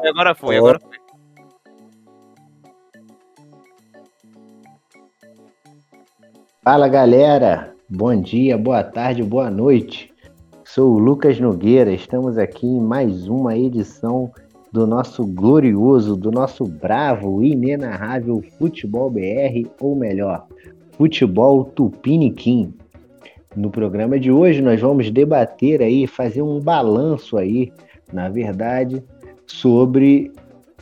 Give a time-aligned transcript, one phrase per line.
[0.00, 0.98] foi, agora foi, agora foi.
[6.62, 10.12] Fala galera, bom dia, boa tarde, boa noite.
[10.64, 14.30] Sou o Lucas Nogueira, estamos aqui em mais uma edição
[14.72, 20.46] do nosso glorioso, do nosso bravo e inenarrável Futebol BR, ou melhor,
[20.92, 22.72] Futebol Tupiniquim.
[23.56, 27.72] No programa de hoje nós vamos debater aí, fazer um balanço aí,
[28.12, 29.02] na verdade,
[29.50, 30.32] sobre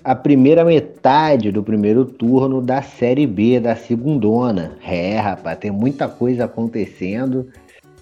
[0.05, 4.76] a primeira metade do primeiro turno da Série B da segundona.
[4.86, 7.49] É, rapaz, tem muita coisa acontecendo.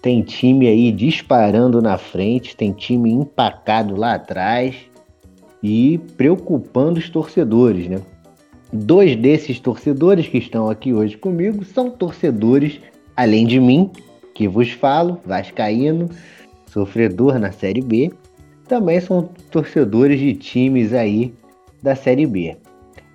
[0.02, 4.76] Tem time aí disparando na frente, tem time empacado lá atrás
[5.62, 8.00] e preocupando os torcedores, né?
[8.72, 12.80] Dois desses torcedores que estão aqui hoje comigo são torcedores,
[13.16, 13.90] além de mim,
[14.34, 16.10] que vos falo, vascaíno,
[16.66, 18.12] sofredor na Série B,
[18.66, 21.32] também são torcedores de times aí
[21.82, 22.56] da Série B.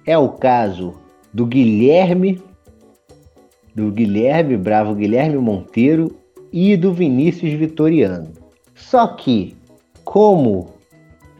[0.05, 0.93] É o caso
[1.33, 2.41] do Guilherme,
[3.75, 6.15] do Guilherme Bravo Guilherme Monteiro
[6.51, 8.29] e do Vinícius Vitoriano.
[8.75, 9.55] Só que,
[10.03, 10.69] como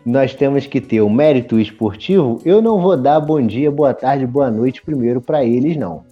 [0.06, 4.26] nós temos que ter o mérito esportivo, eu não vou dar bom dia, boa tarde,
[4.26, 6.04] boa noite primeiro para eles, não.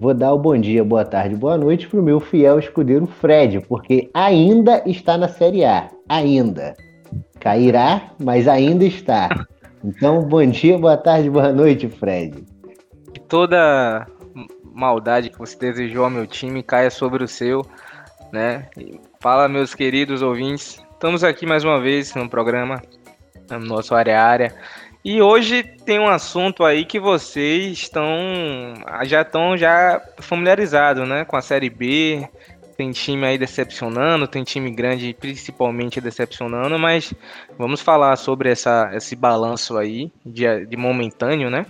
[0.00, 3.60] Vou dar o bom dia, boa tarde, boa noite para o meu fiel escudeiro Fred,
[3.60, 5.88] porque ainda está na Série A.
[6.08, 6.74] Ainda.
[7.40, 9.46] Cairá, mas ainda está.
[9.82, 12.44] Então, bom dia, boa tarde, boa noite, Fred.
[13.28, 14.06] Toda
[14.72, 17.64] maldade que você desejou ao meu time caia sobre o seu,
[18.32, 18.68] né?
[19.20, 20.82] Fala, meus queridos ouvintes.
[20.92, 22.82] Estamos aqui mais uma vez no programa,
[23.50, 24.54] no nosso área área.
[25.04, 28.08] E hoje tem um assunto aí que vocês estão
[29.02, 32.26] já estão já familiarizados, né, com a série B,
[32.76, 37.14] tem time aí decepcionando, tem time grande principalmente decepcionando, mas
[37.58, 41.66] vamos falar sobre essa, esse balanço aí de, de momentâneo, né?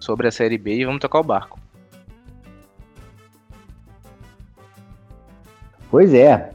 [0.00, 1.58] Sobre a Série B e vamos tocar o barco.
[5.90, 6.50] Pois é.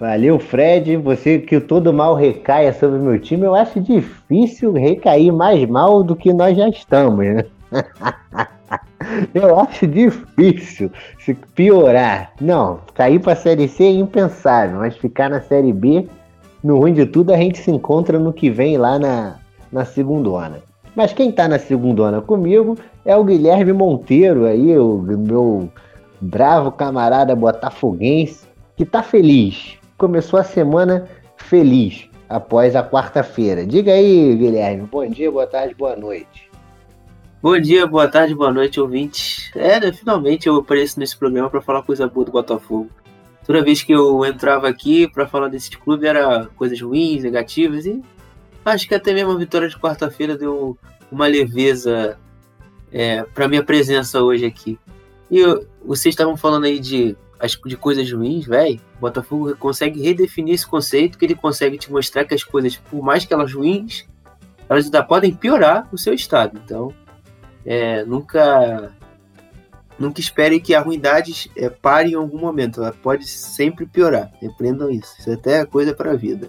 [0.00, 0.96] Valeu, Fred.
[0.96, 6.02] Você que todo mal recaia sobre o meu time, eu acho difícil recair mais mal
[6.02, 7.44] do que nós já estamos, né?
[9.34, 12.32] Eu acho difícil se piorar.
[12.40, 16.06] Não, cair para a Série C é impensável, mas ficar na Série B,
[16.62, 19.36] no ruim de tudo, a gente se encontra no que vem lá na,
[19.70, 20.60] na segundona.
[20.96, 25.68] Mas quem está na segundona comigo é o Guilherme Monteiro, aí, o meu
[26.20, 29.76] bravo camarada botafoguense, que está feliz.
[29.96, 33.64] Começou a semana feliz após a quarta-feira.
[33.64, 34.88] Diga aí, Guilherme.
[34.90, 36.47] Bom dia, boa tarde, boa noite.
[37.40, 39.52] Bom dia, boa tarde, boa noite, ouvintes.
[39.54, 42.90] É, né, finalmente eu apareço nesse programa para falar coisa boa do Botafogo.
[43.46, 48.02] Toda vez que eu entrava aqui para falar desse clube era coisas ruins, negativas e
[48.64, 50.76] acho que até mesmo a vitória de quarta-feira deu
[51.12, 52.18] uma leveza
[52.90, 54.76] é, para minha presença hoje aqui.
[55.30, 57.16] E eu, vocês estavam falando aí de,
[57.66, 58.80] de coisas ruins, velho.
[59.00, 63.24] Botafogo consegue redefinir esse conceito, que ele consegue te mostrar que as coisas, por mais
[63.24, 64.08] que elas ruins,
[64.68, 66.60] elas ainda podem piorar o seu estado.
[66.64, 66.92] Então,
[67.64, 68.92] é, nunca
[69.98, 72.80] nunca espere que a ruindade é, pare em algum momento.
[72.80, 74.30] Ela pode sempre piorar.
[74.44, 75.14] Aprendam isso.
[75.18, 76.48] Isso é até é coisa para a vida.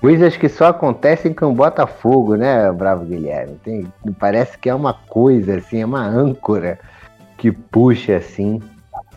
[0.00, 3.58] Coisas que só acontecem com o Botafogo, né, Bravo Guilherme?
[3.64, 6.78] Tem, parece que é uma coisa, assim, é uma âncora
[7.38, 8.60] que puxa, assim,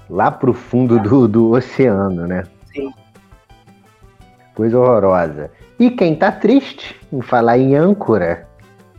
[0.09, 2.45] lá pro fundo do, do oceano, né?
[2.73, 2.94] Sim.
[4.56, 5.51] Coisa horrorosa.
[5.77, 8.47] E quem tá triste em falar em âncora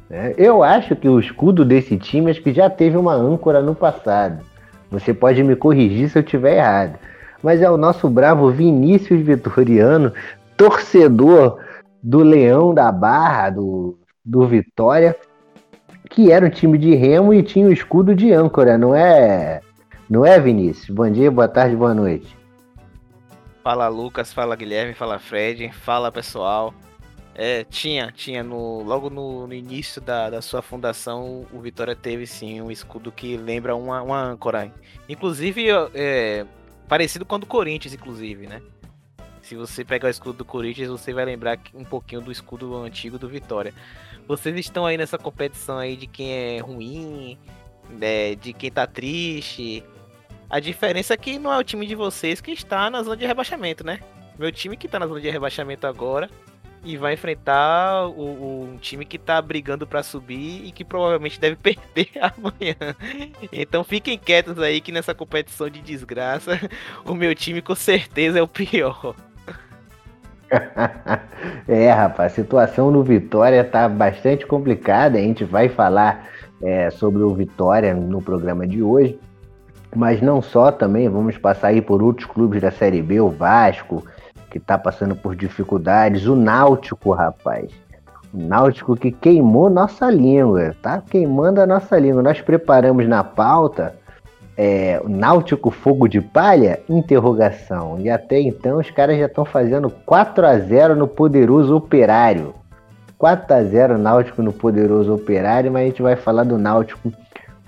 [0.08, 0.34] né?
[0.36, 4.44] Eu acho que o escudo desse time acho que já teve uma âncora no passado.
[4.90, 6.98] Você pode me corrigir se eu estiver errado.
[7.42, 10.12] Mas é o nosso bravo Vinícius Vitoriano,
[10.56, 11.58] torcedor
[12.02, 15.14] do Leão da Barra, do, do Vitória,
[16.10, 19.60] que era um time de remo e tinha o escudo de âncora, não é?
[20.08, 20.88] Não é, Vinícius?
[20.88, 22.36] Bom dia, boa tarde, boa noite.
[23.62, 26.72] Fala Lucas, fala Guilherme, fala Fred, fala pessoal.
[27.40, 32.26] É, tinha, tinha no, logo no, no início da, da, sua fundação, o Vitória teve
[32.26, 34.74] sim um escudo que lembra uma, uma âncora.
[35.08, 36.44] Inclusive, é,
[36.88, 38.60] parecido com o do Corinthians, inclusive, né?
[39.40, 43.20] Se você pegar o escudo do Corinthians, você vai lembrar um pouquinho do escudo antigo
[43.20, 43.72] do Vitória.
[44.26, 47.38] Vocês estão aí nessa competição aí de quem é ruim,
[47.88, 49.84] né, de quem tá triste.
[50.50, 53.24] A diferença é que não é o time de vocês que está na zona de
[53.24, 54.00] rebaixamento, né?
[54.36, 56.28] Meu time que tá na zona de rebaixamento agora
[56.84, 61.40] e vai enfrentar o, o, um time que tá brigando para subir e que provavelmente
[61.40, 62.94] deve perder amanhã.
[63.52, 66.58] Então fiquem quietos aí que nessa competição de desgraça,
[67.04, 69.14] o meu time com certeza é o pior.
[71.68, 75.18] é, rapaz, a situação no Vitória tá bastante complicada.
[75.18, 76.26] A gente vai falar
[76.62, 79.18] é, sobre o Vitória no programa de hoje.
[79.94, 84.04] Mas não só também, vamos passar aí por outros clubes da Série B, o Vasco,
[84.50, 87.70] que tá passando por dificuldades, o Náutico, rapaz.
[88.32, 92.22] O Náutico que queimou nossa língua, tá queimando a nossa língua.
[92.22, 93.94] Nós preparamos na pauta
[94.60, 96.80] é, Náutico Fogo de Palha?
[96.88, 97.96] Interrogação.
[98.00, 102.52] E até então os caras já estão fazendo 4 a 0 no poderoso Operário.
[103.16, 107.12] 4 a 0 Náutico no poderoso Operário, mas a gente vai falar do Náutico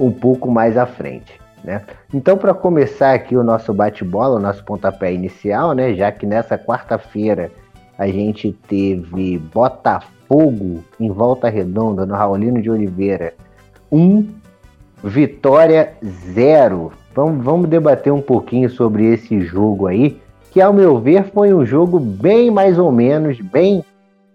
[0.01, 1.41] um pouco mais à frente.
[1.63, 1.83] Né?
[2.13, 5.95] Então, para começar aqui o nosso bate-bola, o nosso pontapé inicial, né?
[5.95, 7.51] já que nessa quarta-feira
[7.99, 13.35] a gente teve Botafogo em Volta Redonda, no Raulino de Oliveira,
[13.93, 14.29] 1, um,
[15.03, 16.93] Vitória 0.
[17.15, 20.21] Vamos, vamos debater um pouquinho sobre esse jogo aí,
[20.51, 23.85] que ao meu ver foi um jogo bem mais ou menos, bem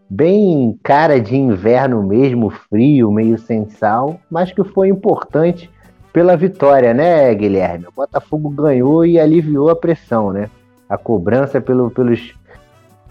[0.07, 5.69] bem cara de inverno mesmo, frio, meio sem sal, mas que foi importante
[6.15, 7.87] pela vitória, né, Guilherme?
[7.87, 10.49] O Botafogo ganhou e aliviou a pressão, né?
[10.87, 12.33] A cobrança pelo, pelos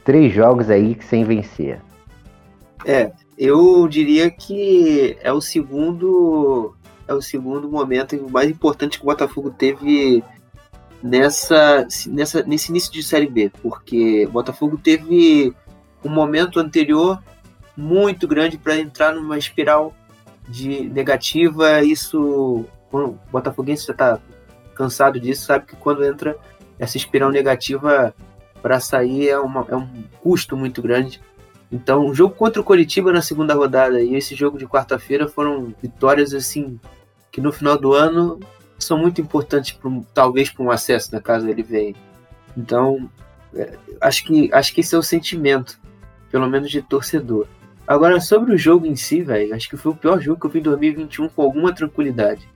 [0.02, 1.82] três jogos aí sem vencer.
[2.82, 6.74] É, eu diria que é o segundo
[7.06, 10.24] é o segundo momento mais importante que o Botafogo teve
[11.02, 15.52] nessa, nessa nesse início de Série B, porque o Botafogo teve
[16.02, 17.22] um momento anterior
[17.76, 19.92] muito grande para entrar numa espiral
[20.48, 21.82] de negativa.
[21.82, 22.64] Isso,
[23.02, 24.18] o Botafoguense já está
[24.74, 26.36] cansado disso, sabe que quando entra
[26.78, 28.14] essa espiral negativa
[28.60, 31.20] para sair é, uma, é um custo muito grande.
[31.70, 35.74] Então, o jogo contra o Coritiba na segunda rodada e esse jogo de quarta-feira foram
[35.82, 36.78] vitórias assim
[37.30, 38.38] que no final do ano
[38.78, 41.94] são muito importantes, pro, talvez para um acesso na casa ele venha.
[42.56, 43.10] Então,
[43.54, 45.80] é, acho que acho que esse é o sentimento,
[46.30, 47.46] pelo menos de torcedor.
[47.86, 50.50] Agora, sobre o jogo em si, velho, acho que foi o pior jogo que eu
[50.50, 52.48] vi em 2021 com alguma tranquilidade.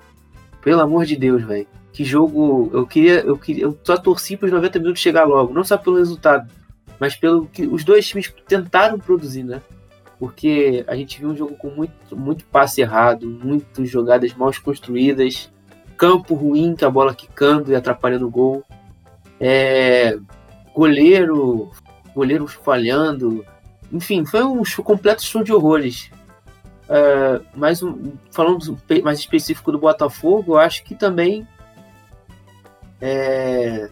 [0.62, 1.66] Pelo amor de Deus, velho.
[1.93, 2.70] Que jogo.
[2.72, 3.20] Eu queria.
[3.20, 5.52] Eu, queria, eu só torci para os 90 minutos chegar logo.
[5.52, 6.50] Não só pelo resultado,
[6.99, 9.60] mas pelo que os dois times tentaram produzir, né?
[10.19, 15.50] porque a gente viu um jogo com muito, muito passe errado, muitas jogadas mal construídas,
[15.96, 18.64] campo ruim, com a bola quicando e atrapalhando o gol,
[19.40, 20.19] é,
[20.75, 21.70] goleiro,
[22.14, 23.44] goleiro falhando,
[23.93, 26.10] enfim, foi um completo show de horrores.
[26.88, 31.46] É, mas um, falando mais específico do Botafogo, eu acho que também
[33.00, 33.88] é,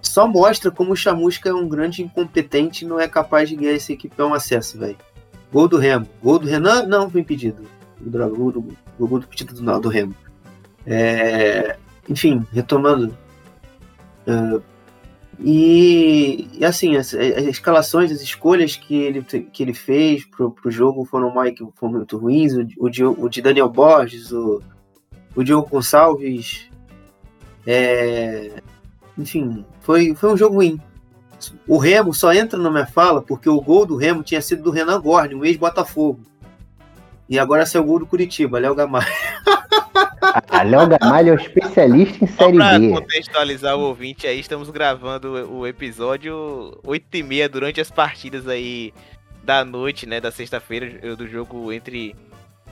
[0.00, 3.74] só mostra como o Chamusca é um grande incompetente e não é capaz de ganhar
[3.74, 4.96] essa equipe a um acesso, velho.
[5.52, 6.08] Gol do Remo.
[6.22, 6.86] Gol do Renan?
[6.86, 7.62] Não, foi impedido.
[8.00, 10.14] Droga, gol do, gol do pedido do, do Remo.
[10.86, 11.76] É,
[12.08, 13.16] enfim, retomando.
[14.26, 14.62] Uh,
[15.38, 20.70] e, e, assim, as, as, escalações, as escolhas que ele, que ele fez pro, pro
[20.70, 22.54] jogo foram, mais, foram muito ruins.
[22.54, 24.62] O, o, de, o de Daniel Borges, o,
[25.34, 26.68] o Diogo Gonçalves.
[27.66, 28.62] É,
[29.18, 30.80] enfim, foi, foi um jogo ruim.
[31.66, 34.70] O Remo só entra na minha fala porque o gol do Remo tinha sido do
[34.70, 36.20] Renan Gorne, um ex-Botafogo.
[37.28, 39.06] E agora é o gol do Curitiba, Léo Gamalho.
[40.56, 42.88] Ah, Léo Gamalho é o especialista em Série Só B.
[42.88, 48.48] Para contextualizar o ouvinte aí, estamos gravando o episódio 8 e meia durante as partidas
[48.48, 48.94] aí
[49.44, 52.16] da noite, né, da sexta-feira, do jogo entre...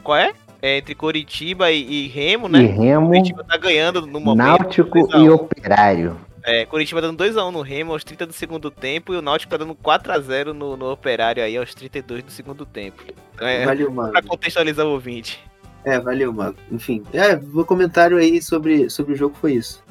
[0.02, 0.32] Qual é?
[0.62, 2.62] é entre Curitiba e, e, Remo, né?
[2.62, 4.47] E Remo, Curitiba tá ganhando no momento.
[4.47, 6.16] Náutico e Operário.
[6.42, 9.56] É, Curitiba dando 2x1 no Remo aos 30 do segundo tempo e o Náutico tá
[9.59, 13.02] dando 4x0 no, no Operário aí aos 32 do segundo tempo.
[13.35, 14.12] Então, é, valeu, mano.
[14.12, 15.42] Pra contextualizar o ouvinte.
[15.85, 16.55] É, valeu, mano.
[16.73, 19.83] Enfim, é, o comentário aí sobre, sobre o jogo foi isso.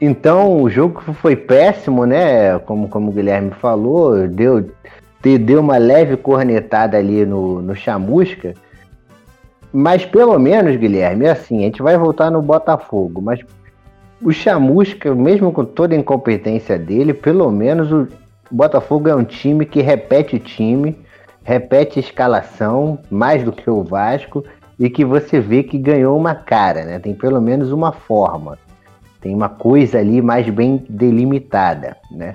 [0.00, 2.58] Então, o jogo foi péssimo, né?
[2.60, 4.70] Como, como o Guilherme falou, deu,
[5.22, 8.54] deu uma leve cornetada ali no, no Chamusca.
[9.72, 13.40] Mas pelo menos, Guilherme, é assim, a gente vai voltar no Botafogo, mas
[14.22, 18.08] o Chamusca, mesmo com toda a incompetência dele, pelo menos o
[18.50, 20.96] Botafogo é um time que repete time,
[21.48, 24.44] repete escalação mais do que o Vasco
[24.78, 26.98] e que você vê que ganhou uma cara, né?
[26.98, 28.58] Tem pelo menos uma forma.
[29.18, 32.34] Tem uma coisa ali mais bem delimitada, né?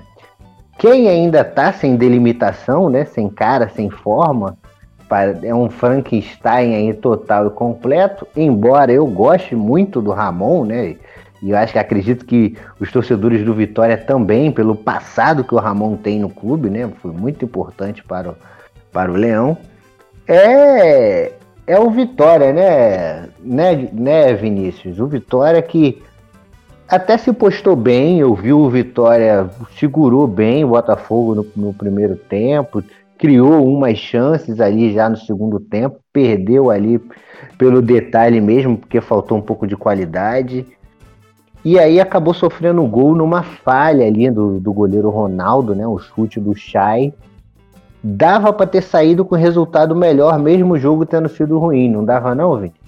[0.80, 3.04] Quem ainda tá sem delimitação, né?
[3.04, 4.58] Sem cara, sem forma,
[5.44, 8.26] é um Frankenstein aí total e completo.
[8.36, 10.96] Embora eu goste muito do Ramon, né?
[11.40, 15.58] E eu acho que acredito que os torcedores do Vitória também, pelo passado que o
[15.58, 16.90] Ramon tem no clube, né?
[17.00, 18.36] Foi muito importante para o,
[18.94, 19.58] para o Leão.
[20.26, 21.32] É,
[21.66, 23.28] é o Vitória, né?
[23.42, 23.88] né?
[23.92, 25.00] Né, Vinícius?
[25.00, 26.00] O Vitória que
[26.88, 32.14] até se postou bem, eu vi o Vitória segurou bem o Botafogo no, no, primeiro
[32.14, 32.84] tempo,
[33.18, 37.00] criou umas chances ali já no segundo tempo, perdeu ali
[37.58, 40.66] pelo detalhe mesmo, porque faltou um pouco de qualidade.
[41.64, 45.86] E aí acabou sofrendo um gol numa falha ali do, do goleiro Ronaldo, né?
[45.86, 47.14] O chute do Chay.
[48.06, 52.34] Dava para ter saído com resultado melhor, mesmo o jogo tendo sido ruim, não dava
[52.34, 52.78] não, Vinícius?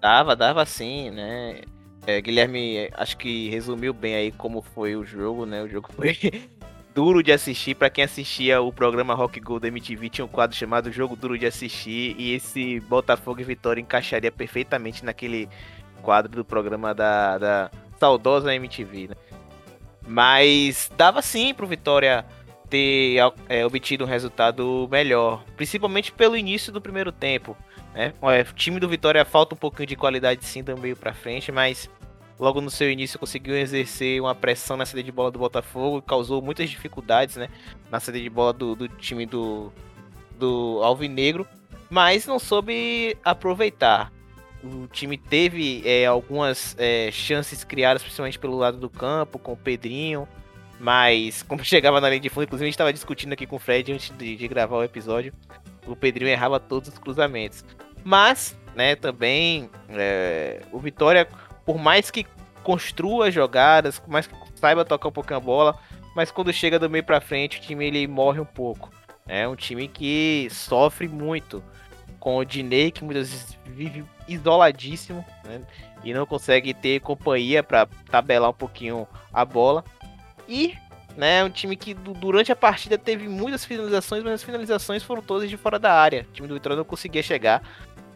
[0.00, 1.60] Dava, dava sim, né?
[2.04, 5.62] É, Guilherme, acho que resumiu bem aí como foi o jogo, né?
[5.62, 6.16] O jogo foi
[6.92, 7.76] duro de assistir.
[7.76, 11.38] Para quem assistia o programa Rock Gold da MTV, tinha um quadro chamado Jogo Duro
[11.38, 12.16] de Assistir.
[12.18, 15.48] E esse Botafogo e Vitória encaixaria perfeitamente naquele
[16.02, 19.14] quadro do programa da, da saudosa MTV, né?
[20.08, 22.24] Mas dava sim pro Vitória
[22.68, 23.18] ter
[23.48, 27.56] é, obtido um resultado melhor, principalmente pelo início do primeiro tempo.
[27.94, 28.12] Né?
[28.20, 31.88] O time do Vitória falta um pouquinho de qualidade sim do meio para frente, mas
[32.38, 36.42] logo no seu início conseguiu exercer uma pressão na saída de bola do Botafogo, causou
[36.42, 37.48] muitas dificuldades, né,
[37.90, 39.72] na saída de bola do, do time do,
[40.38, 41.46] do Alvinegro,
[41.88, 44.12] mas não soube aproveitar.
[44.62, 49.56] O time teve é, algumas é, chances criadas, principalmente pelo lado do campo, com o
[49.56, 50.26] Pedrinho,
[50.78, 53.58] mas como chegava na linha de fundo, inclusive a gente estava discutindo aqui com o
[53.58, 55.32] Fred antes de, de gravar o episódio,
[55.86, 57.64] o Pedrinho errava todos os cruzamentos.
[58.04, 61.26] Mas, né, também é, o Vitória,
[61.64, 62.26] por mais que
[62.62, 65.78] construa jogadas, por mais que saiba tocar um pouquinho a bola,
[66.14, 68.90] mas quando chega do meio para frente, o time ele morre um pouco.
[69.28, 71.62] É um time que sofre muito
[72.18, 75.60] com o Diney, que muitas vezes vive isoladíssimo né,
[76.02, 79.84] e não consegue ter companhia para tabelar um pouquinho a bola.
[80.48, 80.74] E
[81.16, 85.48] né, um time que durante a partida teve muitas finalizações, mas as finalizações foram todas
[85.48, 86.26] de fora da área.
[86.28, 87.62] O time do Vitória não conseguia chegar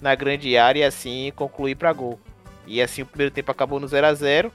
[0.00, 2.20] na grande área e assim concluir para gol.
[2.66, 4.52] E assim o primeiro tempo acabou no 0 a 0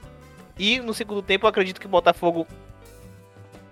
[0.58, 2.46] E no segundo tempo eu acredito que o Botafogo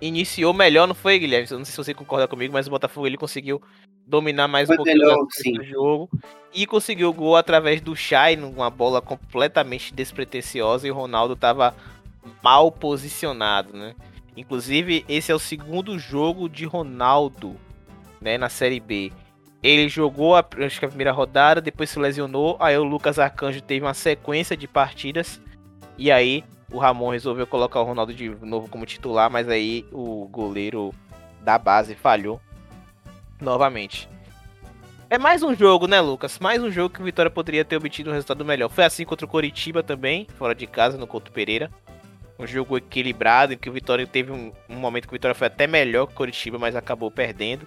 [0.01, 1.47] iniciou melhor, não foi, Guilherme?
[1.51, 3.63] Eu não sei se você concorda comigo, mas o Botafogo ele conseguiu
[4.07, 5.17] dominar mais foi um pouquinho melhor,
[5.57, 6.11] do jogo
[6.53, 11.75] e conseguiu o gol através do Chay numa bola completamente despretensiosa e o Ronaldo estava
[12.43, 13.95] mal posicionado, né?
[14.37, 17.57] Inclusive, esse é o segundo jogo de Ronaldo,
[18.21, 19.13] né, na Série B.
[19.63, 22.57] Ele jogou a, acho que a primeira rodada, depois se lesionou.
[22.61, 25.41] Aí o Lucas Arcanjo teve uma sequência de partidas.
[25.97, 30.27] E aí o Ramon resolveu colocar o Ronaldo de novo como titular, mas aí o
[30.27, 30.93] goleiro
[31.41, 32.41] da base falhou
[33.41, 34.09] novamente.
[35.09, 36.39] É mais um jogo, né, Lucas?
[36.41, 38.69] Mais um jogo que o Vitória poderia ter obtido um resultado melhor.
[38.69, 41.71] Foi assim contra o Coritiba também, fora de casa, no Couto Pereira.
[42.39, 45.47] Um jogo equilibrado, em que o Vitória teve um, um momento que o Vitória foi
[45.47, 47.67] até melhor que o Coritiba, mas acabou perdendo.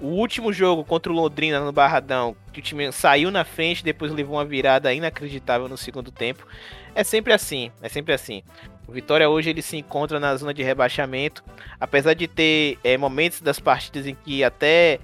[0.00, 4.12] O último jogo contra o Londrina no Barradão, que o time saiu na frente, depois
[4.12, 6.46] levou uma virada inacreditável no segundo tempo.
[6.94, 8.42] É sempre assim, é sempre assim.
[8.86, 11.44] O Vitória hoje ele se encontra na zona de rebaixamento,
[11.80, 14.98] apesar de ter é, momentos das partidas em que até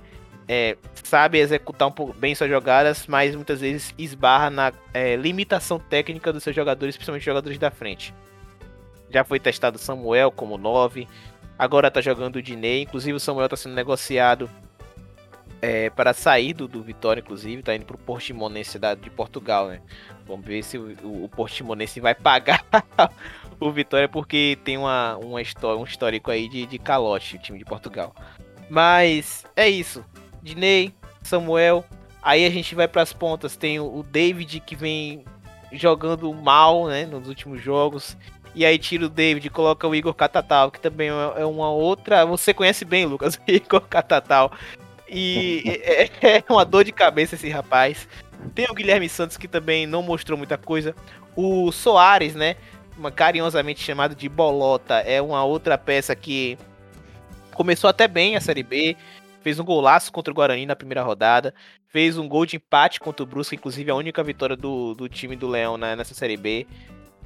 [0.46, 5.78] é, sabe executar um pouco bem suas jogadas, mas muitas vezes esbarra na é, limitação
[5.78, 8.12] técnica dos seus jogadores, principalmente jogadores da frente.
[9.10, 11.06] Já foi testado Samuel como 9,
[11.58, 14.48] agora está jogando o Diney, inclusive o Samuel está sendo negociado
[15.62, 19.80] é, para sair do, do Vitória, inclusive, tá indo pro Portimonense da, de Portugal, né?
[20.26, 22.64] Vamos ver se o, o, o Portimonense vai pagar
[23.60, 27.58] o Vitória, porque tem uma, uma história, um histórico aí de, de calote, o time
[27.58, 28.14] de Portugal.
[28.70, 30.04] Mas é isso.
[30.42, 31.84] Dinei, Samuel.
[32.22, 33.56] Aí a gente vai para as pontas.
[33.56, 35.24] Tem o, o David que vem
[35.72, 37.04] jogando mal, né?
[37.04, 38.16] Nos últimos jogos.
[38.54, 42.24] E aí tira o David coloca o Igor Catatal, que também é, é uma outra.
[42.26, 44.52] Você conhece bem, Lucas, o Igor Catatal.
[45.08, 48.08] E é, é, é, uma dor de cabeça esse rapaz.
[48.54, 50.94] Tem o Guilherme Santos que também não mostrou muita coisa.
[51.36, 52.56] O Soares, né?
[53.14, 56.58] Carinhosamente chamado de Bolota, é uma outra peça que
[57.54, 58.96] começou até bem a Série B.
[59.42, 61.54] Fez um golaço contra o Guarani na primeira rodada.
[61.88, 65.34] Fez um gol de empate contra o Brusque, inclusive a única vitória do, do time
[65.34, 66.66] do Leão né, nessa Série B.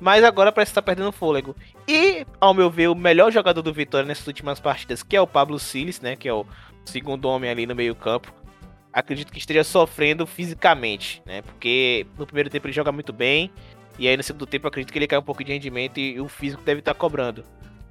[0.01, 1.55] Mas agora parece estar tá perdendo fôlego.
[1.87, 5.27] E, ao meu ver, o melhor jogador do Vitória nessas últimas partidas, que é o
[5.27, 6.17] Pablo Siles, né?
[6.17, 6.45] Que é o
[6.85, 8.33] segundo homem ali no meio-campo,
[8.93, 11.43] acredito que esteja sofrendo fisicamente, né?
[11.43, 13.51] Porque no primeiro tempo ele joga muito bem,
[13.99, 16.29] e aí no segundo tempo acredito que ele cai um pouco de rendimento e o
[16.29, 17.45] físico deve estar cobrando.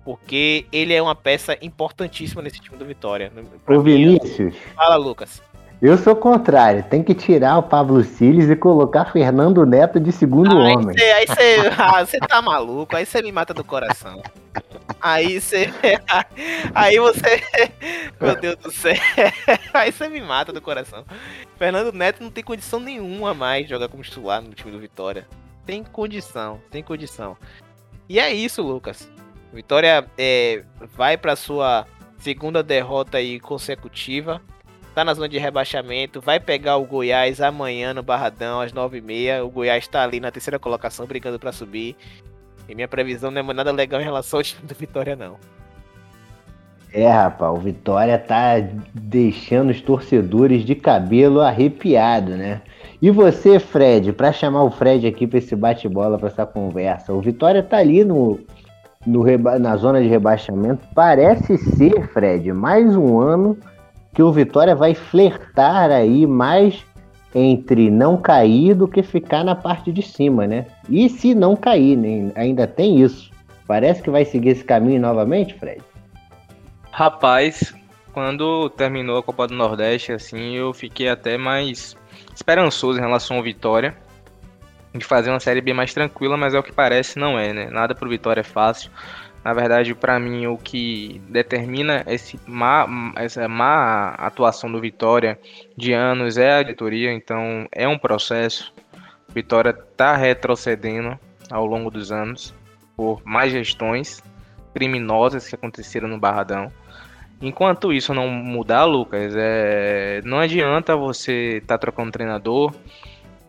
[0.03, 3.31] Porque ele é uma peça importantíssima nesse time do Vitória.
[3.65, 4.53] Pra Ô Vinícius.
[4.75, 5.41] Fala, Lucas.
[5.83, 10.57] Eu sou contrário, tem que tirar o Pablo Siles e colocar Fernando Neto de segundo
[10.57, 10.97] aí homem.
[10.97, 14.23] Cê, aí você ah, tá maluco, aí você me mata do coração.
[15.01, 15.69] Aí você.
[16.73, 17.43] Aí você.
[18.21, 18.95] Meu Deus do céu.
[19.73, 21.03] Aí você me mata do coração.
[21.57, 25.27] Fernando Neto não tem condição nenhuma mais de jogar como titular no time do Vitória.
[25.65, 27.35] Sem condição, sem condição.
[28.07, 29.09] E é isso, Lucas.
[29.51, 30.63] Vitória é,
[30.95, 31.85] vai para sua
[32.17, 34.41] segunda derrota aí consecutiva.
[34.93, 36.21] Tá na zona de rebaixamento.
[36.21, 39.43] Vai pegar o Goiás amanhã no Barradão, às 9h30.
[39.43, 41.95] O Goiás tá ali na terceira colocação, brigando para subir.
[42.69, 45.35] E minha previsão não é nada legal em relação ao time do Vitória, não.
[46.93, 48.53] É, rapaz, o Vitória tá
[48.93, 52.61] deixando os torcedores de cabelo arrepiado, né?
[53.01, 57.19] E você, Fred, para chamar o Fred aqui para esse bate-bola, para essa conversa, o
[57.19, 58.39] Vitória tá ali no,
[59.07, 59.25] no
[59.59, 60.87] na zona de rebaixamento.
[60.93, 63.57] Parece ser, Fred, mais um ano
[64.13, 66.85] que o Vitória vai flertar aí mais
[67.35, 70.67] entre não cair do que ficar na parte de cima, né?
[70.87, 72.31] E se não cair, né?
[72.35, 73.31] ainda tem isso.
[73.65, 75.81] Parece que vai seguir esse caminho novamente, Fred?
[76.91, 77.73] Rapaz,
[78.11, 81.97] quando terminou a Copa do Nordeste, assim, eu fiquei até mais
[82.35, 83.95] esperançoso em relação ao Vitória.
[84.93, 87.67] De fazer uma série bem mais tranquila, mas é o que parece, não é, né?
[87.71, 88.91] Nada pro Vitória é fácil.
[89.43, 95.37] Na verdade, para mim, o que determina esse má, essa má atuação do Vitória
[95.75, 98.73] de anos é a diretoria, então é um processo.
[99.27, 101.19] Vitória está retrocedendo
[101.51, 102.53] ao longo dos anos
[102.95, 104.23] por mais gestões
[104.73, 106.71] criminosas que aconteceram no Barradão.
[107.41, 110.21] Enquanto isso não mudar, Lucas, é...
[110.23, 112.73] não adianta você estar tá trocando treinador,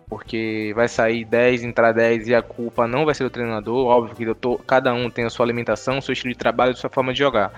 [0.08, 3.86] porque vai sair 10, entrar 10 e a culpa não vai ser do treinador.
[3.86, 4.58] Óbvio que tô...
[4.58, 7.52] cada um tem a sua alimentação, seu estilo de trabalho e sua forma de jogar.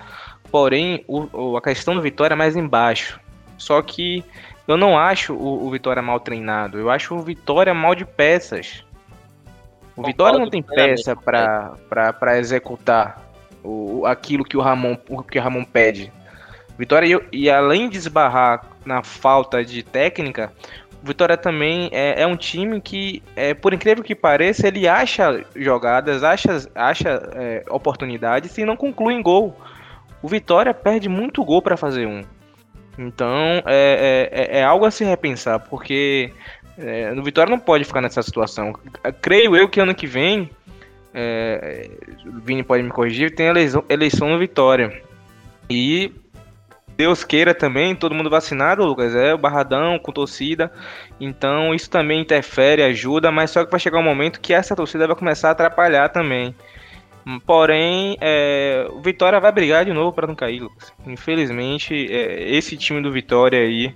[0.51, 1.57] Porém, o...
[1.57, 3.19] a questão do Vitória é mais embaixo.
[3.57, 4.23] Só que
[4.67, 8.83] eu não acho o, o Vitória mal treinado, eu acho o Vitória mal de peças.
[9.95, 13.19] O Vitória não tem peça para executar
[13.63, 16.11] o, aquilo que o Ramon, o que o Ramon pede.
[16.77, 20.53] Vitória, e além de esbarrar na falta de técnica,
[21.07, 26.23] Vitória também é, é, um time que, é, por incrível que pareça, ele acha jogadas,
[26.23, 29.55] acha, acha é, oportunidades e não conclui em gol.
[30.21, 32.23] O Vitória perde muito gol para fazer um.
[32.97, 36.31] Então é, é, é, algo a se repensar, porque
[36.77, 38.73] é, o Vitória não pode ficar nessa situação.
[39.21, 40.49] Creio eu que ano que vem,
[41.13, 41.89] é,
[42.25, 45.01] o Vini pode me corrigir, tem eleição, eleição no Vitória.
[45.69, 46.11] E
[46.97, 50.71] Deus queira também, todo mundo vacinado, Lucas, é o barradão com torcida.
[51.19, 55.05] Então isso também interfere, ajuda, mas só que vai chegar um momento que essa torcida
[55.05, 56.55] vai começar a atrapalhar também.
[57.45, 60.91] Porém, é, o Vitória vai brigar de novo para não cair, Lucas.
[61.05, 63.93] Infelizmente, é, esse time do Vitória aí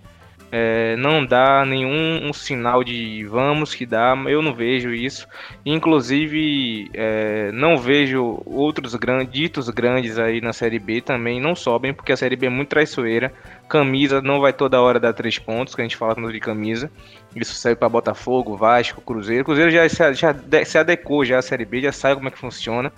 [0.51, 5.25] é, não dá nenhum um sinal de vamos que dá, eu não vejo isso.
[5.65, 11.93] Inclusive, é, não vejo outros grandes, ditos grandes aí na Série B também não sobem,
[11.93, 13.31] porque a Série B é muito traiçoeira.
[13.69, 16.91] Camisa não vai toda hora dar três pontos, que a gente fala de camisa.
[17.33, 19.45] Isso serve para Botafogo, Vasco, Cruzeiro.
[19.45, 20.35] Cruzeiro já, já, já
[20.65, 22.91] se adequou já à Série B, já sabe como é que funciona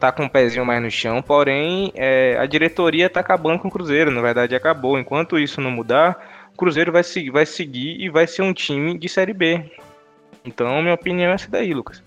[0.00, 3.68] tá com o um pezinho mais no chão, porém é, a diretoria tá acabando com
[3.68, 4.98] o Cruzeiro, na verdade acabou.
[4.98, 6.18] Enquanto isso não mudar,
[6.56, 9.70] Cruzeiro vai seguir, vai seguir e vai ser um time de Série B.
[10.44, 12.02] Então, minha opinião é essa daí, Lucas.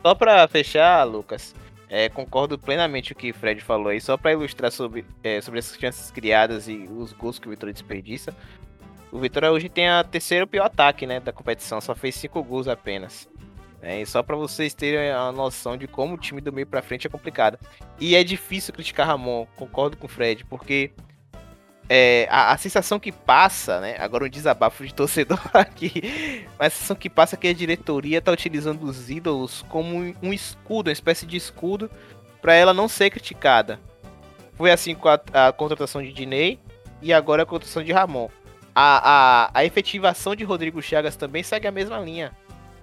[0.00, 1.54] Só para fechar, Lucas,
[1.88, 5.40] é, concordo plenamente com o que o Fred falou aí, só para ilustrar sobre, é,
[5.40, 8.34] sobre as chances criadas e os gols que o Vitória desperdiça.
[9.12, 12.66] O Vitória hoje tem a terceiro pior ataque né, da competição, só fez cinco gols
[12.66, 13.28] apenas.
[13.82, 16.80] É, e só para vocês terem a noção de como o time do meio para
[16.80, 17.58] frente é complicado.
[18.00, 20.92] E é difícil criticar Ramon, concordo com o Fred, porque
[21.94, 23.96] é, a, a, sensação que passa, né?
[23.98, 26.46] Agora um desabafo de torcedor aqui.
[26.58, 30.32] Mas a sensação que passa é que a diretoria tá utilizando os ídolos como um
[30.32, 31.90] escudo, uma espécie de escudo,
[32.40, 33.78] para ela não ser criticada.
[34.54, 36.58] Foi assim com a, a, contratação de Diney
[37.02, 38.30] e agora a contratação de Ramon.
[38.74, 42.32] A, a, a efetivação de Rodrigo Chagas também segue a mesma linha.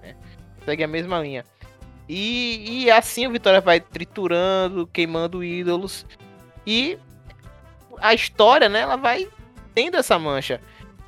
[0.00, 0.14] Né?
[0.64, 1.44] Segue a mesma linha.
[2.08, 6.06] E, e assim o Vitória vai triturando, queimando ídolos.
[6.64, 6.96] E
[8.00, 9.28] a história, né, ela vai
[9.74, 10.60] tendo essa mancha.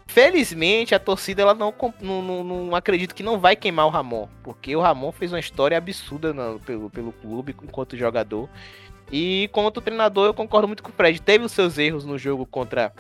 [0.07, 4.29] Felizmente, a torcida ela não, não, não, não acredito que não vai queimar o Ramon,
[4.43, 8.49] porque o Ramon fez uma história absurda no, pelo, pelo clube enquanto jogador.
[9.11, 11.21] E como treinador, eu concordo muito com o Fred.
[11.21, 12.93] Teve os seus erros no jogo contra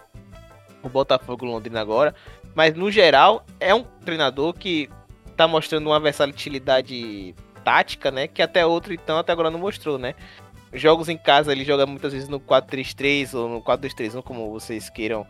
[0.83, 2.15] o Botafogo Londrina agora,
[2.55, 4.91] mas no geral é um treinador que
[5.37, 10.15] tá mostrando uma versatilidade tática, né, que até outro então até agora não mostrou, né?
[10.73, 15.27] Jogos em casa ele joga muitas vezes no 4-3-3 ou no 4-2-3-1, como vocês queiram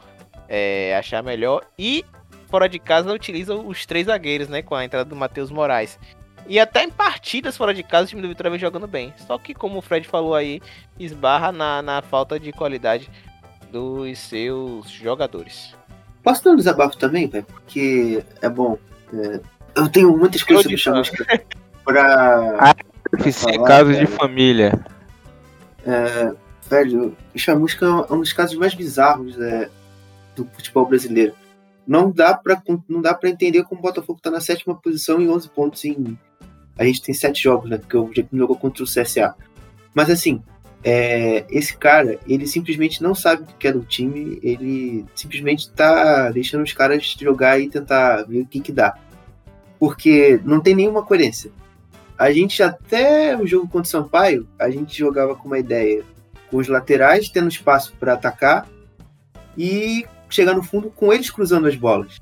[0.48, 1.64] é, achar melhor.
[1.78, 2.04] E
[2.48, 4.62] fora de casa utiliza os três zagueiros, né?
[4.62, 5.98] Com a entrada do Matheus Moraes.
[6.46, 9.12] E até em partidas fora de casa o time do Vitória vem jogando bem.
[9.26, 10.60] Só que, como o Fred falou aí,
[10.98, 13.08] esbarra na, na falta de qualidade
[13.70, 15.74] dos seus jogadores.
[16.22, 17.44] Posso dar um desabafo também, velho?
[17.44, 18.78] Porque é bom.
[19.14, 19.40] É...
[19.74, 21.24] Eu tenho muitas coisas sobre chamusca.
[21.84, 22.74] pra.
[23.18, 24.18] Eficiência falar, casos de cara.
[24.18, 24.84] família.
[25.86, 26.34] É,
[26.68, 29.68] velho, o Chamusca é um dos casos mais bizarros é,
[30.36, 31.34] do futebol brasileiro.
[31.86, 35.28] Não dá pra não dá para entender como o Botafogo tá na sétima posição em
[35.28, 36.16] 11 pontos em
[36.78, 37.78] a gente tem sete jogos, né?
[37.78, 39.34] Porque o Jack jogou contra o CSA.
[39.94, 40.42] Mas assim,
[40.82, 46.30] é, esse cara, ele simplesmente não sabe o que é do time, ele simplesmente tá
[46.30, 48.96] deixando os caras jogar e tentar ver o que que dá.
[49.78, 51.50] Porque não tem nenhuma coerência.
[52.22, 56.04] A gente até o jogo contra o Sampaio, a gente jogava com uma ideia
[56.48, 58.68] com os laterais tendo espaço para atacar
[59.58, 62.20] e chegar no fundo com eles cruzando as bolas.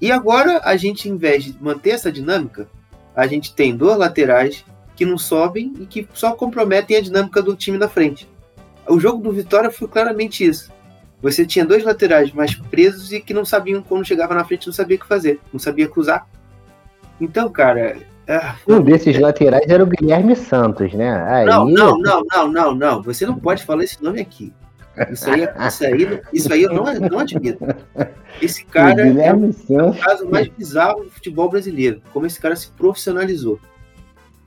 [0.00, 2.66] E agora a gente, em vez de manter essa dinâmica,
[3.14, 4.64] a gente tem dois laterais
[4.96, 8.28] que não sobem e que só comprometem a dinâmica do time na frente.
[8.88, 10.72] O jogo do Vitória foi claramente isso.
[11.22, 14.74] Você tinha dois laterais mais presos e que não sabiam quando chegava na frente, não
[14.74, 16.26] sabia o que fazer, não sabia cruzar.
[17.20, 18.12] Então, cara.
[18.28, 21.22] Ah, Um desses laterais era o Guilherme Santos, né?
[21.28, 23.02] Aí, não, não, não, não, não, não.
[23.02, 24.52] Você não pode falar esse nome aqui.
[25.10, 27.58] Isso aí, isso aí, isso aí eu não, não admito.
[28.40, 30.00] Esse o cara é Guilherme o Santos.
[30.00, 32.00] caso mais bizarro do futebol brasileiro.
[32.12, 33.58] Como esse cara se profissionalizou.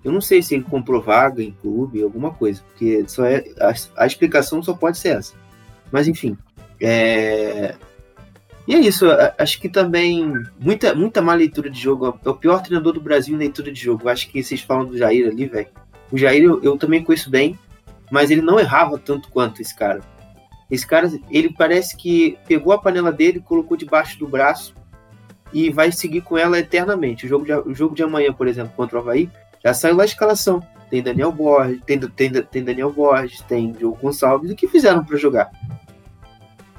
[0.04, 3.74] Eu não sei se ele comprou vaga em clube, alguma coisa, porque só é a,
[4.04, 5.34] a explicação só pode ser essa.
[5.92, 6.38] Mas enfim,
[6.80, 7.76] é...
[8.68, 9.06] e é isso.
[9.38, 12.20] Acho que também muita muita má leitura de jogo.
[12.24, 14.10] É o pior treinador do Brasil em leitura de jogo.
[14.10, 15.70] Acho que vocês falam do Jair ali, velho.
[16.12, 17.58] O Jair eu, eu também conheço bem,
[18.12, 20.02] mas ele não errava tanto quanto esse cara.
[20.70, 24.76] Esse cara, ele parece que pegou a panela dele, colocou debaixo do braço
[25.54, 27.26] e vai seguir com ela eternamente.
[27.26, 29.30] O jogo de, o jogo de amanhã, por exemplo, contra o Havaí,
[29.64, 30.62] já saiu lá a escalação.
[30.90, 34.52] Tem Daniel Borges, tem, tem, tem Daniel Borges, tem Diogo Gonçalves.
[34.52, 35.52] O que fizeram para jogar?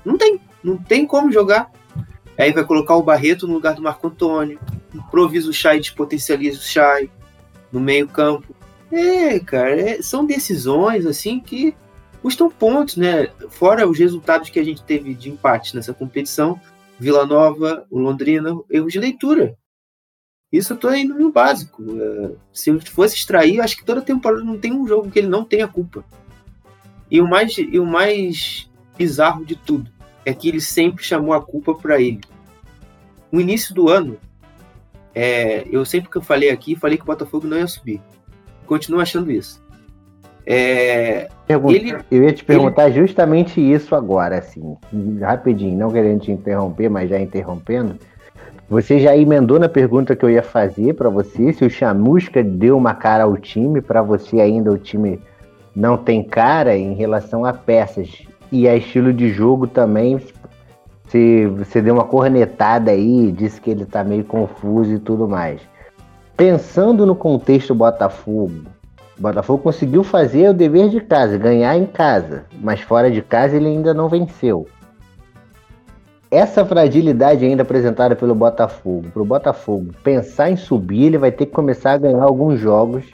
[0.05, 1.71] Não tem, não tem como jogar.
[2.39, 4.61] Aí vai colocar o Barreto no lugar do Marco Antônio,
[4.95, 7.11] improvisa o Chay, despotencializa o Chay
[7.73, 8.55] no meio campo.
[8.93, 11.75] É, cara, é- são decisões assim que
[12.23, 13.27] custam pontos, né?
[13.51, 16.61] Fora os resultados que a gente teve de empate nessa competição,
[16.99, 19.57] Vila Nova, o Londrina, erros de leitura.
[20.51, 21.83] Isso eu tô indo no básico.
[22.01, 25.29] É, se eu fosse extrair, acho que toda temporada não tem um jogo que ele
[25.29, 26.05] não tenha culpa.
[27.11, 29.98] E o mais, e o mais bizarro de tudo
[30.29, 32.21] é que ele sempre chamou a culpa para ele.
[33.33, 34.19] No início do ano,
[35.15, 37.99] é, eu sempre que eu falei aqui, falei que o Botafogo não ia subir.
[38.67, 39.63] Continuo achando isso.
[40.45, 44.77] É, Pergun- ele, Eu ia te perguntar justamente isso agora, assim,
[45.19, 47.97] rapidinho, não querendo te interromper, mas já interrompendo.
[48.69, 52.77] Você já emendou na pergunta que eu ia fazer para você, se o Chamusca deu
[52.77, 55.19] uma cara ao time, para você ainda o time
[55.75, 60.21] não tem cara em relação a peças e a estilo de jogo também.
[61.09, 65.61] Se você deu uma cornetada aí, disse que ele tá meio confuso e tudo mais.
[66.37, 68.63] Pensando no contexto Botafogo,
[69.19, 73.57] o Botafogo conseguiu fazer o dever de casa, ganhar em casa, mas fora de casa
[73.57, 74.67] ele ainda não venceu.
[76.31, 81.47] Essa fragilidade ainda apresentada pelo Botafogo, para o Botafogo pensar em subir, ele vai ter
[81.47, 83.07] que começar a ganhar alguns jogos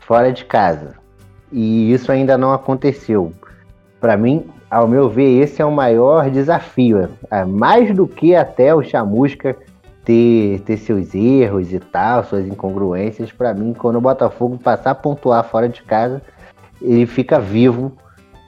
[0.00, 0.94] fora de casa.
[1.52, 3.32] E isso ainda não aconteceu.
[4.00, 7.08] Para mim, ao meu ver, esse é o maior desafio.
[7.30, 9.56] É mais do que até o Chamusca
[10.04, 13.32] ter, ter seus erros e tal, suas incongruências.
[13.32, 16.22] Para mim, quando o Botafogo passar a pontuar fora de casa,
[16.80, 17.92] ele fica vivo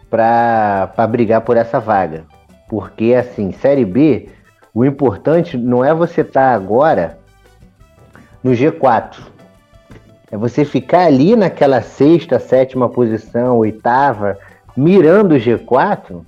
[0.08, 2.24] para brigar por essa vaga.
[2.68, 4.28] Porque, assim, Série B,
[4.72, 7.18] o importante não é você estar agora
[8.42, 9.18] no G4.
[10.30, 14.38] É você ficar ali naquela sexta, sétima posição, oitava,
[14.76, 16.22] mirando o G4.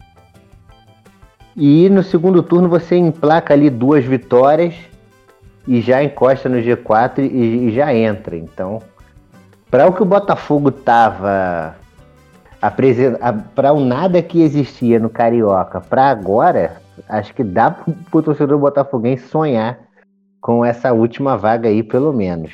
[1.56, 4.74] E no segundo turno você emplaca ali duas vitórias
[5.66, 8.36] e já encosta no G4 e, e já entra.
[8.36, 8.80] Então,
[9.70, 11.76] para o que o Botafogo tava
[13.54, 16.76] para o nada que existia no Carioca para agora,
[17.08, 19.80] acho que dá para o torcedor botafoguense sonhar
[20.40, 22.52] com essa última vaga aí, pelo menos.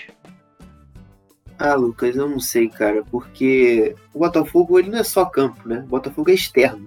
[1.58, 5.80] Ah, Lucas, eu não sei, cara, porque o Botafogo ele não é só campo, né?
[5.86, 6.86] O Botafogo é externo.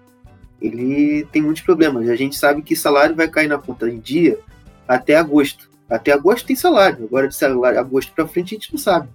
[0.61, 2.07] Ele tem muitos problemas.
[2.07, 4.39] A gente sabe que salário vai cair na ponta em dia
[4.87, 5.69] até agosto.
[5.89, 7.03] Até agosto tem salário.
[7.03, 9.09] Agora de salário, agosto para frente a gente não sabe.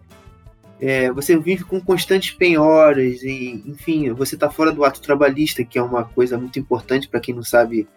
[0.78, 5.78] É, você vive com constantes penhoras e, enfim, você tá fora do ato trabalhista, que
[5.78, 7.88] é uma coisa muito importante para quem não sabe,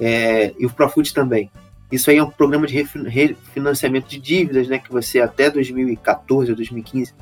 [0.00, 1.50] é, e o Profut também.
[1.94, 6.56] Isso aí é um programa de refinanciamento de dívidas, né, que você até 2014 ou
[6.56, 7.12] 2015,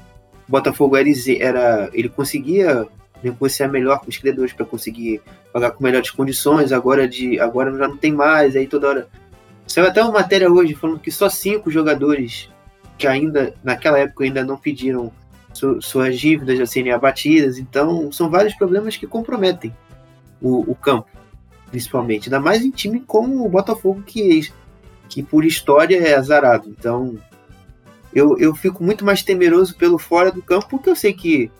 [0.48, 1.08] o Botafogo era,
[1.38, 2.86] era ele conseguia
[3.22, 5.20] negociar melhor com os credores para conseguir
[5.52, 9.08] pagar com melhores condições, agora de agora já não tem mais, aí toda hora
[9.66, 12.50] Saiu até uma matéria hoje falando que só cinco jogadores
[12.98, 15.10] que ainda, naquela época, ainda não pediram
[15.52, 17.58] su suas dívidas a serem abatidas.
[17.58, 19.74] Então, são vários problemas que comprometem
[20.40, 21.08] o, o campo,
[21.70, 22.26] principalmente.
[22.28, 24.52] Ainda mais em time como o Botafogo, que,
[25.12, 26.70] que por história é azarado.
[26.70, 27.18] Então,
[28.14, 31.50] eu, eu fico muito mais temeroso pelo fora do campo, porque eu sei que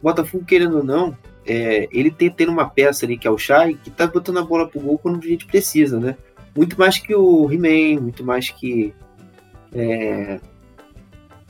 [0.00, 3.36] o Botafogo, querendo ou não, é, ele tem tendo uma peça ali que é o
[3.36, 6.16] Chay, que tá botando a bola pro gol quando a gente precisa, né?
[6.56, 8.94] Muito mais que o He-Man, muito mais que.
[9.74, 10.40] É,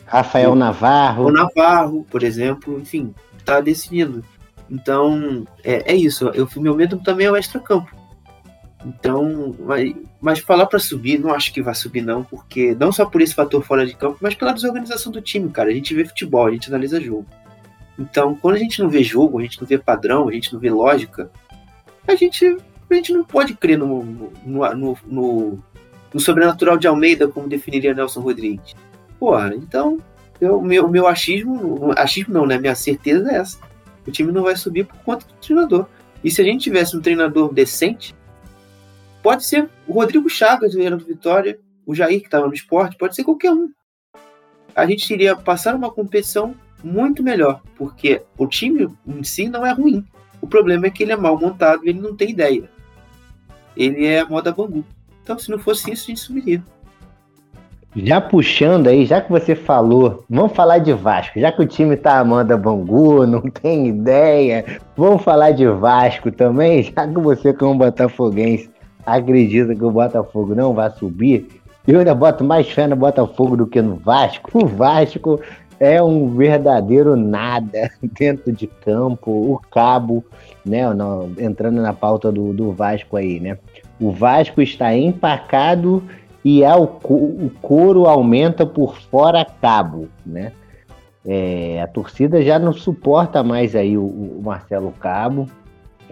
[0.06, 1.26] Rafael o, Navarro.
[1.26, 3.14] O Navarro, por exemplo, enfim,
[3.44, 4.24] tá decidindo.
[4.68, 6.28] Então, é, é isso.
[6.28, 7.94] Eu, meu medo também é o extra-campo.
[8.84, 13.06] Então, mas, mas falar para subir, não acho que vai subir, não, porque não só
[13.06, 15.70] por esse fator fora de campo, mas pela desorganização do time, cara.
[15.70, 17.26] A gente vê futebol, a gente analisa jogo.
[17.98, 20.60] Então, quando a gente não vê jogo, a gente não vê padrão, a gente não
[20.60, 21.30] vê lógica,
[22.06, 22.58] a gente,
[22.90, 25.58] a gente não pode crer no, no, no, no,
[26.12, 28.74] no sobrenatural de Almeida, como definiria Nelson Rodrigues.
[29.18, 29.98] Porra, então,
[30.42, 32.58] o meu, meu achismo, achismo não, né?
[32.58, 33.58] Minha certeza é essa.
[34.06, 35.86] O time não vai subir por conta do treinador.
[36.22, 38.14] E se a gente tivesse um treinador decente,
[39.24, 43.16] pode ser o Rodrigo Chagas, o do Vitória, o Jair, que estava no esporte, pode
[43.16, 43.70] ser qualquer um.
[44.76, 49.72] A gente iria passar uma competição muito melhor, porque o time em si não é
[49.72, 50.04] ruim.
[50.42, 52.68] O problema é que ele é mal montado ele não tem ideia.
[53.74, 54.84] Ele é moda Bangu.
[55.22, 56.62] Então, se não fosse isso, a gente subiria.
[57.96, 61.38] Já puxando aí, já que você falou, vamos falar de Vasco.
[61.38, 66.82] Já que o time tá amando Bangu, não tem ideia, vamos falar de Vasco também.
[66.92, 68.68] Já que você, como botafoguense,
[69.06, 71.48] acredita que o Botafogo não vai subir,
[71.86, 74.50] eu ainda boto mais fé no Botafogo do que no Vasco.
[74.58, 75.40] O Vasco
[75.78, 79.30] é um verdadeiro nada dentro de campo.
[79.30, 80.24] O Cabo,
[80.64, 80.80] né,
[81.38, 83.58] entrando na pauta do, do Vasco aí, né?
[84.00, 86.02] O Vasco está empacado
[86.44, 90.52] e é o, couro aumenta por fora Cabo, né?
[91.26, 95.48] É, a torcida já não suporta mais aí o, o Marcelo Cabo.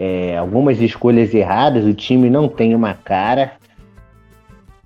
[0.05, 3.53] É, algumas escolhas erradas, o time não tem uma cara.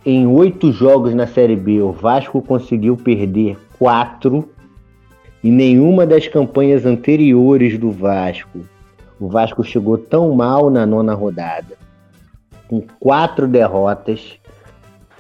[0.06, 4.48] Em oito jogos na Série B, o Vasco conseguiu perder quatro.
[5.44, 8.60] Em nenhuma das campanhas anteriores do Vasco,
[9.20, 11.76] o Vasco chegou tão mal na nona rodada,
[12.68, 14.38] com quatro derrotas,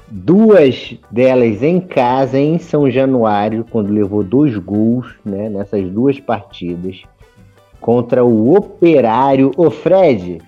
[0.07, 7.01] duas delas em casa, em São Januário, quando levou dois gols né, nessas duas partidas,
[7.87, 9.49] contra o Operário.
[9.55, 10.41] Ô Fred,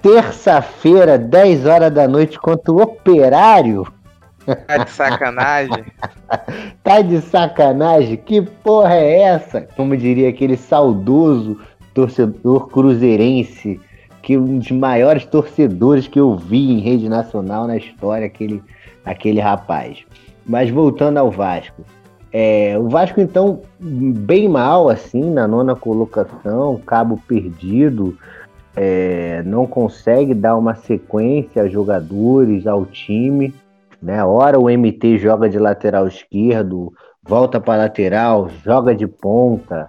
[0.00, 3.84] terça-feira, 10 horas da noite, contra o Operário.
[4.68, 5.84] Tá de sacanagem?
[6.84, 8.16] tá de sacanagem?
[8.16, 9.62] Que porra é essa?
[9.74, 11.58] Como diria aquele saudoso
[11.92, 13.80] torcedor cruzeirense,
[14.22, 18.62] que um dos maiores torcedores que eu vi em rede nacional na história, aquele,
[19.04, 20.04] aquele rapaz.
[20.46, 21.82] Mas voltando ao Vasco.
[22.36, 28.18] É, o Vasco, então, bem mal, assim, na nona colocação, cabo perdido,
[28.74, 33.54] é, não consegue dar uma sequência a jogadores, ao time
[34.04, 34.22] né?
[34.22, 36.92] Ora o MT joga de lateral esquerdo,
[37.22, 39.88] volta para lateral, joga de ponta.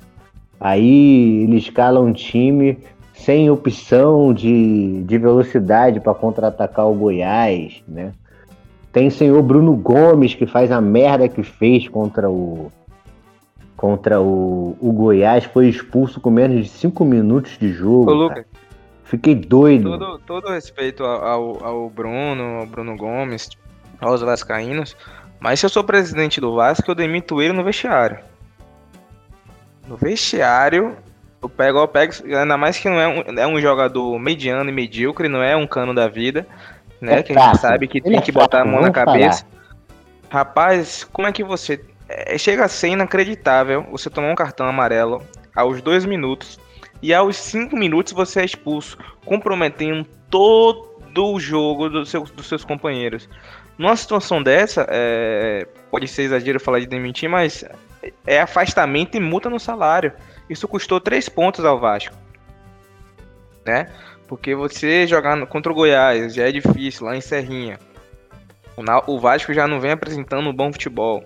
[0.57, 2.79] Aí ele escala um time
[3.13, 8.13] sem opção de, de velocidade para contra-atacar o Goiás, né?
[8.95, 12.71] Tem o senhor Bruno Gomes que faz a merda que fez contra o
[13.75, 18.09] contra o, o Goiás, foi expulso com menos de 5 minutos de jogo.
[18.09, 18.45] Ô, Lucas,
[19.03, 19.99] Fiquei doido.
[19.99, 23.49] Todo, todo respeito ao, ao Bruno, ao Bruno Gomes,
[23.99, 24.95] aos vascaínos,
[25.41, 28.19] mas se eu sou presidente do Vasco, eu demito ele no vestiário.
[29.89, 30.95] No vestiário,
[31.41, 34.73] eu pego, eu pego ainda mais que não é um, é um jogador mediano e
[34.73, 36.47] medíocre, não é um cano da vida,
[37.05, 37.19] né?
[37.19, 39.45] É que a gente sabe que tem que botar a mão na cabeça.
[40.29, 41.83] Rapaz, como é que você.
[42.07, 45.23] É, chega a ser inacreditável você tomar um cartão amarelo
[45.55, 46.59] aos dois minutos
[47.01, 52.63] e aos cinco minutos você é expulso, comprometendo todo o jogo do seu, dos seus
[52.63, 53.29] companheiros.
[53.77, 57.65] Numa situação dessa, é, pode ser exagero falar de demitir, mas
[58.25, 60.13] é afastamento e multa no salário.
[60.49, 62.15] Isso custou três pontos ao Vasco.
[63.65, 63.87] Né?
[64.27, 67.79] Porque você jogar contra o Goiás já é difícil, lá em Serrinha.
[69.07, 71.23] O Vasco já não vem apresentando um bom futebol.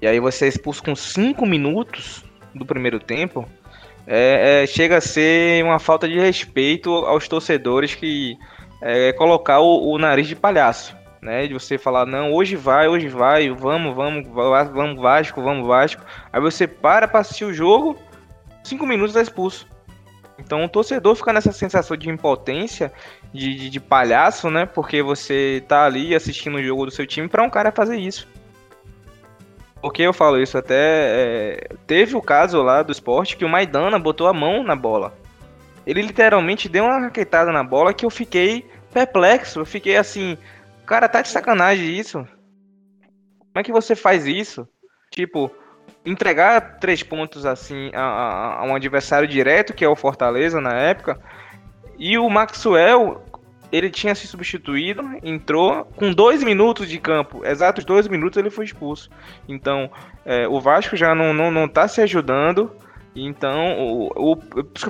[0.00, 3.46] E aí você é expulso com cinco minutos do primeiro tempo.
[4.06, 8.36] É, é, chega a ser uma falta de respeito aos torcedores que
[8.82, 11.46] é, colocar o, o nariz de palhaço né?
[11.46, 16.02] De você falar, não, hoje vai, hoje vai, vamos, vamos, vamos Vasco, vamos Vasco.
[16.32, 17.96] Aí você para pra assistir o jogo,
[18.64, 19.66] cinco minutos é expulso.
[20.40, 22.92] Então o torcedor fica nessa sensação de impotência,
[23.32, 24.66] de, de, de palhaço, né?
[24.66, 28.26] Porque você tá ali assistindo o jogo do seu time para um cara fazer isso.
[29.80, 30.58] Por que eu falo isso?
[30.58, 34.76] Até é, teve o caso lá do esporte que o Maidana botou a mão na
[34.76, 35.16] bola.
[35.86, 39.60] Ele literalmente deu uma raquetada na bola que eu fiquei perplexo.
[39.60, 40.36] Eu fiquei assim,
[40.86, 42.18] cara, tá de sacanagem isso.
[42.18, 44.68] Como é que você faz isso?
[45.10, 45.50] Tipo,
[46.04, 50.74] entregar três pontos assim a, a, a um adversário direto, que é o Fortaleza na
[50.74, 51.20] época,
[51.98, 53.22] e o Maxwell
[53.70, 58.64] ele tinha se substituído, entrou com dois minutos de campo, exatos dois minutos ele foi
[58.64, 59.10] expulso.
[59.48, 59.90] Então,
[60.24, 62.70] é, o Vasco já não, não, não tá se ajudando.
[63.14, 64.38] Então, o, o,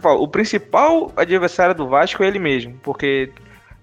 [0.01, 3.33] falo, o principal adversário do Vasco é ele mesmo, porque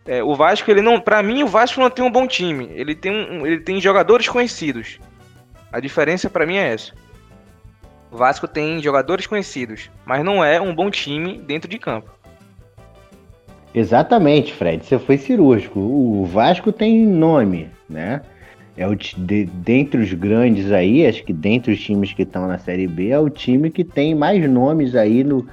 [0.08, 2.70] é, o Vasco, ele não, para mim, o Vasco não tem um bom time.
[2.74, 5.00] Ele tem, um, ele tem jogadores conhecidos.
[5.72, 6.94] A diferença para mim é essa.
[8.18, 12.10] O Vasco tem jogadores conhecidos, mas não é um bom time dentro de campo.
[13.76, 14.84] Exatamente, Fred.
[14.84, 15.80] Você foi cirúrgico.
[15.80, 18.24] O Vasco tem nome, né?
[18.76, 22.58] É o de, dentre os grandes aí, acho que dentre os times que estão na
[22.58, 25.48] Série B, é o time que tem mais nomes aí no,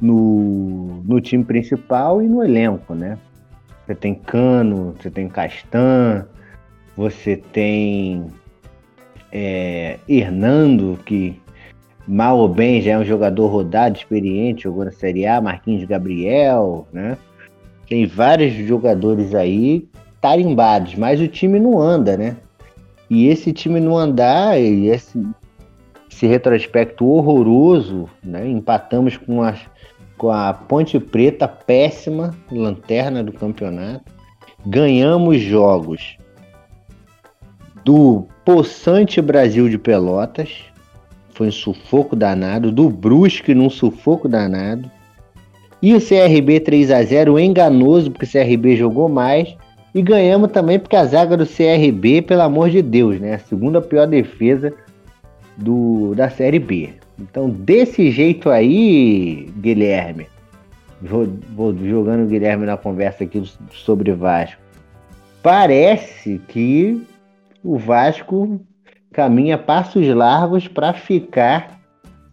[0.00, 3.18] no, no time principal e no elenco, né?
[3.84, 6.26] Você tem Cano, você tem Castan,
[6.96, 8.26] você tem
[9.30, 11.38] é, Hernando, que
[12.06, 16.86] mal ou bem já é um jogador rodado, experiente, jogou na Série A, Marquinhos Gabriel,
[16.92, 17.16] né?
[17.88, 19.88] Tem vários jogadores aí
[20.20, 22.36] tarimbados, mas o time não anda, né?
[23.08, 25.24] E esse time não andar, e esse,
[26.10, 28.48] esse retrospecto horroroso, né?
[28.48, 29.54] Empatamos com a,
[30.18, 34.12] com a Ponte Preta, péssima, lanterna do campeonato.
[34.64, 36.18] Ganhamos jogos
[37.84, 40.64] do Poçante Brasil de Pelotas,
[41.36, 44.90] foi um sufoco danado, do Brusque num sufoco danado,
[45.82, 49.54] e o CRB 3 a 0 enganoso, porque o CRB jogou mais.
[49.94, 53.34] E ganhamos também porque a zaga do CRB, pelo amor de Deus, né?
[53.34, 54.72] A segunda pior defesa
[55.56, 56.90] do, da Série B.
[57.18, 60.26] Então, desse jeito aí, Guilherme,
[61.00, 64.60] vou, vou jogando o Guilherme na conversa aqui sobre Vasco.
[65.42, 67.02] Parece que
[67.64, 68.60] o Vasco
[69.16, 71.80] caminha passos largos para ficar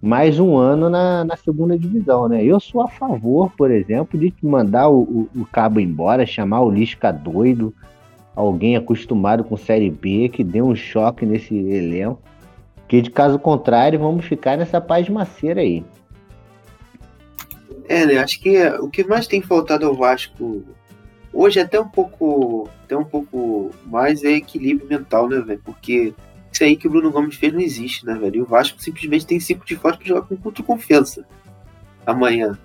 [0.02, 2.44] mais um ano na, na segunda divisão, né?
[2.44, 6.70] Eu sou a favor, por exemplo, de mandar o, o, o cabo embora, chamar o
[6.70, 7.74] Lisca doido,
[8.36, 12.22] alguém acostumado com Série B, que dê um choque nesse elenco.
[12.86, 15.86] Que de caso contrário, vamos ficar nessa paz maceira aí.
[17.88, 18.18] É, né?
[18.18, 20.62] Acho que o que mais tem faltado ao Vasco
[21.32, 25.62] hoje é até um pouco, até um pouco mais é equilíbrio mental, né, velho?
[25.64, 26.14] Porque
[26.54, 28.38] isso aí que o Bruno Gomes fez não existe, né, velho?
[28.38, 31.26] E o Vasco simplesmente tem cinco de fora para jogar com contra confiança
[32.06, 32.58] amanhã.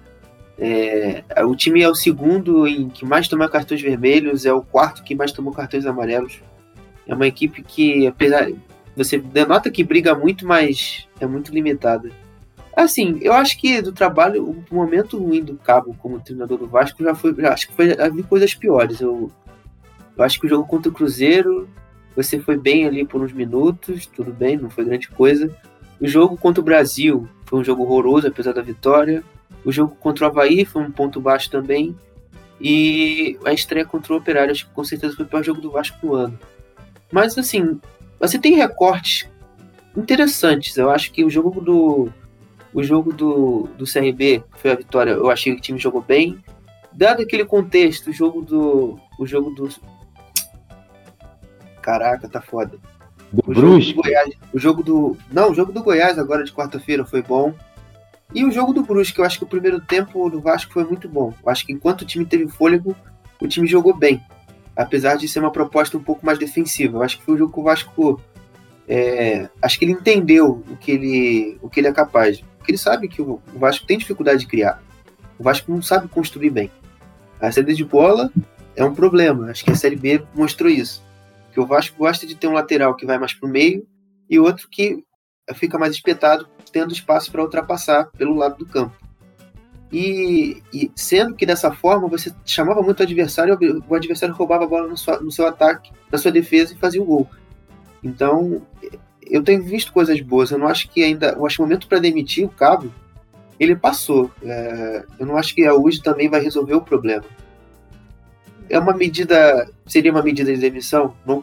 [0.58, 5.04] É, o time é o segundo em que mais toma cartões vermelhos, é o quarto
[5.04, 6.40] que mais tomou cartões amarelos.
[7.06, 8.50] É uma equipe que, apesar.
[8.96, 12.10] Você denota que briga muito, mas é muito limitada.
[12.76, 17.02] Assim, eu acho que do trabalho, o momento ruim do Cabo como treinador do Vasco
[17.02, 17.34] já foi.
[17.36, 19.00] Já, acho que foi, já vi coisas piores.
[19.00, 19.30] Eu,
[20.16, 21.68] eu acho que o jogo contra o Cruzeiro
[22.14, 25.54] você foi bem ali por uns minutos, tudo bem, não foi grande coisa.
[26.00, 29.22] O jogo contra o Brasil foi um jogo horroroso, apesar da vitória.
[29.64, 31.96] O jogo contra o Havaí foi um ponto baixo também.
[32.60, 35.70] E a estreia contra o Operário, acho que com certeza foi o pior jogo do
[35.70, 36.38] Vasco no ano.
[37.10, 37.80] Mas assim,
[38.18, 39.28] você tem recortes
[39.96, 40.76] interessantes.
[40.76, 42.12] Eu acho que o jogo do.
[42.72, 45.12] O jogo do, do CRB foi a vitória.
[45.12, 46.38] Eu achei que o time jogou bem.
[46.92, 48.98] Dado aquele contexto, o jogo do.
[49.18, 49.68] O jogo do,
[51.88, 52.78] Caraca, tá foda.
[53.32, 55.16] Do o Jogo do Goiás, o jogo do.
[55.32, 57.54] Não, o jogo do Goiás agora de quarta-feira foi bom.
[58.34, 61.08] E o jogo do Brusque, eu acho que o primeiro tempo do Vasco foi muito
[61.08, 61.32] bom.
[61.42, 62.94] Eu acho que enquanto o time teve fôlego,
[63.40, 64.22] o time jogou bem.
[64.76, 66.98] Apesar de ser uma proposta um pouco mais defensiva.
[66.98, 68.20] Eu acho que foi um jogo que o Vasco.
[68.86, 72.42] É, acho que ele entendeu o que ele, o que ele é capaz.
[72.58, 74.82] Porque ele sabe que o, o Vasco tem dificuldade de criar.
[75.38, 76.70] O Vasco não sabe construir bem.
[77.40, 78.30] A saída de bola
[78.76, 79.50] é um problema.
[79.50, 81.07] Acho que a Série B mostrou isso.
[81.58, 83.84] Porque o Vasco gosta de ter um lateral que vai mais para o meio
[84.30, 85.02] e outro que
[85.54, 88.94] fica mais espetado, tendo espaço para ultrapassar pelo lado do campo.
[89.90, 94.66] E, e, sendo que dessa forma você chamava muito o adversário, o adversário roubava a
[94.68, 94.94] bola no,
[95.24, 97.28] no seu ataque, na sua defesa e fazia o gol.
[98.04, 98.62] Então,
[99.28, 100.52] eu tenho visto coisas boas.
[100.52, 101.30] Eu não acho que ainda.
[101.30, 102.92] Eu acho que o momento para demitir o Cabo
[103.58, 104.30] ele passou.
[104.44, 107.24] É, eu não acho que a UJ também vai resolver o problema
[108.68, 111.42] é uma medida, seria uma medida de demissão não,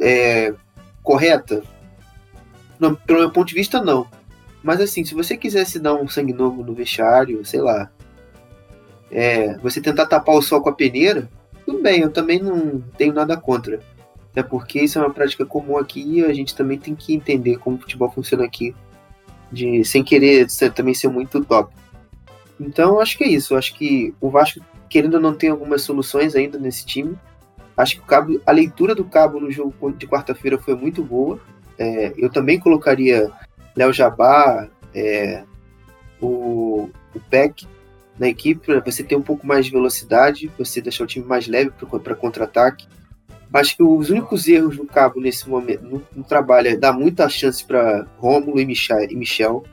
[0.00, 0.54] é,
[1.02, 1.62] correta?
[2.78, 4.06] Não, pelo meu ponto de vista, não.
[4.62, 7.90] Mas assim, se você quisesse dar um sangue novo no vestiário, sei lá,
[9.10, 11.28] é, você tentar tapar o sol com a peneira,
[11.64, 13.80] tudo bem, eu também não tenho nada contra.
[14.30, 17.58] Até porque isso é uma prática comum aqui e a gente também tem que entender
[17.58, 18.74] como o futebol funciona aqui,
[19.50, 21.72] de sem querer também ser muito top.
[22.60, 23.56] Então, acho que é isso.
[23.56, 27.16] Acho que o Vasco, querendo ou não, tem algumas soluções ainda nesse time.
[27.76, 31.38] Acho que o cabo, a leitura do cabo no jogo de quarta-feira foi muito boa.
[31.78, 33.30] É, eu também colocaria
[33.76, 35.44] Léo Jabá, é,
[36.20, 37.66] o, o Peck
[38.18, 41.46] na equipe para você ter um pouco mais de velocidade, você deixar o time mais
[41.46, 41.70] leve
[42.02, 42.86] para contra-ataque.
[43.52, 47.28] Acho que os únicos erros do Cabo nesse momento no, no trabalho é dar muita
[47.28, 49.64] chance para Rômulo e Michel, e Michel.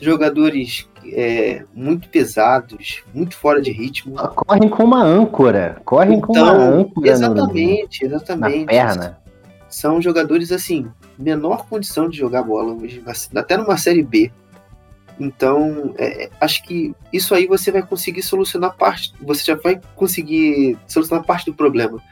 [0.00, 4.16] Jogadores é, muito pesados, muito fora de ritmo.
[4.16, 5.80] Correm com uma âncora.
[5.84, 7.08] Correm então, com uma então, âncora.
[7.08, 8.60] Exatamente, no, exatamente.
[8.60, 9.20] Na perna.
[9.68, 10.88] São jogadores assim,
[11.18, 13.02] menor condição de jogar bola hoje,
[13.34, 14.32] até numa série B.
[15.18, 20.78] Então, é, acho que isso aí você vai conseguir solucionar parte, você já vai conseguir
[20.88, 22.02] solucionar parte do problema.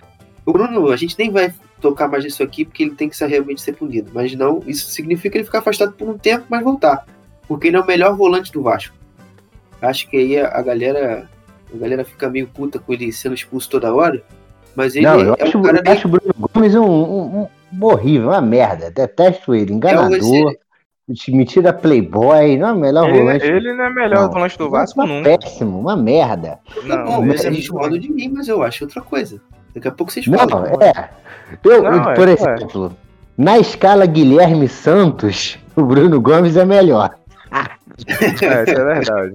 [0.44, 3.26] O Bruno, a gente nem vai tocar mais nisso aqui porque ele tem que ser,
[3.26, 7.06] realmente ser punido, mas não, isso significa ele ficar afastado por um tempo, mas voltar,
[7.48, 8.94] porque ele é o melhor volante do Vasco.
[9.80, 11.28] Acho que aí a, a galera,
[11.72, 14.22] a galera fica meio puta com ele sendo expulso toda hora,
[14.76, 17.48] mas ele não, eu é acho, um cara eu acho o Bruno Gomes um, um,
[17.72, 20.52] um horrível, uma merda, detesto ele, enganador.
[20.52, 20.68] É
[21.28, 23.46] Mentira Playboy, não é o melhor ele, volante.
[23.46, 25.22] Ele não é melhor não, volante do Vasco, não.
[25.22, 26.58] Péssimo, uma merda.
[26.84, 29.40] Não, não mas eles discordam de mim, mas eu acho outra coisa.
[29.74, 30.64] Daqui a pouco vocês falam.
[30.64, 31.10] Não, é.
[31.64, 33.42] Eu, não, por é, exemplo, é.
[33.42, 37.14] na escala Guilherme Santos, o Bruno Gomes é melhor.
[38.06, 39.34] é, isso é verdade.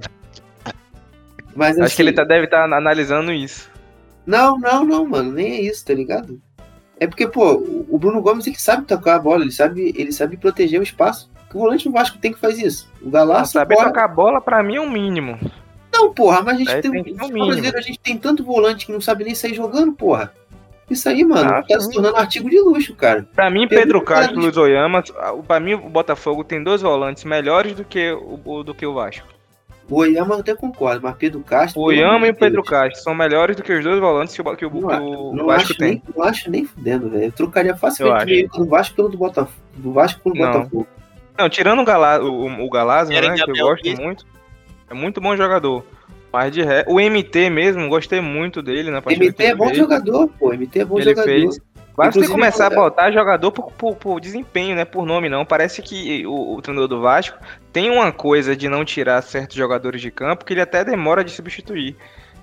[1.55, 3.69] Mas, assim, Acho que ele assim, tá, deve estar tá analisando isso.
[4.25, 6.41] Não, não, não, mano, nem é isso, tá ligado?
[6.99, 7.55] É porque, pô,
[7.89, 11.29] o Bruno Gomes ele sabe tocar a bola, ele sabe, ele sabe proteger o espaço
[11.53, 12.89] o volante do Vasco tem que fazer isso.
[13.01, 13.53] O Galaço.
[13.53, 13.87] Saber porra...
[13.87, 15.39] tocar a bola, pra mim, é o um mínimo.
[15.91, 17.03] Não, porra, mas a gente tem.
[17.03, 20.33] tem um brasileiro, a gente tem tanto volante que não sabe nem sair jogando, porra.
[20.89, 21.87] Isso aí, mano, ah, tá sim.
[21.87, 23.27] se tornando artigo de luxo, cara.
[23.33, 25.03] Pra mim, Pedro, Pedro Castro e Luiz Oyama,
[25.47, 29.27] pra mim, o Botafogo tem dois volantes melhores do que o, do que o Vasco.
[29.89, 31.81] O Oyama eu até concordo, mas Pedro Castro.
[31.81, 34.55] O Oyama e o Pedro Castro são melhores do que os dois volantes que o,
[34.55, 34.69] que o,
[35.33, 35.89] não, o Vasco tem.
[35.89, 37.25] Nem, não acho nem fudendo, velho.
[37.25, 39.57] Eu trocaria facilmente do Vasco pelo do Botafogo.
[39.75, 40.51] Do Vasco pelo não.
[40.51, 40.87] Botafogo.
[41.37, 44.25] Não, tirando o, Gala, o, o Galazzi, né, que eu gosto muito.
[44.89, 45.83] É muito bom jogador.
[46.33, 49.23] Mas de ré, o MT mesmo, gostei muito dele na partida.
[49.23, 49.77] MT é bom fez.
[49.77, 50.51] jogador, pô.
[50.51, 51.29] MT é bom ele jogador.
[51.29, 51.61] Fez.
[51.95, 54.83] Basta você começar a botar jogador por, por, por, desempenho, né?
[54.83, 55.45] Por nome, não.
[55.45, 57.37] Parece que o, o, treinador do Vasco
[57.71, 61.29] tem uma coisa de não tirar certos jogadores de campo que ele até demora de
[61.29, 61.95] substituir.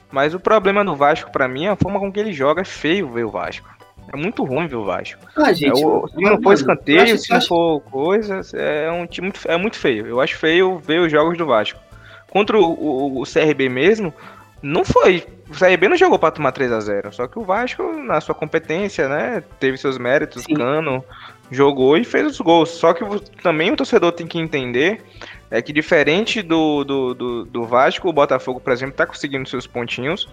[0.08, 2.60] Mas o problema do Vasco, para mim, é a forma com que ele joga.
[2.60, 3.68] É feio ver o Vasco.
[4.12, 5.20] É muito ruim ver o Vasco.
[5.36, 9.40] Ah, gente, é, o, se não for escanteio, se não for coisa, é um muito,
[9.46, 10.06] é muito feio.
[10.06, 11.89] Eu acho feio ver os jogos do Vasco.
[12.30, 14.14] Contra o, o, o CRB mesmo,
[14.62, 15.24] não foi.
[15.48, 18.34] O CRB não jogou para tomar 3 a 0 Só que o Vasco, na sua
[18.34, 19.42] competência, né?
[19.58, 20.54] Teve seus méritos, Sim.
[20.54, 21.04] Cano
[21.50, 22.70] jogou e fez os gols.
[22.70, 23.04] Só que
[23.42, 25.02] também o torcedor tem que entender
[25.50, 29.66] é que diferente do, do, do, do Vasco, o Botafogo, por exemplo, tá conseguindo seus
[29.66, 30.28] pontinhos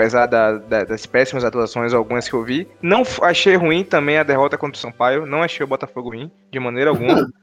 [0.00, 2.66] apesar da, da, das péssimas atuações, algumas que eu vi.
[2.80, 6.58] Não achei ruim também a derrota contra o Sampaio, não achei o Botafogo ruim, de
[6.58, 7.26] maneira alguma.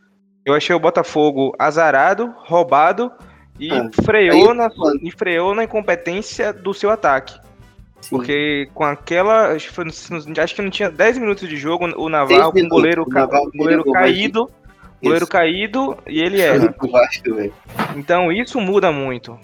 [0.43, 3.11] Eu achei o Botafogo azarado, roubado
[3.59, 4.69] e, ah, freou, na,
[5.01, 7.39] e freou na incompetência do seu ataque.
[8.01, 8.09] Sim.
[8.09, 9.53] Porque com aquela.
[9.53, 12.67] Acho que, foi, acho que não tinha 10 minutos de jogo, o Naval com o
[12.67, 14.49] goleiro, o goleiro caído.
[15.01, 16.73] Goleiro caído e ele era.
[17.95, 19.37] Então isso muda muito.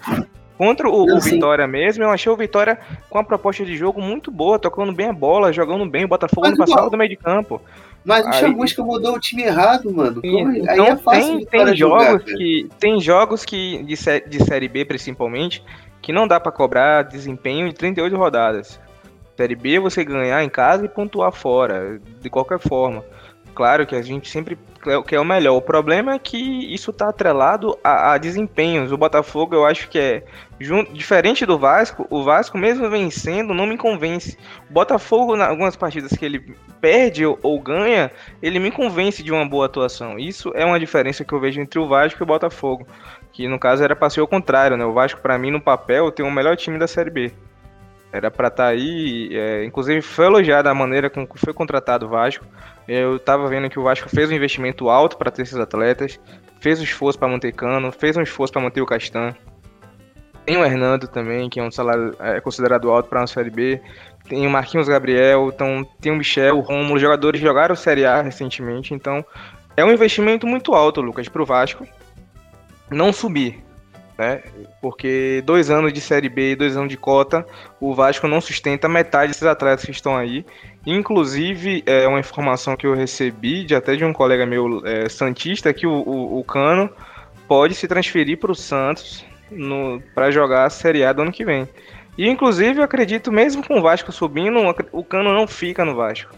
[0.58, 4.32] Contra o, o Vitória mesmo, eu achei o Vitória com uma proposta de jogo muito
[4.32, 7.62] boa, tocando bem a bola, jogando bem, o Botafogo no passado do meio de campo.
[8.06, 10.22] Mas o Chamusca mudou o time errado, mano.
[10.24, 13.96] Então, aí é fácil tem, tem jogos jogar, que Tem jogos que, de,
[14.30, 15.64] de Série B principalmente,
[16.02, 18.80] que não dá para cobrar desempenho de 38 rodadas.
[19.38, 23.04] Série B você ganhar em casa e pontuar fora, de qualquer forma.
[23.56, 24.58] Claro que a gente sempre
[25.04, 25.56] quer o melhor.
[25.56, 26.38] O problema é que
[26.74, 28.92] isso está atrelado a, a, desempenhos.
[28.92, 30.24] O Botafogo, eu acho que é
[30.60, 32.06] junto, diferente do Vasco.
[32.10, 34.38] O Vasco, mesmo vencendo, não me convence.
[34.70, 38.12] O Botafogo, em algumas partidas que ele perde ou, ou, ganha,
[38.42, 40.20] ele me convence de uma boa atuação.
[40.20, 42.86] Isso é uma diferença que eu vejo entre o Vasco e o Botafogo.
[43.32, 44.86] Que no caso era para ser o contrário, né?
[44.86, 47.32] O Vasco, para mim, no papel, tem o melhor time da Série B.
[48.12, 52.06] Era para estar tá aí, é, inclusive foi elogiada a maneira com que foi contratado
[52.06, 52.46] o Vasco.
[52.88, 56.20] Eu estava vendo que o Vasco fez um investimento alto para ter esses atletas,
[56.60, 59.34] fez um esforço para manter Cano, fez um esforço para manter o Castan.
[60.46, 63.82] Tem o Hernando também, que é um salário é, considerado alto para uma Série B.
[64.28, 68.94] Tem o Marquinhos Gabriel, então tem o Michel, o Romulo, jogadores jogaram Série A recentemente.
[68.94, 69.26] Então
[69.78, 71.88] é um investimento muito alto, Lucas, para o Vasco
[72.90, 73.64] não subir
[74.18, 74.42] né?
[74.82, 77.46] Porque dois anos de Série B e dois anos de cota,
[77.80, 80.46] o Vasco não sustenta metade desses atletas que estão aí.
[80.86, 85.74] Inclusive, é uma informação que eu recebi de até de um colega meu é, Santista
[85.74, 86.90] que o, o, o Cano
[87.48, 89.26] pode se transferir para o Santos
[90.14, 91.68] para jogar a Série A do ano que vem.
[92.18, 94.60] E inclusive eu acredito, mesmo com o Vasco subindo,
[94.92, 96.34] o Cano não fica no Vasco.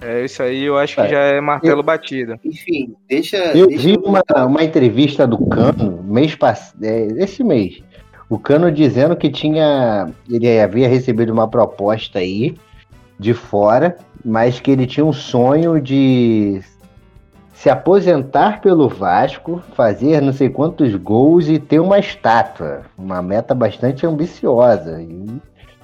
[0.00, 2.38] É, isso aí eu acho que é, já é martelo eu, batido.
[2.44, 3.36] Enfim, deixa.
[3.36, 7.82] Eu deixa vi uma, uma entrevista do Cano, mês passado, é, esse mês.
[8.28, 10.08] O Cano dizendo que tinha.
[10.30, 12.54] Ele havia recebido uma proposta aí
[13.18, 16.60] de fora, mas que ele tinha um sonho de
[17.52, 22.82] se aposentar pelo Vasco, fazer não sei quantos gols e ter uma estátua.
[22.96, 25.02] Uma meta bastante ambiciosa.
[25.02, 25.26] E,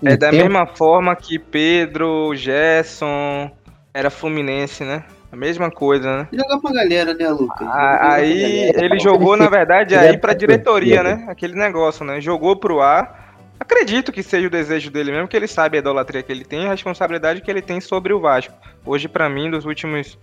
[0.04, 3.50] é da mesma forma que Pedro, Gerson,
[3.92, 5.02] era Fluminense, né?
[5.32, 6.28] A mesma coisa, né?
[6.32, 7.66] Jogar pra galera, né, Lucas?
[7.66, 11.24] Ah, aí ele jogou, na verdade, aí pra diretoria, né?
[11.28, 12.20] Aquele negócio, né?
[12.20, 13.23] Jogou pro ar.
[13.58, 16.66] Acredito que seja o desejo dele mesmo, que ele sabe a idolatria que ele tem,
[16.66, 18.54] a responsabilidade que ele tem sobre o Vasco.
[18.84, 20.18] Hoje, para mim, dos últimos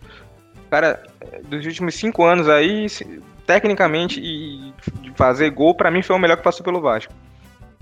[0.71, 1.03] cara,
[1.43, 2.87] dos últimos cinco anos aí,
[3.45, 4.73] tecnicamente, e
[5.15, 7.13] fazer gol, para mim foi o melhor que passou pelo Vasco.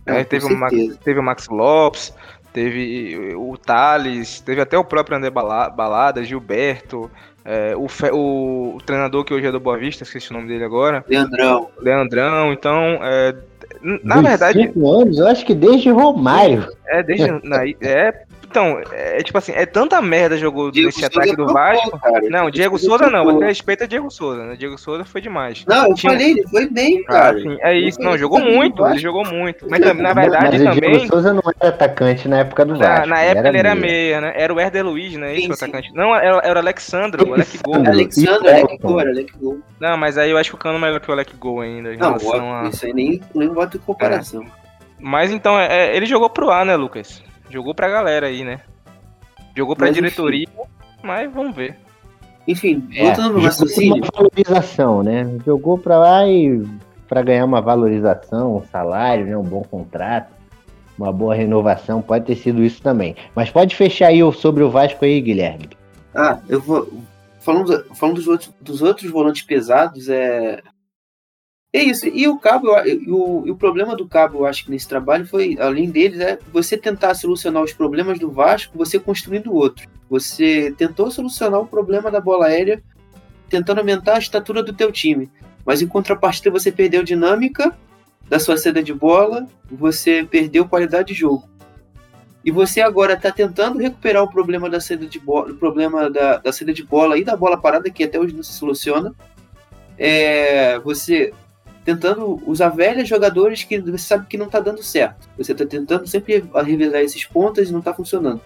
[0.06, 2.12] É, teve, o Max, teve o Max Lopes,
[2.52, 7.12] teve o Thales, teve até o próprio André Balada, Gilberto,
[7.46, 10.64] é, o, o, o, treinador que hoje é do Boa Vista, esqueci o nome dele
[10.64, 11.06] agora.
[11.08, 11.70] Leandrão.
[11.80, 13.36] Leandrão, então, é,
[13.82, 14.60] na verdade.
[14.64, 16.68] Cinco anos, eu acho que desde Romário.
[16.88, 17.30] É, desde.
[17.82, 22.00] é, então, é tipo assim, é tanta merda jogou Diego nesse Souza ataque do Vasco.
[22.00, 22.30] Cara.
[22.30, 24.56] Não, Diego Souza não, você respeita Diego Souza, né?
[24.56, 25.64] Diego Souza foi demais.
[25.68, 26.14] Não, eu Tinha...
[26.14, 27.38] falei, ele foi bem, ah, cara.
[27.62, 29.68] Ah, é isso, não, jogou muito, ele jogou muito.
[29.70, 30.90] Mas na verdade mas também.
[30.90, 33.08] O Diego Souza não era atacante na época do Vasco.
[33.08, 34.22] Na, na época ele era, meia.
[34.22, 34.34] né?
[34.36, 35.38] Era o Herder Luiz, né?
[35.38, 35.94] Esse atacante.
[35.94, 37.76] Não, era, era o Alexandre, o Alec Gol.
[37.76, 39.60] Alexandre, Alec Gol, era Alec Gol.
[39.80, 41.96] Não, mas aí eu acho que o Cano é melhor que o Alec Gol ainda.
[41.96, 42.70] Não, a...
[42.70, 44.42] isso aí nem, nem bota em comparação.
[44.42, 44.70] É.
[45.00, 47.24] Mas então, é, ele jogou pro ar, né, Lucas?
[47.50, 48.60] Jogou pra galera aí, né?
[49.56, 50.70] Jogou pra mas, diretoria, enfim.
[51.04, 51.76] mas vamos ver.
[52.48, 54.04] Enfim, é, voltando no raciocínio.
[54.04, 55.38] Uma valorização, né?
[55.46, 56.66] Jogou pra lá e
[57.08, 59.36] para ganhar uma valorização, um salário, né?
[59.36, 60.32] um bom contrato,
[60.98, 63.16] uma boa renovação, pode ter sido isso também.
[63.36, 65.70] Mas pode fechar aí sobre o Vasco aí, Guilherme.
[66.14, 66.88] Ah, eu vou.
[67.40, 70.62] Falando, falando dos, outros, dos outros volantes pesados, é,
[71.72, 72.08] é isso.
[72.08, 72.68] E o cabo,
[73.08, 76.76] o, o problema do cabo, eu acho que nesse trabalho foi, além deles, é você
[76.76, 79.88] tentar solucionar os problemas do Vasco, você construindo outro.
[80.10, 82.82] Você tentou solucionar o problema da bola aérea,
[83.48, 85.30] tentando aumentar a estatura do teu time.
[85.64, 87.76] Mas em contrapartida você perdeu dinâmica
[88.28, 91.48] da sua saída de bola, você perdeu qualidade de jogo.
[92.44, 96.38] E você agora está tentando recuperar o problema da saída de bola, o problema da,
[96.38, 99.14] da saída de bola e da bola parada, que até hoje não se soluciona.
[99.98, 101.34] É, você
[101.90, 105.28] tentando usar velhos jogadores que você sabe que não está dando certo.
[105.38, 108.42] Você está tentando sempre revelar esses pontos e não está funcionando.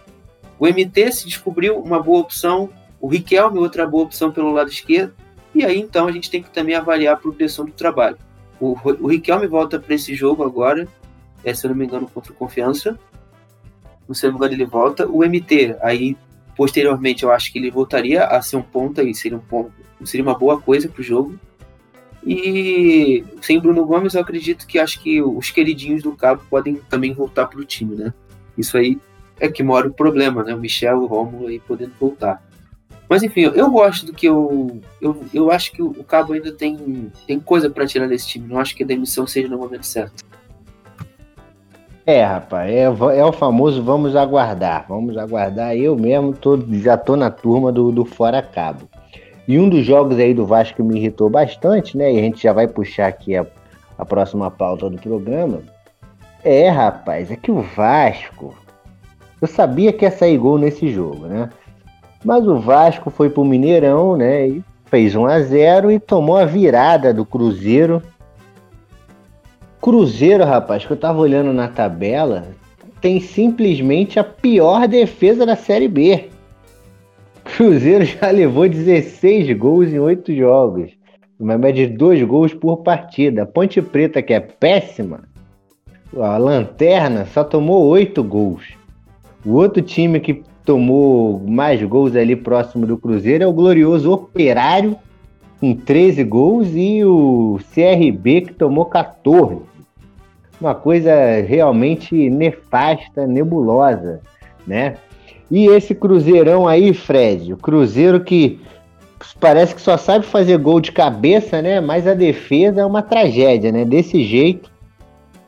[0.58, 2.70] O MT se descobriu uma boa opção,
[3.02, 5.14] o Riquelme outra boa opção pelo lado esquerdo,
[5.54, 8.18] e aí então a gente tem que também avaliar a progressão do trabalho.
[8.62, 10.88] O, o Riquelme volta para esse jogo agora,
[11.44, 12.98] é, se eu não me engano, contra o Confiança.
[14.08, 15.06] No segundo lugar ele volta.
[15.06, 16.16] O MT, aí
[16.56, 19.74] posteriormente eu acho que ele voltaria a ser um ponta e seria, um ponto,
[20.06, 21.38] seria uma boa coisa para o jogo.
[22.26, 27.14] E sem Bruno Gomes, eu acredito que acho que os queridinhos do Cabo podem também
[27.14, 28.14] voltar para o time, né?
[28.58, 28.98] Isso aí
[29.40, 30.56] é que mora o problema, né?
[30.56, 32.42] O Michel o Romulo aí podendo voltar.
[33.10, 35.24] Mas enfim, eu, gosto do que eu, eu.
[35.34, 38.48] Eu acho que o Cabo ainda tem, tem coisa para tirar desse time.
[38.48, 40.24] Não acho que a demissão seja no momento certo.
[42.06, 44.86] É, rapaz, é, é o famoso vamos aguardar.
[44.88, 45.76] Vamos aguardar.
[45.76, 48.90] Eu mesmo tô, já tô na turma do, do Fora Cabo.
[49.48, 52.14] E um dos jogos aí do Vasco que me irritou bastante, né?
[52.14, 53.46] E a gente já vai puxar aqui a,
[53.98, 55.62] a próxima pauta do programa.
[56.44, 58.56] É, rapaz, é que o Vasco.
[59.42, 61.50] Eu sabia que ia sair gol nesse jogo, né?
[62.24, 64.48] Mas o Vasco foi pro Mineirão, né?
[64.48, 68.02] E fez 1 a 0 e tomou a virada do Cruzeiro.
[69.82, 72.48] Cruzeiro, rapaz, que eu tava olhando na tabela,
[73.02, 76.30] tem simplesmente a pior defesa da Série B.
[77.56, 80.92] Cruzeiro já levou 16 gols em 8 jogos.
[81.40, 83.46] Uma média de 2 gols por partida.
[83.46, 85.22] Ponte Preta, que é péssima,
[86.18, 88.74] a Lanterna só tomou 8 gols.
[89.46, 94.96] O outro time que tomou mais gols ali próximo do Cruzeiro é o glorioso Operário,
[95.60, 99.62] com 13 gols, e o CRB, que tomou 14.
[100.60, 101.14] Uma coisa
[101.46, 104.22] realmente nefasta, nebulosa,
[104.66, 104.96] né?
[105.54, 108.60] E esse Cruzeirão aí, Fred, o Cruzeiro que
[109.40, 111.80] parece que só sabe fazer gol de cabeça, né?
[111.80, 113.86] Mas a defesa é uma tragédia, né?
[113.86, 114.72] Desse jeito,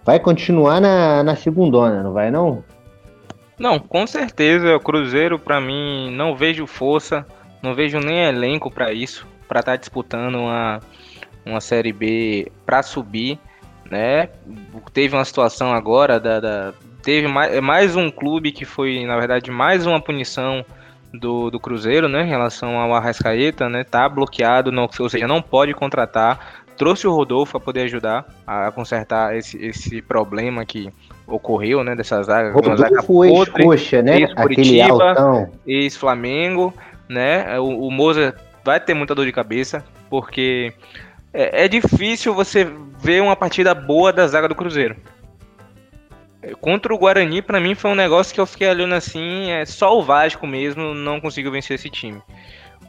[0.03, 2.63] vai continuar na, na segundona, não vai não?
[3.57, 4.75] Não, com certeza.
[4.75, 7.25] O Cruzeiro, para mim, não vejo força,
[7.63, 10.81] não vejo nem elenco para isso, para estar tá disputando uma,
[11.43, 13.39] uma Série B para subir,
[13.89, 14.29] né?
[14.93, 16.73] Teve uma situação agora da, da
[17.05, 20.65] teve mais, é mais um clube que foi, na verdade, mais uma punição
[21.13, 25.41] do, do Cruzeiro, né, em relação ao Arrascaeta, né, tá bloqueado, não, ou seja, não
[25.41, 26.63] pode contratar.
[26.75, 30.91] Trouxe o Rodolfo para poder ajudar a consertar esse, esse problema que
[31.27, 32.51] ocorreu, né, dessa zaga.
[32.51, 34.31] Rodolfo ex-coxa, né, ex
[34.89, 35.49] altão.
[35.65, 36.73] Ex-Flamengo,
[37.07, 38.33] né, o, o Moza
[38.63, 40.73] vai ter muita dor de cabeça, porque
[41.31, 42.67] é, é difícil você
[42.99, 44.95] ver uma partida boa da zaga do Cruzeiro.
[46.53, 49.97] Contra o Guarani, para mim, foi um negócio que eu fiquei olhando assim, é só
[49.97, 52.21] o Vasco mesmo não conseguiu vencer esse time.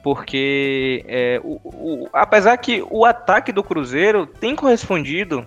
[0.03, 5.47] Porque, é, o, o, apesar que o ataque do Cruzeiro tem correspondido,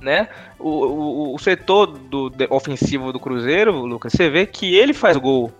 [0.00, 0.28] né?
[0.58, 5.52] O, o, o setor do, ofensivo do Cruzeiro, Lucas, você vê que ele faz gol.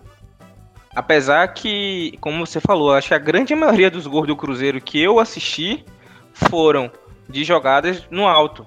[0.95, 5.01] Apesar que, como você falou, acho que a grande maioria dos gols do Cruzeiro que
[5.01, 5.85] eu assisti
[6.33, 6.91] foram
[7.29, 8.67] de jogadas no alto.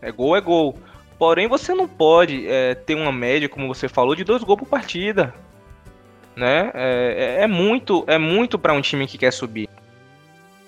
[0.00, 0.76] É gol, é gol.
[1.22, 4.66] Porém, você não pode é, ter uma média, como você falou, de dois gols por
[4.66, 5.32] partida.
[6.34, 6.72] Né?
[6.74, 9.68] É, é, é muito, é muito para um time que quer subir.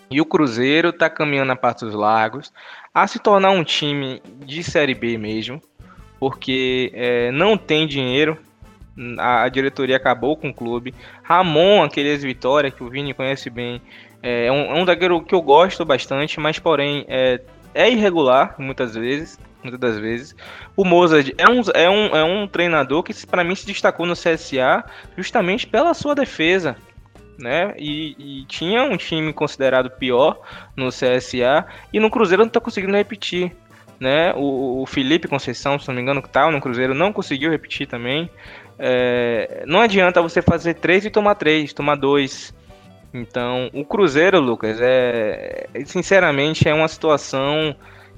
[0.08, 2.52] E o Cruzeiro está caminhando a Passos Largos
[2.94, 5.60] a se tornar um time de Série B mesmo,
[6.20, 8.38] porque é, não tem dinheiro.
[9.18, 10.94] A, a, diretoria acabou com o clube.
[11.24, 13.82] Ramon, aquele ex-Vitória, que o Vini conhece bem,
[14.22, 17.40] é, é um, é um zagueiro que eu gosto bastante, mas porém é,
[17.74, 20.36] é irregular muitas vezes muitas das vezes.
[20.76, 24.12] O Mozart é um, é um, é um treinador que, para mim, se destacou no
[24.12, 24.84] CSA
[25.16, 26.76] justamente pela sua defesa.
[27.36, 27.74] Né?
[27.76, 30.38] E, e, tinha um time considerado pior
[30.76, 33.50] no CSA e no Cruzeiro não está conseguindo repetir.
[33.98, 34.32] Né?
[34.34, 37.88] O, o, Felipe Conceição, se não me engano, que estava no Cruzeiro, não conseguiu repetir
[37.88, 38.30] também.
[38.78, 42.54] É, não adianta você fazer três e tomar três, tomar dois.
[43.12, 47.74] Então, o Cruzeiro, Lucas, é sinceramente é uma situação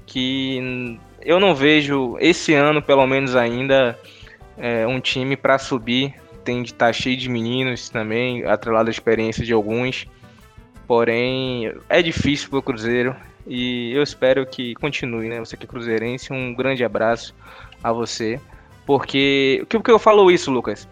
[0.07, 3.99] que eu não vejo esse ano, pelo menos ainda,
[4.57, 6.13] é, um time para subir.
[6.45, 10.05] Tem de estar tá cheio de meninos também, atrelado à experiência de alguns.
[10.87, 13.13] Porém, é difícil para o Cruzeiro
[13.45, 15.39] e eu espero que continue, né?
[15.39, 17.35] Você que é cruzeirense, um grande abraço
[17.83, 18.39] a você.
[18.85, 20.87] Porque, por que eu falo isso, Lucas?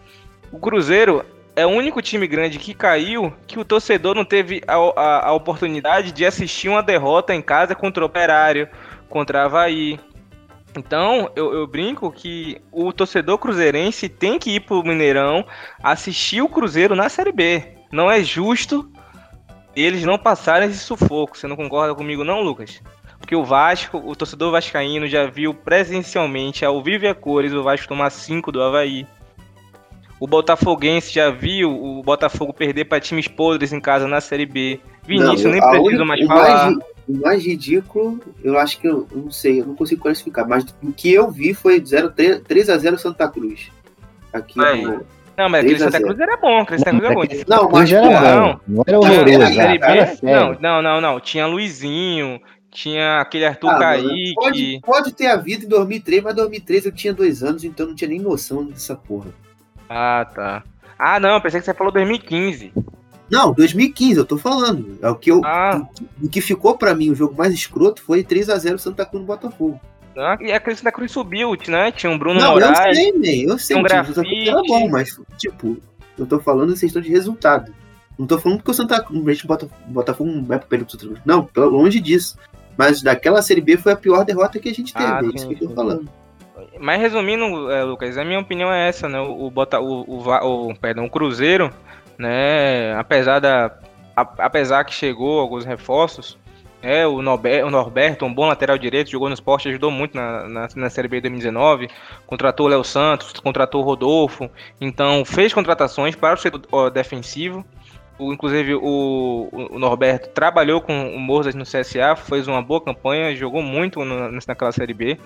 [0.52, 1.24] O Cruzeiro
[1.56, 5.32] é o único time grande que caiu que o torcedor não teve a, a, a
[5.32, 8.68] oportunidade de assistir uma derrota em casa contra o Operário,
[9.08, 9.98] contra a Havaí,
[10.78, 15.44] então, eu, eu, brinco que o torcedor cruzeirense tem que ir pro Mineirão
[15.82, 17.62] assistir o Cruzeiro na Série B.
[17.90, 18.90] Não é justo
[19.74, 21.36] eles não passarem esse sufoco.
[21.36, 22.80] Você não concorda comigo, não, Lucas?
[23.18, 27.62] Porque o Vasco, o torcedor vascaíno já viu presencialmente, ao vivo e a cores, o
[27.62, 29.06] Vasco tomar 5 do Havaí.
[30.18, 34.80] O Botafoguense já viu o Botafogo perder para times podres em casa na Série B.
[35.06, 36.70] Vinícius, não, nem preciso mais falar.
[36.70, 40.48] Mais o mais ridículo, eu acho que eu, eu, não sei, eu não consigo classificar,
[40.48, 43.70] mas o que eu vi foi 0, 3, 3 a 0 Santa Cruz.
[44.32, 45.04] Aqui no,
[45.36, 47.24] não, mas aquele Santa Cruz era bom, aquele Santa Cruz era bom.
[47.46, 48.60] Não, mas era bom.
[48.66, 50.22] Não era horroroso.
[50.22, 51.20] Não, não, não, não.
[51.20, 52.40] Tinha Luizinho,
[52.70, 54.34] tinha aquele Arthur ah, Kaique.
[54.34, 57.94] Pode, pode ter havido em 2003, mas em 2003 eu tinha dois anos, então não
[57.94, 59.30] tinha nem noção dessa porra.
[59.88, 60.62] Ah, tá.
[60.98, 62.72] Ah, não, pensei que você falou 2015.
[63.30, 64.98] Não, 2015, eu tô falando.
[65.02, 65.40] É o que eu.
[65.44, 65.86] Ah.
[66.22, 69.20] O que ficou para mim o jogo mais escroto foi 3 a 0 Santa Cruz
[69.20, 69.80] no Botafogo.
[70.16, 71.92] Ah, e a Santa Cruz subiu, né?
[71.92, 72.78] Tinha um Bruno Não, Moraes.
[72.78, 73.76] eu sei, man, eu sei.
[73.76, 74.48] Um grafite.
[74.48, 75.76] Era bom, mas, tipo,
[76.16, 77.72] eu tô falando em questão de resultado.
[78.18, 81.68] Não tô falando porque o Santa Cruz, o Botafogo não vai pro período Não, pelo
[81.68, 82.38] longe disso.
[82.78, 85.06] Mas daquela Série B foi a pior derrota que a gente teve.
[85.06, 86.08] Ah, é isso que eu tô falando.
[86.78, 89.18] Mas resumindo, é, Lucas, a minha opinião é essa, né?
[89.20, 91.70] O, Bota, o, o, o, perdão, o Cruzeiro
[92.18, 92.94] né?
[92.98, 93.78] Apesar da
[94.16, 96.38] apesar que chegou alguns reforços,
[96.82, 100.48] é, o, Norberto, o Norberto, um bom lateral direito, jogou no esporte, ajudou muito na,
[100.48, 101.88] na, na Série B de 2019.
[102.26, 104.48] Contratou o Léo Santos, contratou o Rodolfo.
[104.80, 107.64] Então, fez contratações para o setor defensivo.
[108.18, 113.34] O, inclusive, o, o, Norberto trabalhou com o Morzas no CSA, fez uma boa campanha,
[113.36, 115.18] jogou muito no, naquela Série B.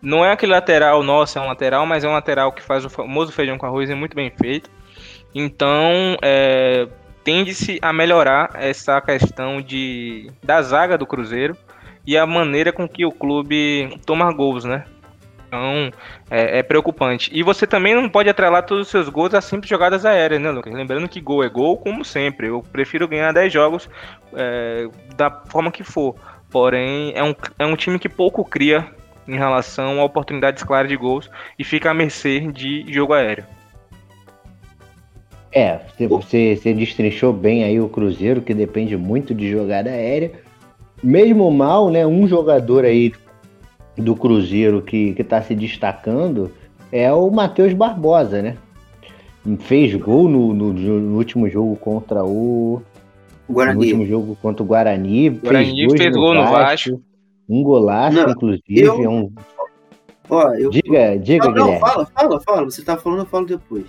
[0.00, 2.90] Não é aquele lateral, nossa, é um lateral, mas é um lateral que faz o
[2.90, 4.70] famoso feijão com arroz e é muito bem feito.
[5.34, 6.86] Então, é,
[7.22, 11.56] tende-se a melhorar essa questão de, da zaga do Cruzeiro
[12.06, 14.84] e a maneira com que o clube toma gols, né?
[15.46, 15.90] Então,
[16.30, 17.30] é, é, preocupante.
[17.32, 20.50] E você também não pode atrelar todos os seus gols a simples jogadas aéreas, né,
[20.50, 20.72] Lucas?
[20.72, 22.48] Lembrando que gol é gol, como sempre.
[22.48, 23.88] Eu prefiro ganhar 10 jogos
[24.34, 26.14] é, da forma que for.
[26.50, 28.86] Porém, é um, é um time que pouco cria
[29.26, 33.44] em relação a oportunidades claras de gols e fica à mercê de jogo aéreo.
[35.52, 40.32] É, você, você destrinchou bem aí o Cruzeiro, que depende muito de jogada aérea.
[41.02, 42.06] Mesmo mal, né?
[42.06, 43.12] Um jogador aí
[43.96, 46.52] do Cruzeiro que, que tá se destacando
[46.92, 48.56] é o Matheus Barbosa, né?
[49.60, 52.82] Fez gol no, no, no, último jogo contra o.
[53.48, 53.74] Guarani.
[53.74, 55.30] No último jogo contra o Guarani.
[55.30, 56.90] Guarani fez, fez gol no Vasco.
[56.90, 57.02] Vasco.
[57.48, 58.80] Um golaço, não, inclusive.
[58.80, 59.02] Eu...
[59.02, 59.32] É um...
[60.28, 60.68] Ó, eu...
[60.68, 61.72] Diga, diga, não, Guilherme.
[61.72, 62.64] Não, fala, fala, fala.
[62.64, 63.86] Você tá falando, eu falo depois.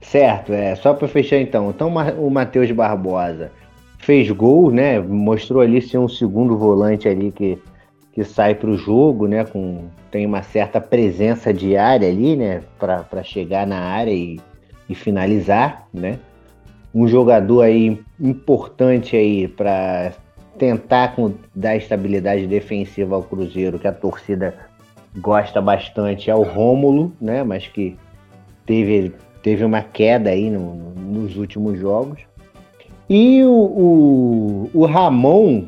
[0.00, 0.74] Certo, é.
[0.74, 1.70] Só para fechar então.
[1.70, 1.88] Então
[2.18, 3.52] o Matheus Barbosa
[3.98, 4.98] fez gol, né?
[4.98, 7.58] Mostrou ali ser um segundo volante ali que,
[8.12, 9.44] que sai para o jogo, né?
[9.44, 12.62] Com, tem uma certa presença de área ali, né?
[12.78, 14.40] Para chegar na área e,
[14.88, 16.18] e finalizar, né?
[16.94, 20.12] Um jogador aí importante aí para
[20.58, 24.54] tentar com, dar estabilidade defensiva ao Cruzeiro, que a torcida
[25.16, 27.42] gosta bastante, é o Rômulo, né?
[27.42, 27.96] Mas que
[28.66, 29.12] teve
[29.42, 32.20] teve uma queda aí no, nos últimos jogos.
[33.08, 35.64] E o, o, o Ramon,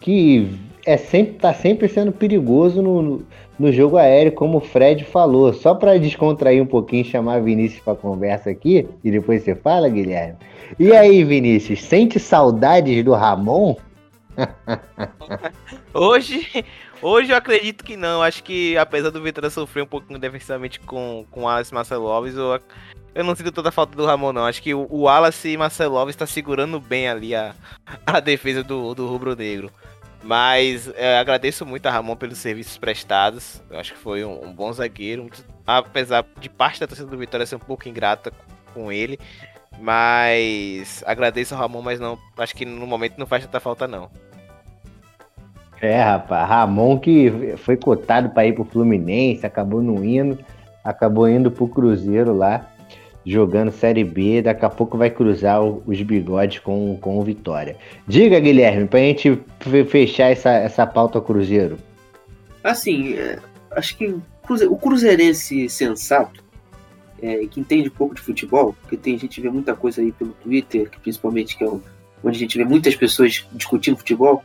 [0.00, 0.48] que
[0.84, 3.22] é sempre, tá sempre sendo perigoso no,
[3.58, 5.52] no jogo aéreo, como o Fred falou.
[5.52, 10.36] Só para descontrair um pouquinho, chamar Vinícius para conversa aqui, e depois você fala, Guilherme.
[10.78, 13.74] E aí, Vinícius, sente saudades do Ramon?
[15.92, 16.46] hoje,
[17.02, 18.22] hoje eu acredito que não.
[18.22, 22.34] Acho que apesar do Vitória sofrer um pouquinho defensivamente com, com o Alex Marcelo Alves,
[22.34, 22.60] eu
[23.16, 24.44] eu não sinto toda a falta do Ramon, não.
[24.44, 27.54] Acho que o, o Wallace e Marcelo Alves está segurando bem ali a,
[28.04, 29.72] a defesa do, do Rubro Negro.
[30.22, 33.62] Mas é, agradeço muito a Ramon pelos serviços prestados.
[33.70, 35.30] Eu acho que foi um, um bom zagueiro.
[35.66, 38.30] Apesar de parte da torcida do Vitória ser um pouco ingrata
[38.74, 39.18] com ele.
[39.78, 42.18] Mas agradeço ao Ramon, mas não.
[42.36, 44.10] Acho que no momento não faz tanta falta, não.
[45.80, 50.38] É, rapaz, Ramon que foi cotado para ir pro Fluminense, acabou não indo,
[50.82, 52.66] acabou indo pro Cruzeiro lá
[53.26, 57.76] jogando Série B, daqui a pouco vai cruzar os bigodes com, com o Vitória.
[58.06, 59.40] Diga, Guilherme, para a gente
[59.88, 61.76] fechar essa, essa pauta Cruzeiro.
[62.62, 63.38] Assim, é,
[63.72, 64.14] acho que
[64.68, 66.44] o cruzeirense sensato,
[67.20, 70.30] é, que entende pouco de futebol, porque tem a gente vê muita coisa aí pelo
[70.32, 74.44] Twitter, que principalmente que é onde a gente vê muitas pessoas discutindo futebol,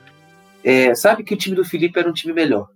[0.64, 2.70] é, sabe que o time do Felipe era um time melhor.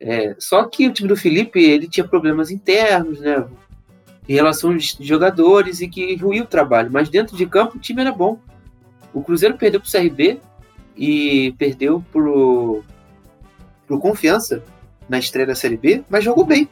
[0.00, 3.46] É, só que o time do Felipe ele tinha problemas internos, né?
[4.28, 6.90] em relação aos jogadores e que ruiu o trabalho.
[6.92, 8.38] Mas dentro de campo o time era bom.
[9.12, 10.40] O Cruzeiro perdeu para o CRB
[10.96, 12.82] e perdeu pro,
[13.86, 14.62] pro Confiança
[15.08, 16.68] na estreia da Série B, mas jogou bem.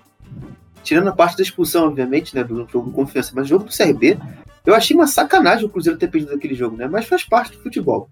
[0.83, 4.17] Tirando a parte da expulsão, obviamente, né, do jogo Confiança, mas jogo do CRB,
[4.65, 6.87] eu achei uma sacanagem o Cruzeiro ter perdido aquele jogo, né?
[6.87, 8.09] Mas faz parte do futebol.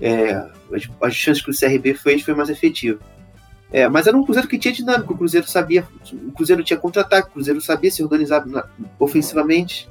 [0.00, 0.32] É,
[0.72, 3.00] as, as chances que o CRB fez foi mais efetivo.
[3.72, 5.86] É, mas era um Cruzeiro que tinha dinâmica, o Cruzeiro sabia,
[6.26, 8.64] o Cruzeiro tinha contra-ataque, o Cruzeiro sabia se organizar na,
[8.98, 9.88] ofensivamente.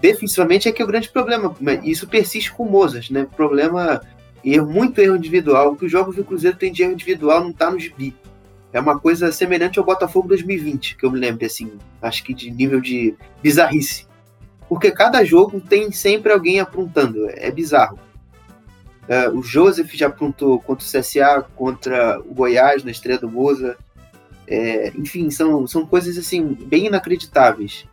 [0.00, 3.26] Defensivamente é que é o grande problema, isso persiste com o Mozart, né?
[3.36, 4.00] Problema,
[4.42, 7.70] erro, muito erro individual, que os jogos do Cruzeiro tem de erro individual, não tá
[7.70, 8.16] no gibi.
[8.72, 12.50] É uma coisa semelhante ao Botafogo 2020, que eu me lembro, assim, acho que de
[12.50, 14.06] nível de bizarrice.
[14.66, 17.98] Porque cada jogo tem sempre alguém aprontando, é bizarro.
[19.12, 23.76] Uh, o Joseph já apontou contra o CSA, contra o Goiás na estreia do Moza.
[24.48, 27.84] É, enfim, são, são coisas assim bem inacreditáveis.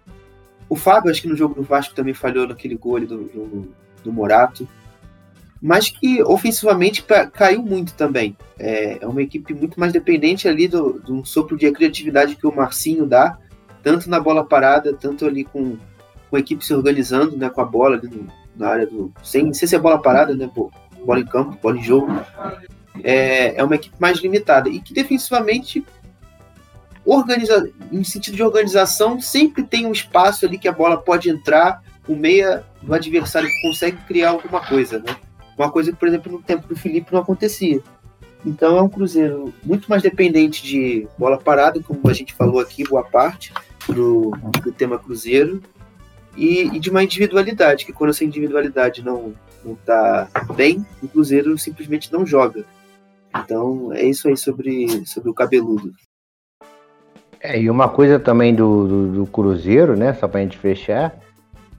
[0.70, 4.14] O Fábio, acho que no jogo do Vasco também falhou naquele gol do, do, do
[4.14, 4.66] Morato.
[5.62, 7.04] Mas que ofensivamente
[7.34, 8.38] caiu muito também.
[8.58, 12.56] É, é uma equipe muito mais dependente ali do, do sopro de criatividade que o
[12.56, 13.38] Marcinho dá,
[13.84, 15.76] tanto na bola parada, tanto ali com,
[16.30, 19.12] com a equipe se organizando né, com a bola ali no, na área do.
[19.22, 20.50] Sem, sem ser bola parada, né?
[20.54, 20.72] Pô,
[21.06, 22.20] bola em campo, bola em jogo,
[23.04, 25.86] é, é uma equipe mais limitada e que defensivamente
[27.06, 31.82] organiza, em sentido de organização, sempre tem um espaço ali que a bola pode entrar,
[32.08, 35.16] o meia do adversário que consegue criar alguma coisa, né?
[35.58, 37.82] Uma coisa que, por exemplo, no tempo do Felipe não acontecia.
[38.46, 42.84] Então é um Cruzeiro muito mais dependente de bola parada, como a gente falou aqui,
[42.84, 43.54] boa parte
[43.88, 44.32] do,
[44.64, 45.62] do tema Cruzeiro,
[46.38, 49.34] e, e de uma individualidade, que quando essa individualidade não,
[49.64, 52.64] não tá bem, o Cruzeiro simplesmente não joga.
[53.36, 55.92] Então é isso aí sobre, sobre o cabeludo.
[57.42, 61.16] É, e uma coisa também do, do, do Cruzeiro, né, só pra gente fechar,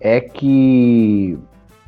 [0.01, 1.39] é que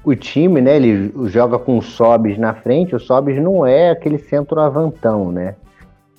[0.05, 4.19] o time, né, ele joga com o Sobis na frente, o Sobis não é aquele
[4.19, 5.55] centroavantão, né?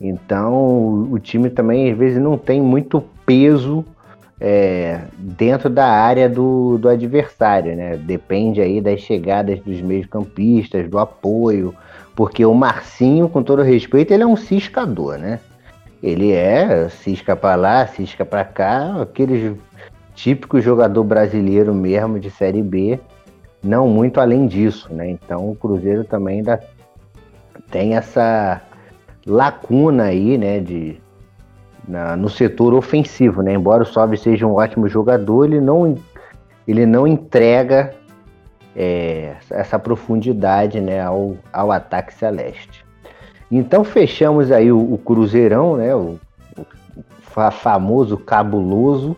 [0.01, 3.85] Então o time também às vezes não tem muito peso
[4.45, 7.95] é, dentro da área do, do adversário, né?
[7.95, 11.73] Depende aí das chegadas dos meio-campistas, do apoio,
[12.13, 15.39] porque o Marcinho, com todo respeito, ele é um ciscador, né?
[16.03, 19.55] Ele é cisca para lá, cisca para cá, aqueles
[20.13, 22.99] típico jogador brasileiro mesmo de Série B,
[23.63, 25.09] não muito além disso, né?
[25.09, 26.61] Então o Cruzeiro também ainda
[27.71, 28.61] tem essa
[29.25, 30.97] lacuna aí, né, de,
[31.87, 33.53] na, no setor ofensivo, né?
[33.53, 35.95] Embora o Sobe seja um ótimo jogador, ele não,
[36.67, 37.93] ele não entrega
[38.75, 42.83] é, essa profundidade né, ao, ao ataque celeste.
[43.51, 46.19] Então fechamos aí o, o Cruzeirão, né, o,
[46.57, 46.65] o
[47.51, 49.15] famoso cabuloso,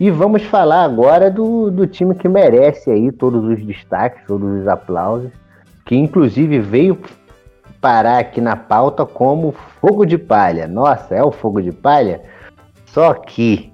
[0.00, 4.68] e vamos falar agora do, do time que merece aí todos os destaques, todos os
[4.68, 5.30] aplausos,
[5.84, 6.96] que inclusive veio
[7.80, 10.66] parar aqui na pauta como fogo de palha.
[10.66, 12.22] Nossa, é o fogo de palha?
[12.86, 13.72] Só que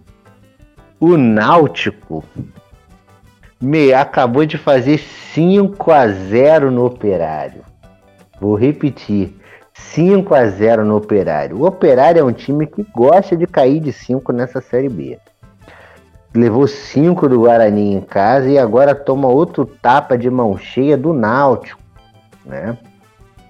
[1.00, 2.24] o Náutico
[3.60, 7.62] me acabou de fazer 5 a 0 no Operário.
[8.40, 9.34] Vou repetir.
[9.72, 11.58] 5 a 0 no Operário.
[11.58, 15.18] O Operário é um time que gosta de cair de 5 nessa Série B
[16.34, 21.12] levou cinco do Guarani em casa e agora toma outro tapa de mão cheia do
[21.12, 21.80] Náutico,
[22.44, 22.76] né?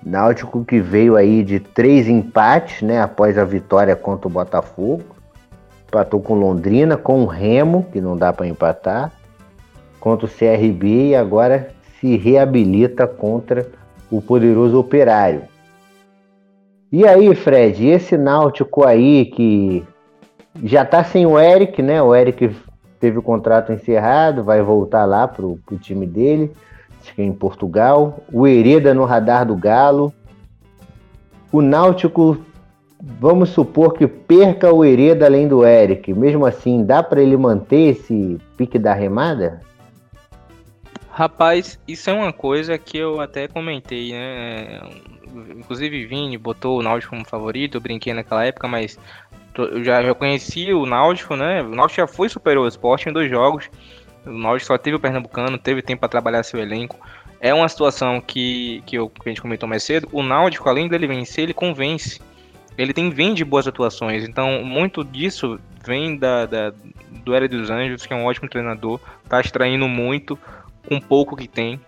[0.05, 3.01] Náutico que veio aí de três empates, né?
[3.01, 5.05] Após a vitória contra o Botafogo,
[5.89, 9.13] empatou com Londrina, com o Remo que não dá para empatar,
[9.99, 13.67] contra o CRB e agora se reabilita contra
[14.11, 15.43] o poderoso Operário.
[16.93, 19.85] E aí, Fred, esse Náutico aí que
[20.63, 22.03] já tá sem o Eric, né?
[22.03, 22.55] O Eric
[23.01, 26.53] teve o contrato encerrado, vai voltar lá pro, pro time dele,
[27.17, 28.21] é em Portugal.
[28.33, 30.13] O Hereda no radar do Galo.
[31.53, 32.39] O Náutico,
[33.01, 36.13] vamos supor que perca o Hereda além do Eric.
[36.13, 39.61] Mesmo assim, dá para ele manter esse pique da remada?
[41.11, 44.81] Rapaz, isso é uma coisa que eu até comentei, né?
[45.57, 48.99] Inclusive, Vini botou o Náutico como favorito, eu brinquei naquela época, mas
[49.57, 51.63] eu já, já conheci o Náutico, né?
[51.63, 53.71] O Náutico já foi superior ao esporte em dois jogos.
[54.27, 56.99] O Náutico só teve o Pernambucano, teve tempo para trabalhar seu elenco.
[57.41, 60.09] É uma situação que, que, eu, que a gente comentou mais cedo.
[60.13, 62.21] O Náutico, além dele vencer, ele convence.
[62.77, 64.25] Ele tem vem de boas atuações.
[64.25, 66.73] Então, muito disso vem da, da
[67.25, 68.99] do Hélio dos Anjos, que é um ótimo treinador.
[69.29, 70.39] Tá extraindo muito
[70.89, 71.81] com pouco que tem.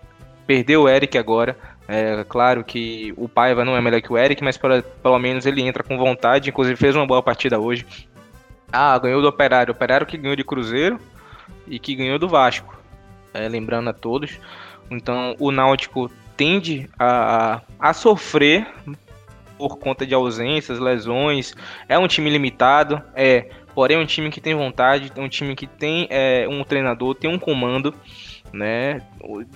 [0.45, 1.57] Perdeu o Eric agora,
[1.87, 5.45] é claro que o Paiva não é melhor que o Eric, mas pelo, pelo menos
[5.45, 6.49] ele entra com vontade.
[6.49, 7.85] Inclusive fez uma boa partida hoje.
[8.71, 9.71] Ah, ganhou do Operário.
[9.71, 10.99] Operário que ganhou de Cruzeiro
[11.67, 12.77] e que ganhou do Vasco.
[13.33, 14.39] É, lembrando a todos.
[14.89, 18.67] Então o Náutico tende a, a sofrer
[19.57, 21.53] por conta de ausências, lesões.
[21.89, 23.49] É um time limitado, é.
[23.73, 27.13] Porém, é um time que tem vontade, é um time que tem é, um treinador,
[27.13, 27.93] tem um comando
[28.53, 29.01] né?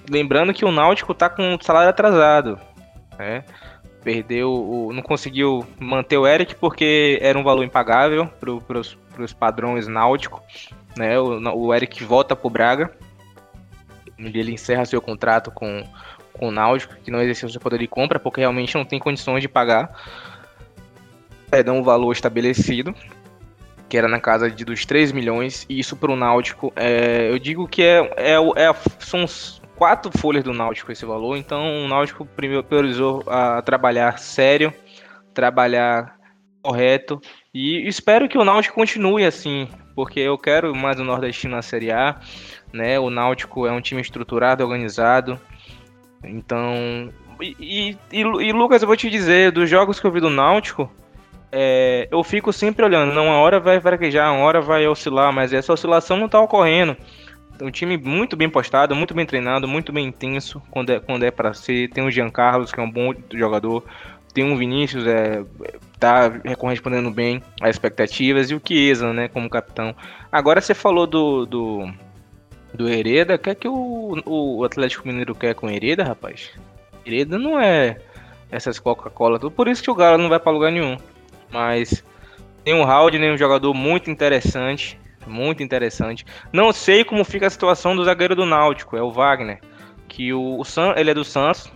[0.10, 2.60] Lembrando que o Náutico tá com o salário atrasado,
[3.18, 3.44] né?
[4.04, 9.88] Perdeu, o, não conseguiu manter o Eric porque era um valor impagável para os padrões
[9.88, 10.42] náutico,
[10.98, 11.20] né?
[11.20, 12.92] O, o Eric volta pro Braga,
[14.18, 15.84] ele encerra seu contrato com,
[16.34, 19.42] com o Náutico, que não exerceu seu poder de compra porque realmente não tem condições
[19.42, 19.92] de pagar.
[21.52, 22.96] É, dá um valor estabelecido
[23.92, 27.38] que era na casa de, dos 3 milhões, e isso para o Náutico, é, eu
[27.38, 29.26] digo que é, é, é, são
[29.76, 34.74] quatro folhas do Náutico esse valor, então o Náutico priorizou a trabalhar sério,
[35.34, 36.16] trabalhar
[36.62, 37.20] correto,
[37.54, 41.92] e espero que o Náutico continue assim, porque eu quero mais o Nordestino na Série
[41.92, 42.20] A,
[42.72, 45.40] né, o Náutico é um time estruturado, organizado,
[46.24, 47.12] então...
[47.42, 50.92] E, e, e Lucas, eu vou te dizer, dos jogos que eu vi do Náutico,
[51.52, 55.52] é, eu fico sempre olhando, não, uma hora vai fraquejar, uma hora vai oscilar, mas
[55.52, 56.96] essa oscilação não está ocorrendo.
[57.62, 61.30] Um time muito bem postado, muito bem treinado, muito bem intenso quando é, quando é
[61.30, 61.90] para ser.
[61.90, 63.84] Tem o Jean Carlos, que é um bom jogador.
[64.34, 65.44] Tem o Vinícius, é,
[66.02, 68.50] tá correspondendo bem às expectativas.
[68.50, 69.96] E o Chiesa, né, como capitão.
[70.32, 71.94] Agora você falou do, do,
[72.74, 73.36] do Hereda.
[73.36, 76.50] O que é que o, o Atlético Mineiro quer com Hereda, rapaz?
[77.06, 77.98] Hereda não é
[78.52, 79.40] essas Coca-Cola.
[79.40, 80.98] Por isso que o Galo não vai para lugar nenhum.
[81.52, 82.04] Mas
[82.64, 85.00] tem um Haldner, um jogador muito interessante.
[85.28, 86.26] Muito interessante.
[86.52, 89.62] Não sei como fica a situação do zagueiro do Náutico, é o Wagner.
[90.08, 91.72] Que o, o San, ele é do Santos.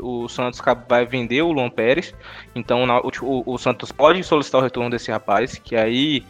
[0.00, 2.14] O, Santos vai vender o Luan Pérez.
[2.54, 2.84] Então
[3.22, 5.58] o, o, Santos pode solicitar o retorno desse rapaz.
[5.58, 6.24] Que aí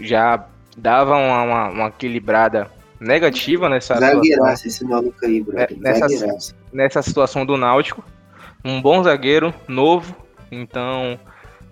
[0.00, 0.46] já
[0.76, 5.58] dava uma, uma, uma equilibrada negativa nessa Zagueiraço esse maluco aí, bro.
[5.58, 8.04] É, nessa, nessa situação do Náutico.
[8.64, 10.16] Um bom zagueiro, novo.
[10.50, 11.18] Então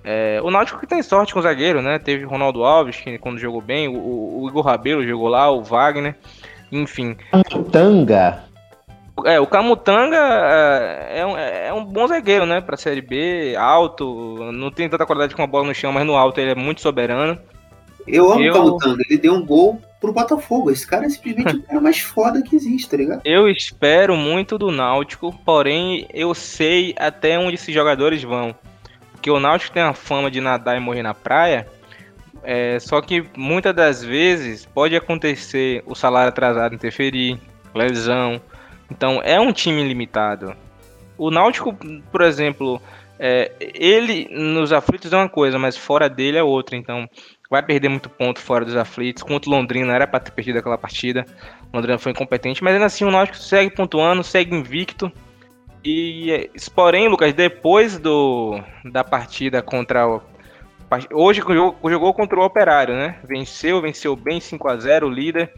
[0.09, 1.99] é, o Náutico que tem sorte com o zagueiro, né?
[1.99, 5.64] Teve o Ronaldo Alves, que quando jogou bem, o, o Igor Rabelo jogou lá, o
[5.64, 6.14] Wagner,
[6.70, 7.16] enfim.
[7.32, 8.45] Camutanga.
[9.25, 12.61] É, o Camutanga é, é um, é um bom zagueiro, né?
[12.61, 16.17] Pra Série B, alto, não tem tanta qualidade com a bola no chão, mas no
[16.17, 17.39] alto ele é muito soberano.
[18.07, 20.71] Eu amo Eu- o Camutanga, ele deu um gol pro Botafogo.
[20.71, 23.23] Esse cara é simplesmente o cara mais foda que existe, tá ligado?
[23.25, 28.55] Eu espero muito do Náutico, porém eu sei até onde esses jogadores vão.
[29.12, 31.67] Porque o Náutico tem a fama de nadar e morrer na praia.
[32.45, 37.41] é, só que muitas das vezes pode acontecer o salário atrasado interferir,
[37.75, 38.41] lesão.
[38.91, 40.55] Então é um time limitado.
[41.18, 41.74] O Náutico,
[42.11, 42.80] por exemplo,
[43.18, 46.76] é, ele nos aflitos é uma coisa, mas fora dele é outra.
[46.76, 47.09] Então
[47.51, 49.22] vai perder muito ponto fora dos aflitos.
[49.22, 51.24] Contra o Londrina era para ter perdido aquela partida.
[51.72, 55.11] O Londrina foi incompetente, mas ainda assim o Náutico segue pontuando, segue invicto.
[55.84, 60.20] E é, porém, Lucas, depois do da partida contra o
[61.12, 63.18] hoje jogou, jogou contra o Operário, né?
[63.24, 65.53] Venceu, venceu bem 5 a 0 o líder.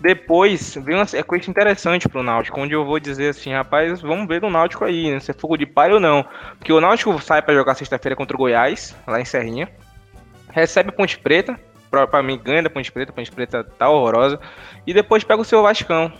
[0.00, 4.40] Depois vem uma sequência interessante pro Náutico, onde eu vou dizer assim, rapaz, vamos ver
[4.40, 5.18] do Náutico aí, né?
[5.18, 6.24] Se é fogo de palha ou não.
[6.56, 9.68] Porque o Náutico sai para jogar sexta-feira contra o Goiás, lá em Serrinha.
[10.50, 11.58] Recebe Ponte Preta,
[11.90, 14.38] pra mim ganha da Ponte Preta, a Ponte Preta tá horrorosa.
[14.86, 16.12] E depois pega o seu Vascão,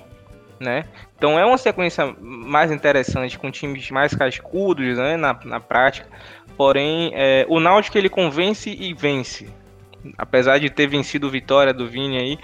[0.59, 0.85] né?
[1.17, 6.09] Então é uma sequência mais interessante, com times mais cascudos, né, na, na prática.
[6.57, 9.49] Porém, é, o Náutico ele convence e vence.
[10.17, 12.39] Apesar de ter vencido Vitória do Vini aí,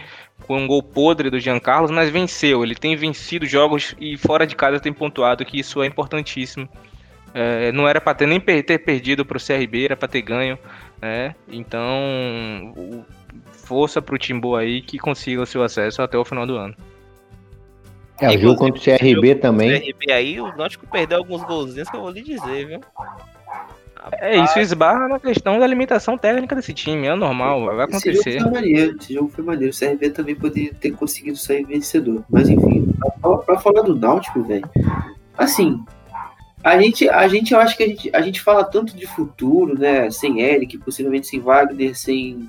[0.47, 2.62] com um gol podre do Jean Carlos, mas venceu.
[2.62, 6.68] Ele tem vencido jogos e fora de casa tem pontuado, que isso é importantíssimo.
[7.32, 10.22] É, não era para ter nem per- ter perdido para o CRB, era para ter
[10.22, 10.59] ganho.
[11.03, 11.34] Né?
[11.49, 13.05] Então, o-
[13.53, 16.74] força para o Timbu aí que consiga o seu acesso até o final do ano.
[18.20, 19.80] É, o jogo contra o CRB também.
[19.80, 22.80] CRB aí, o Náutico perdeu alguns golzinhos que eu vou lhe dizer, viu?
[24.12, 28.38] É, isso esbarra na questão da limitação técnica desse time, é normal, vai Esse acontecer.
[28.38, 29.74] jogo foi maneiro, esse jogo foi maneiro.
[29.74, 32.22] O CRB também poderia ter conseguido sair vencedor.
[32.28, 34.68] Mas enfim, pra, pra falar do Náutico, velho,
[35.38, 35.82] assim,
[36.62, 39.78] a gente, a gente, eu acho que a gente, a gente fala tanto de futuro,
[39.78, 40.11] né?
[40.11, 42.48] Sem Eric, possivelmente sem Wagner, sem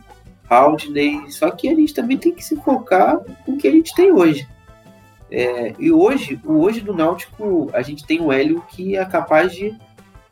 [0.50, 4.12] Haldney, só que a gente também tem que se focar no que a gente tem
[4.12, 4.48] hoje.
[5.32, 9.54] É, e hoje, o hoje do Náutico, a gente tem o Hélio que é capaz
[9.54, 9.76] de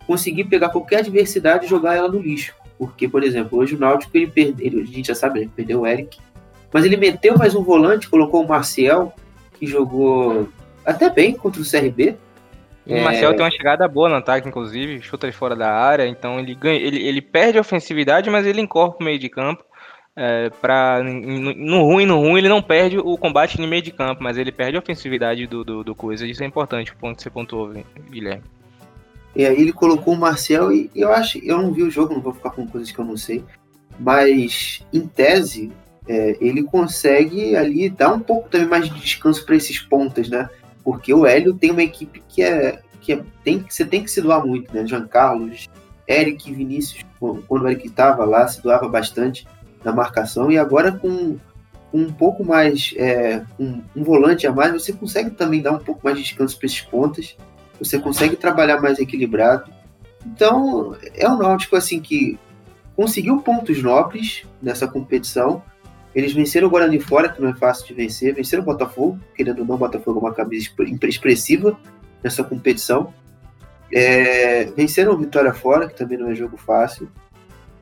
[0.06, 2.54] conseguir pegar qualquer adversidade e jogar ela no lixo.
[2.78, 5.88] Porque, por exemplo, hoje o Náutico ele perdeu, a gente já sabe, ele perdeu o
[5.88, 6.18] Eric,
[6.72, 9.16] mas ele meteu mais um volante, colocou o Marcial,
[9.60, 10.50] que jogou
[10.86, 12.18] até bem contra o CRB.
[12.86, 16.06] E o Marcel tem uma chegada boa no ataque, inclusive, chuta ele fora da área,
[16.06, 19.64] então ele ganha, ele, ele perde a ofensividade, mas ele encorpa o meio de campo.
[20.16, 23.92] É, pra, no, no ruim, no ruim, ele não perde o combate no meio de
[23.92, 26.28] campo, mas ele perde a ofensividade do, do, do coisa.
[26.28, 27.74] Isso é importante, o ponto que você pontuou,
[28.10, 28.44] Guilherme.
[29.36, 32.22] E aí ele colocou o Marcel e eu acho, eu não vi o jogo, não
[32.22, 33.44] vou ficar com coisas que eu não sei,
[34.00, 35.72] mas em tese
[36.08, 40.50] é, ele consegue ali dar um pouco também mais de descanso para esses pontas, né?
[40.84, 44.22] Porque o Hélio tem uma equipe que é que é, tem você tem que se
[44.22, 44.86] doar muito, né?
[44.86, 45.68] Jean Carlos,
[46.08, 47.04] Eric Vinícius,
[47.48, 49.48] quando o Eric estava lá, se doava bastante
[49.84, 51.38] na marcação e agora com
[51.94, 56.02] um pouco mais é, um, um volante a mais, você consegue também dar um pouco
[56.04, 57.36] mais de descanso para esses pontas
[57.80, 59.72] você consegue trabalhar mais equilibrado.
[60.26, 62.40] Então, é um Náutico assim que
[62.96, 65.62] conseguiu pontos nobres nessa competição.
[66.16, 69.60] Eles venceram o Guarani fora, que não é fácil de vencer, venceram o Botafogo, querendo
[69.60, 70.70] ou não, o Botafogo é uma camisa
[71.04, 71.78] expressiva
[72.24, 73.14] nessa competição.
[73.92, 77.10] É, venceram o Vitória fora, que também não é jogo fácil.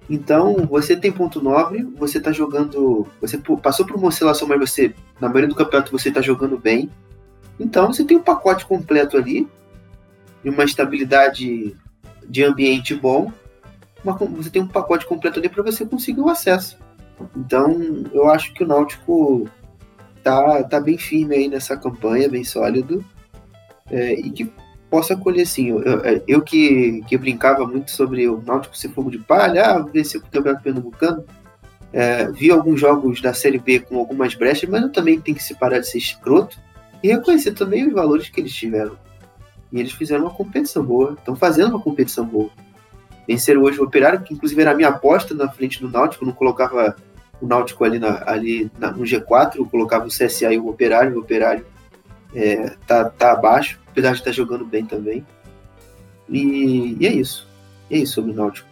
[0.09, 3.07] Então, você tem ponto nobre, você está jogando.
[3.21, 6.89] Você passou por uma oscilação, mas você, na maioria do campeonato, você está jogando bem.
[7.59, 9.47] Então, você tem um pacote completo ali
[10.43, 11.75] e uma estabilidade
[12.27, 13.31] de ambiente bom,
[14.03, 16.77] uma, você tem um pacote completo ali para você conseguir o acesso.
[17.35, 19.47] Então, eu acho que o Náutico
[20.23, 23.03] tá, tá bem firme aí nessa campanha, bem sólido,
[23.89, 24.51] é, e que
[24.89, 25.69] possa colher sim.
[25.69, 29.79] Eu, eu, eu, que, que brincava muito sobre o Náutico ser fogo de palha, ah,
[29.79, 31.23] vencer o Campeonato Pernambucano,
[31.93, 35.43] é, vi alguns jogos da Série B com algumas brechas, mas eu também tenho que
[35.43, 36.57] se parar de ser escroto
[37.03, 38.97] e reconhecer também os valores que eles tiveram.
[39.71, 42.49] E eles fizeram uma competição boa, estão fazendo uma competição boa.
[43.27, 46.33] Venceram hoje o Operário, que inclusive era a minha aposta na frente do Náutico, não
[46.33, 46.95] colocava
[47.39, 51.15] o Náutico ali, na, ali na, no G4, eu colocava o CSA e o Operário,
[51.15, 51.65] o Operário
[52.35, 55.25] é, tá, tá abaixo, apesar de estar jogando bem também.
[56.29, 57.47] E, e é isso.
[57.89, 58.69] E é isso sobre o Náutico.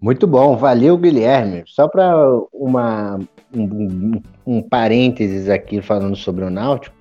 [0.00, 1.64] Muito bom, valeu Guilherme.
[1.66, 2.14] Só para
[2.52, 3.18] uma
[3.52, 6.94] um, um, parênteses aqui falando sobre o Náutico,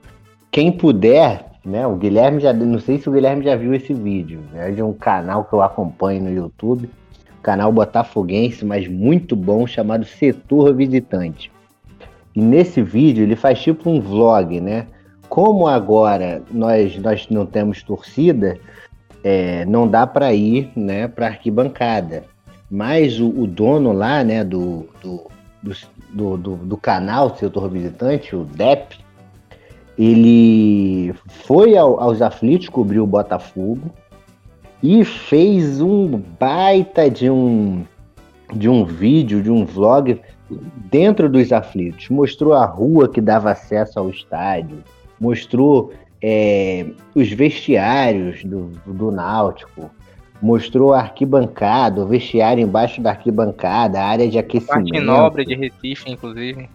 [0.50, 1.86] quem puder né?
[1.88, 4.94] O Guilherme já, não sei se o Guilherme já viu esse vídeo, é de um
[4.94, 6.90] canal que eu acompanho no YouTube,
[7.42, 11.52] canal botafoguense, mas muito bom, chamado Setor Visitante.
[12.36, 14.88] E nesse vídeo ele faz tipo um vlog, né?
[15.30, 18.58] Como agora nós, nós não temos torcida,
[19.24, 22.24] é, não dá para ir, né, para arquibancada.
[22.70, 25.28] mas o, o dono lá, né, do, do,
[26.14, 29.05] do, do, do canal Setor Visitante, o DEP,
[29.98, 31.14] ele
[31.46, 33.92] foi ao, aos aflitos cobrir o Botafogo
[34.84, 37.84] e fez um baita de um
[38.54, 42.10] de um vídeo, de um vlog dentro dos aflitos.
[42.10, 44.84] Mostrou a rua que dava acesso ao estádio,
[45.20, 45.92] mostrou
[46.22, 49.90] é, os vestiários do, do Náutico,
[50.42, 54.92] mostrou a arquibancada, o vestiário embaixo da arquibancada, a área de aquecimento.
[54.92, 56.70] Parte nobre de Recife, inclusive.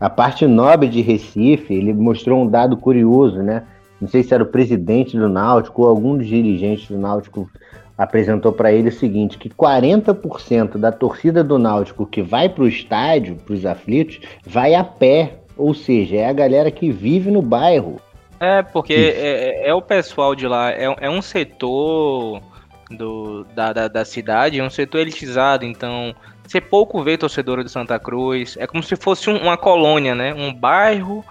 [0.00, 3.64] A parte nobre de Recife, ele mostrou um dado curioso, né?
[4.00, 7.50] Não sei se era o presidente do Náutico ou algum dos dirigentes do Náutico
[7.96, 12.68] apresentou para ele o seguinte, que 40% da torcida do Náutico que vai para o
[12.68, 17.42] estádio, para os aflitos, vai a pé, ou seja, é a galera que vive no
[17.42, 18.00] bairro.
[18.38, 22.40] É, porque é, é, é, o pessoal de lá, é, é um setor
[22.88, 26.14] do, da, da, da, cidade, é um setor elitizado, então
[26.48, 30.32] você pouco vê torcedor de Santa Cruz, é como se fosse um, uma colônia, né?
[30.32, 31.22] Um bairro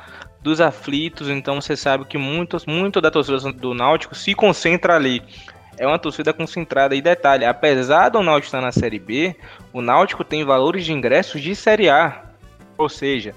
[0.42, 5.24] dos aflitos, então você sabe que muito, muito da torcida do Náutico se concentra ali
[5.78, 6.96] é uma torcida concentrada.
[6.96, 9.36] E detalhe, apesar do Náutico estar na Série B,
[9.72, 12.24] o Náutico tem valores de ingressos de Série A.
[12.78, 13.34] Ou seja,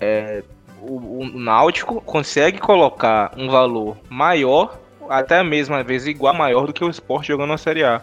[0.00, 0.42] é,
[0.80, 6.72] o, o, Náutico consegue colocar um valor maior, até mesmo às vezes igual maior do
[6.72, 8.00] que o esporte jogando na Série A.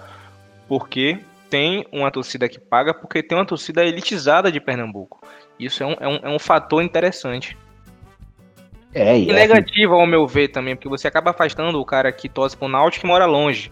[0.68, 1.20] Porque
[1.51, 5.21] tem uma torcida que paga, porque tem uma torcida elitizada de Pernambuco.
[5.59, 7.57] Isso é um, é um, é um fator interessante.
[8.93, 12.29] É, e, e negativo ao meu ver também, porque você acaba afastando o cara que
[12.29, 13.69] torce pro Náutico e mora longe.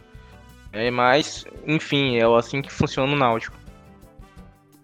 [0.73, 3.57] É, mas, enfim, é assim que funciona o Náutico.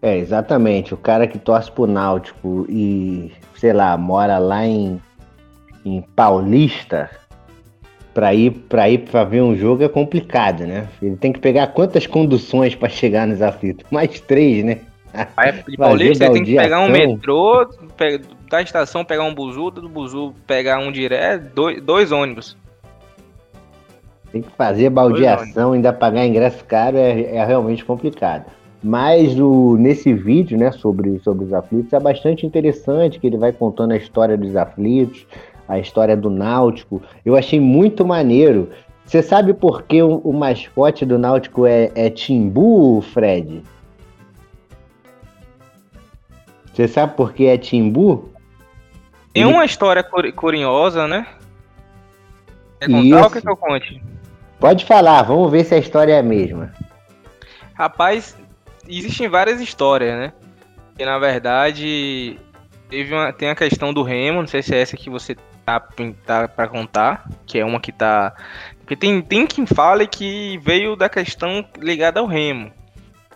[0.01, 0.93] É, exatamente.
[0.93, 5.01] O cara que torce pro Náutico e, sei lá, mora lá em,
[5.83, 7.09] em Paulista,
[8.15, 10.87] pra ir, pra ir pra ver um jogo é complicado, né?
[11.01, 13.85] Ele tem que pegar quantas conduções para chegar nos aflitos?
[13.91, 14.79] Mais três, né?
[15.35, 17.69] Aí, de Paulista, você tem que pegar um metrô,
[18.49, 22.57] da estação pegar um buzu, do buzu pegar um direto, dois, dois ônibus.
[24.31, 28.45] Tem que fazer baldeação, ainda pagar ingresso caro é, é realmente complicado.
[28.81, 33.51] Mas o, nesse vídeo, né, sobre, sobre os aflitos, é bastante interessante que ele vai
[33.51, 35.25] contando a história dos aflitos,
[35.67, 37.01] a história do Náutico.
[37.25, 38.69] Eu achei muito maneiro.
[39.05, 43.63] Você sabe por que o, o mascote do Náutico é, é Timbu, Fred?
[46.73, 48.29] Você sabe por que é Timbu?
[49.33, 51.27] Tem uma história curiosa, né?
[52.79, 53.23] Quer contar Isso.
[53.23, 54.03] ou quer que eu conte?
[54.59, 56.73] Pode falar, vamos ver se a história é a mesma.
[57.73, 58.37] Rapaz,
[58.87, 60.33] existem várias histórias, né?
[60.97, 62.39] E na verdade,
[62.89, 65.35] teve uma, tem a questão do Remo, não sei se é essa que você
[65.65, 65.79] tá,
[66.25, 68.33] tá para contar, que é uma que tá.
[68.79, 72.71] Porque tem, tem quem fale que veio da questão ligada ao Remo.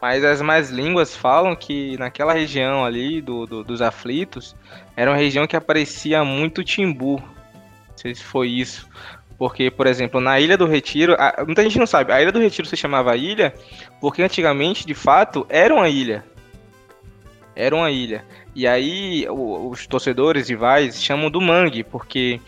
[0.02, 4.56] Mas as mais línguas falam que naquela região ali do, do, dos aflitos
[4.96, 7.22] era uma região que aparecia muito timbu.
[7.90, 8.88] Não sei se foi isso.
[9.38, 12.40] Porque, por exemplo, na Ilha do Retiro, a, muita gente não sabe, a Ilha do
[12.40, 13.54] Retiro se chamava ilha
[14.02, 16.26] porque antigamente, de fato, era uma ilha.
[17.60, 18.24] Era uma ilha.
[18.56, 22.40] E aí os torcedores rivais chamam do mangue, porque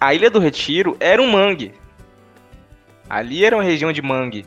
[0.00, 1.72] a Ilha do Retiro era um mangue.
[3.08, 4.44] Ali era uma região de mangue.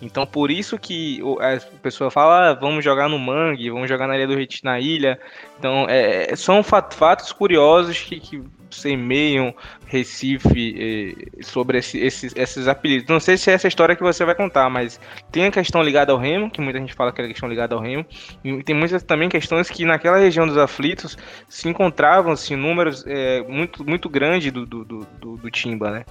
[0.00, 4.16] Então por isso que a pessoa fala, ah, vamos jogar no Mangue, vamos jogar na
[4.16, 5.20] Ilha do Retiro, na ilha.
[5.58, 9.54] Então é, são fatos curiosos que, que semeiam
[9.86, 13.08] Recife eh, sobre esse, esses, esses apelidos.
[13.08, 15.00] Não sei se é essa história que você vai contar, mas
[15.32, 17.74] tem a questão ligada ao Remo, que muita gente fala que é a questão ligada
[17.74, 18.04] ao Remo,
[18.44, 21.16] e tem muitas também questões que naquela região dos aflitos
[21.48, 26.04] se encontravam-se números eh, muito, muito grandes do, do, do, do Timba, né?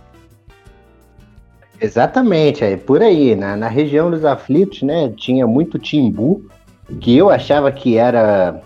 [1.82, 3.36] Exatamente, é por aí.
[3.36, 6.46] Na, na região dos aflitos, né, tinha muito timbu,
[7.00, 8.62] que eu achava que era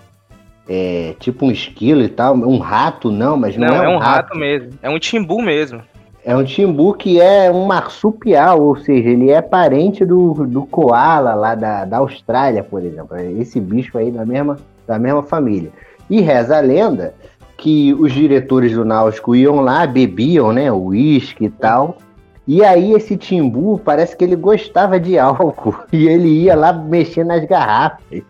[0.68, 3.96] é, tipo um esquilo e tal, um rato não, mas não, não é, um, é
[3.96, 4.28] um rato.
[4.28, 4.38] rato.
[4.38, 5.82] mesmo, é um timbu mesmo.
[6.26, 11.34] É um timbu que é um marsupial, ou seja, ele é parente do, do koala
[11.34, 13.18] lá da, da Austrália, por exemplo.
[13.18, 14.58] Esse bicho aí da mesma,
[14.88, 15.70] da mesma família.
[16.10, 17.14] E reza a lenda
[17.58, 21.98] que os diretores do Náutico iam lá, bebiam, né, uísque e tal,
[22.46, 27.24] e aí esse Timbu parece que ele gostava de álcool e ele ia lá mexer
[27.24, 28.22] nas garrafas.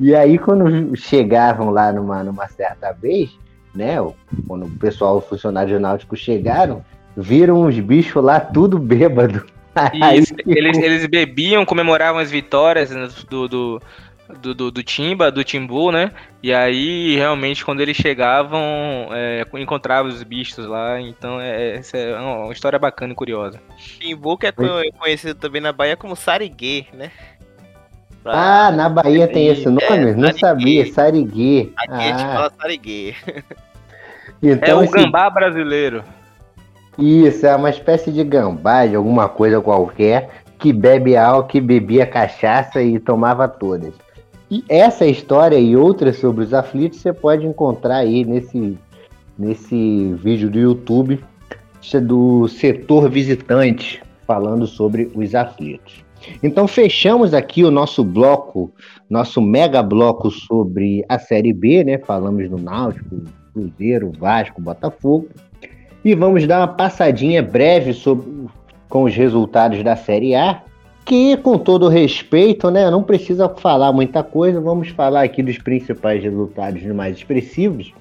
[0.00, 3.30] E aí quando chegavam lá numa, numa certa vez,
[3.74, 3.96] né,
[4.46, 6.84] quando o pessoal, os funcionários náuticos chegaram,
[7.16, 9.44] viram os bichos lá tudo bêbado.
[10.16, 12.90] Isso, eles, eles bebiam, comemoravam as vitórias
[13.28, 13.82] do, do,
[14.42, 16.10] do, do, do, Timba, do Timbu, né?
[16.42, 18.60] E aí, realmente, quando eles chegavam,
[19.12, 21.00] é, encontravam os bichos lá.
[21.00, 23.60] Então, é, essa é uma história bacana e curiosa.
[24.00, 27.10] Timbu, que é conhecido também na Bahia como Sariguê, né?
[28.28, 28.66] Pra...
[28.66, 29.82] Ah, na Bahia tem esse nome?
[29.82, 31.70] É, Não sabia, Sariguê.
[31.78, 31.96] Aqui ah.
[31.96, 33.14] a gente fala Sariguê.
[34.40, 34.92] Então, é o esse...
[34.92, 36.04] gambá brasileiro.
[36.96, 42.06] Isso, é uma espécie de gambá de alguma coisa qualquer que bebe álcool, que bebia
[42.06, 43.94] cachaça e tomava todas.
[44.50, 48.78] E essa história e outras sobre os aflitos você pode encontrar aí nesse,
[49.36, 51.18] nesse vídeo do YouTube
[52.02, 56.04] do setor visitante falando sobre os aflitos.
[56.42, 58.72] Então fechamos aqui o nosso bloco,
[59.08, 61.98] nosso mega bloco sobre a Série B, né?
[61.98, 63.22] Falamos do Náutico,
[63.52, 65.28] Cruzeiro, Vasco, Botafogo.
[66.04, 68.48] E vamos dar uma passadinha breve sobre,
[68.88, 70.62] com os resultados da Série A,
[71.04, 76.22] que com todo respeito, né, não precisa falar muita coisa, vamos falar aqui dos principais
[76.22, 77.92] resultados mais expressivos.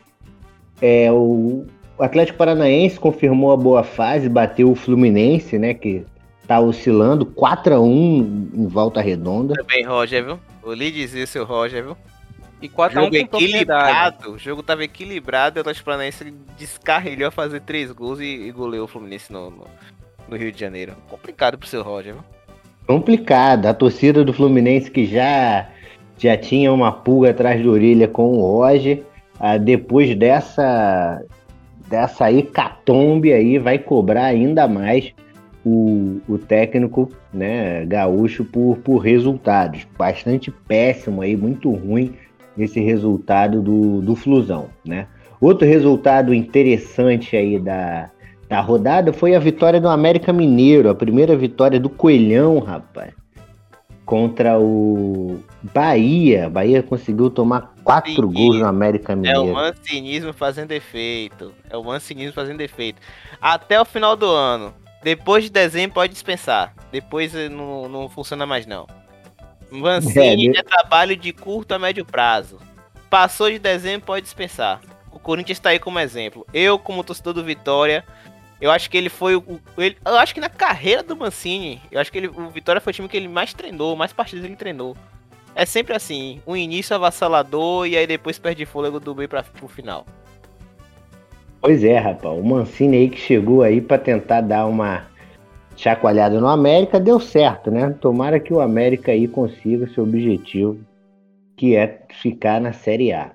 [0.81, 1.65] É, o
[1.97, 6.03] Atlético Paranaense confirmou a boa fase, bateu o Fluminense, né, que
[6.47, 9.53] tá oscilando 4 a 1 em volta redonda.
[9.53, 10.39] Também, Roger, viu?
[10.63, 11.97] Vou lhe dizer, seu Roger, viu?
[12.61, 17.91] E 4 jogo equilibrado, o jogo tava equilibrado, o Atlético Paranaense descarrilhou a fazer 3
[17.91, 19.67] gols e, e goleou o Fluminense no, no,
[20.27, 20.93] no, Rio de Janeiro.
[21.07, 22.23] Complicado pro seu Roger, viu?
[22.87, 23.67] Complicado.
[23.67, 25.67] A torcida do Fluminense que já,
[26.17, 29.03] já tinha uma pulga atrás da orelha com o Roger,
[29.39, 31.21] ah, depois dessa,
[31.87, 35.13] dessa hecatombe aí, vai cobrar ainda mais
[35.67, 39.85] o, o técnico né, gaúcho por, por resultados.
[39.97, 42.13] Bastante péssimo aí, muito ruim
[42.57, 45.07] esse resultado do, do Flusão, né?
[45.39, 48.09] Outro resultado interessante aí da,
[48.49, 53.13] da rodada foi a vitória do América Mineiro, a primeira vitória do Coelhão, rapaz,
[54.03, 56.49] contra o Bahia.
[56.49, 59.49] Bahia conseguiu tomar quatro gols no América Mineiro.
[59.49, 61.53] É o mancinismo fazendo efeito.
[61.69, 62.99] É o mancinismo fazendo efeito.
[63.39, 64.73] Até o final do ano.
[65.03, 66.73] Depois de dezembro pode dispensar.
[66.91, 68.87] Depois eh, não, não funciona mais não.
[69.69, 72.59] Mancini é, é trabalho de curto a médio prazo.
[73.09, 74.81] Passou de dezembro pode dispensar.
[75.11, 76.45] O Corinthians está aí como exemplo.
[76.53, 78.03] Eu, como torcedor do Vitória,
[78.59, 79.59] eu acho que ele foi o.
[79.77, 82.91] Ele, eu acho que na carreira do Mancini, eu acho que ele, o Vitória foi
[82.91, 84.95] o time que ele mais treinou, mais partidas ele treinou.
[85.55, 89.67] É sempre assim, um início avassalador e aí depois perde fôlego do meio para pro
[89.67, 90.05] final.
[91.61, 92.37] Pois é, rapaz.
[92.37, 95.07] O Mancini aí que chegou aí para tentar dar uma
[95.75, 97.95] chacoalhada no América, deu certo, né?
[97.99, 100.79] Tomara que o América aí consiga seu objetivo,
[101.55, 103.31] que é ficar na Série A.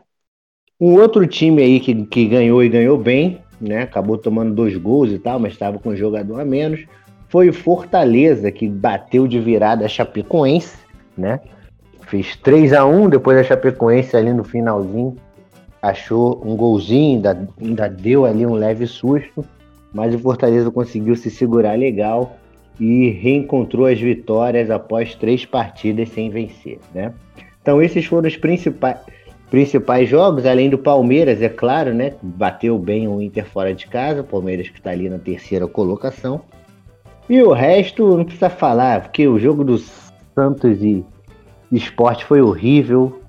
[0.81, 3.83] Um outro time aí que, que ganhou e ganhou bem, né?
[3.83, 6.85] Acabou tomando dois gols e tal, mas estava com um jogador a menos.
[7.29, 10.77] Foi o Fortaleza que bateu de virada a Chapecoense,
[11.17, 11.41] né?
[12.03, 15.17] Fez 3 a 1 depois a Chapecoense ali no finalzinho
[15.83, 19.45] achou um golzinho, ainda, ainda deu ali um leve susto,
[19.93, 22.37] mas o Fortaleza conseguiu se segurar legal
[22.81, 27.13] e reencontrou as vitórias após três partidas sem vencer, né?
[27.61, 28.99] Então esses foram os principais,
[29.51, 32.15] principais jogos, além do Palmeiras, é claro, né?
[32.23, 36.41] Bateu bem o Inter fora de casa, o Palmeiras que está ali na terceira colocação.
[37.29, 39.79] E o resto não precisa falar, porque o jogo do
[40.35, 41.05] Santos e
[41.71, 43.22] Esporte foi horrível.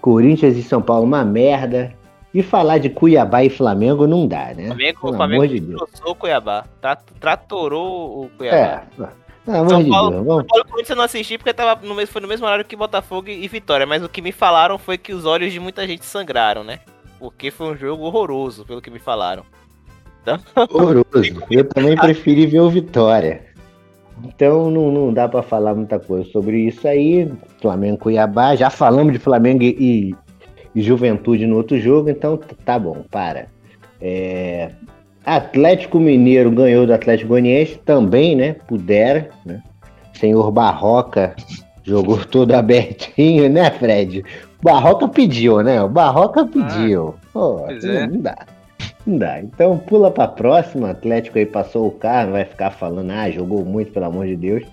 [0.00, 1.94] Corinthians e São Paulo, uma merda.
[2.32, 4.66] E falar de Cuiabá e Flamengo não dá, né?
[4.66, 5.82] Flamengo, Pelo Flamengo amor de Deus.
[6.04, 6.64] o Cuiabá.
[7.18, 8.56] Tratorou o Cuiabá.
[8.56, 8.82] É,
[9.44, 10.26] pelo amor São de Paulo, Deus.
[10.26, 12.76] São Paulo Corinthians eu não assisti porque tava no mesmo, foi no mesmo horário que
[12.76, 13.84] Botafogo e Vitória.
[13.84, 16.78] Mas o que me falaram foi que os olhos de muita gente sangraram, né?
[17.18, 19.44] Porque foi um jogo horroroso, pelo que me falaram.
[20.22, 20.38] Então...
[20.70, 21.04] Horroroso.
[21.50, 23.49] Eu também preferi ver o Vitória.
[24.24, 27.30] Então não, não dá para falar muita coisa sobre isso aí.
[27.60, 30.14] Flamengo Cuiabá, já falamos de Flamengo e,
[30.74, 33.46] e Juventude no outro jogo, então tá bom, para.
[34.00, 34.70] É,
[35.24, 38.54] Atlético Mineiro ganhou do Atlético Goianiense também, né?
[38.66, 39.62] Pudera, né?
[40.14, 41.34] Senhor Barroca
[41.82, 44.24] jogou todo abertinho, né, Fred?
[44.62, 45.82] Barroca pediu, né?
[45.82, 47.14] O Barroca pediu.
[47.18, 48.06] Ah, Pô, é.
[48.06, 48.36] Não dá.
[49.06, 49.40] Não dá.
[49.40, 50.88] Então pula pra próxima.
[50.88, 54.36] O Atlético aí passou o carro, vai ficar falando, ah, jogou muito, pelo amor de
[54.36, 54.64] Deus.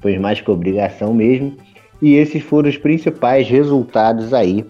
[0.00, 1.56] Foi mais que obrigação mesmo.
[2.02, 4.64] E esses foram os principais resultados aí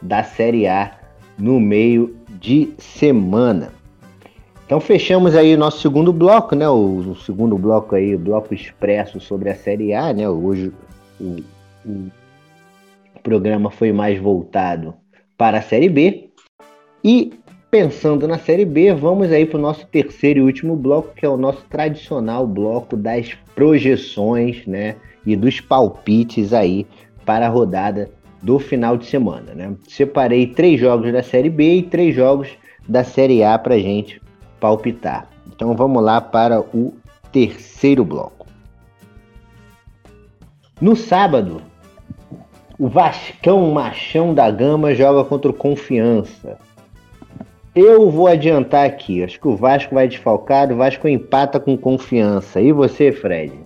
[0.00, 0.92] da Série A
[1.38, 3.70] no meio de semana.
[4.64, 6.68] Então fechamos aí o nosso segundo bloco, né?
[6.68, 10.28] O, o segundo bloco aí, o bloco expresso sobre a Série A, né?
[10.28, 10.72] Hoje
[11.20, 11.36] o,
[11.84, 12.10] o
[13.22, 14.94] programa foi mais voltado
[15.36, 16.30] para a Série B.
[17.04, 17.32] E
[17.72, 21.28] pensando na Série B, vamos aí para o nosso terceiro e último bloco, que é
[21.28, 24.96] o nosso tradicional bloco das projeções, né?
[25.24, 26.86] E dos palpites aí
[27.24, 28.10] para a rodada
[28.42, 29.74] do final de semana, né?
[29.88, 32.50] Separei três jogos da Série B e três jogos
[32.86, 34.20] da Série A para gente
[34.60, 35.30] palpitar.
[35.46, 36.92] Então vamos lá para o
[37.32, 38.46] terceiro bloco.
[40.78, 41.62] No sábado,
[42.78, 46.58] O Vascão Machão da Gama joga contra o Confiança.
[47.74, 49.24] Eu vou adiantar aqui.
[49.24, 50.70] Acho que o Vasco vai desfalcar.
[50.70, 52.60] O Vasco empata com confiança.
[52.60, 53.58] E você, Fred?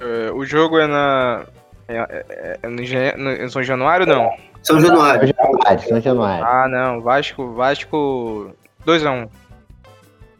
[0.00, 1.44] É, o jogo é na.
[1.86, 4.30] É, é, é no, no São Januário não?
[4.62, 5.28] São Januário.
[5.28, 6.44] São Januário, São Januário.
[6.44, 7.02] Ah, não.
[7.02, 7.52] Vasco.
[7.52, 8.50] Vasco.
[8.86, 9.28] 2x1.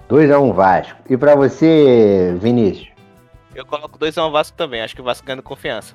[0.08, 0.98] 2x1 Vasco.
[1.10, 2.88] E pra você, Vinícius?
[3.54, 4.80] Eu coloco 2x1 Vasco também.
[4.80, 5.94] Acho que o Vasco ganha confiança.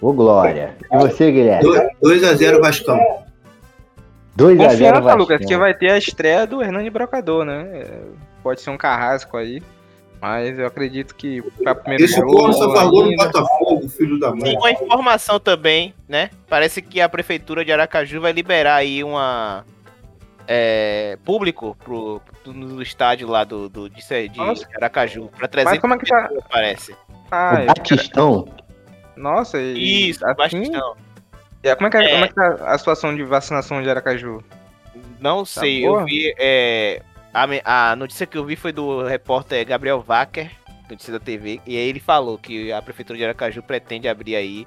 [0.00, 0.76] Ô, Glória.
[0.92, 1.68] E você, Guilherme?
[2.02, 2.98] 2x0 Vascão.
[4.36, 5.18] 2x0 Confiança, Vasco.
[5.18, 7.66] Lucas, que vai ter a estreia do Hernani Brocador, né?
[7.72, 8.00] É,
[8.42, 9.62] Pode ser um carrasco aí.
[10.20, 12.52] Mas eu acredito que pra primeiro Esse jogo.
[12.52, 14.40] só falou no ainda- Botafogo, filho da mãe.
[14.42, 16.30] Tem uma informação também, né?
[16.48, 19.64] Parece que a prefeitura de Aracaju vai liberar aí uma
[20.46, 24.40] é, público pro, pro- no estádio lá do, do de, de.
[24.76, 26.30] Aracaju para 300 Mas como é que tá?
[26.50, 26.94] parece.
[27.30, 28.48] Ah, O eu- Batistão.
[29.16, 30.96] nossa, e, Isso, assim, Bastão.
[31.62, 32.10] É, como, é que, é- É.
[32.12, 34.42] como é que tá a situação de vacinação de Aracaju?
[35.20, 36.00] Não sei, boa?
[36.00, 36.34] eu vi.
[36.38, 37.02] é,
[37.32, 40.50] a, a notícia que eu vi foi do repórter Gabriel Wacker,
[40.90, 44.66] notícia da TV, e aí ele falou que a prefeitura de Aracaju pretende abrir aí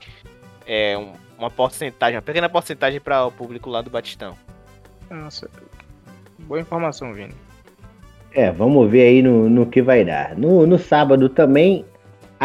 [0.66, 4.36] é, um- uma porcentagem, uma pequena porcentagem para o público lá do Batistão.
[5.12, 5.50] Nossa,
[6.40, 7.36] boa informação, Vini.
[8.34, 10.36] É, vamos ver aí no, no que vai dar.
[10.36, 11.86] No, no sábado também,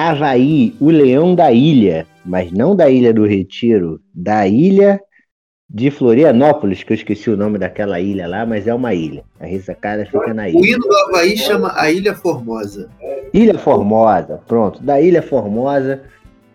[0.09, 2.07] Havaí, o Leão da Ilha.
[2.25, 5.01] Mas não da Ilha do Retiro, da Ilha
[5.69, 9.23] de Florianópolis, que eu esqueci o nome daquela ilha lá, mas é uma ilha.
[9.39, 10.71] A ressacada fica na O ilha.
[10.71, 12.91] hino do Havaí chama a Ilha Formosa.
[13.33, 14.83] Ilha Formosa, pronto.
[14.83, 16.03] Da Ilha Formosa,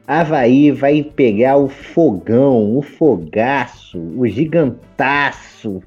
[0.06, 5.82] Havaí vai pegar o fogão, o fogaço, o gigantaço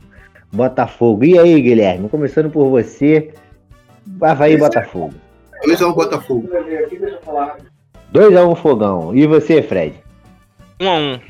[0.50, 1.24] Botafogo.
[1.24, 2.08] E aí, Guilherme?
[2.08, 3.30] Começando por você,
[4.22, 5.12] Havaí e Botafogo.
[5.66, 6.48] 2x1 Botafogo.
[8.12, 9.14] 2x1 fogão.
[9.14, 9.94] E você, Fred?
[10.80, 11.20] 1 a 1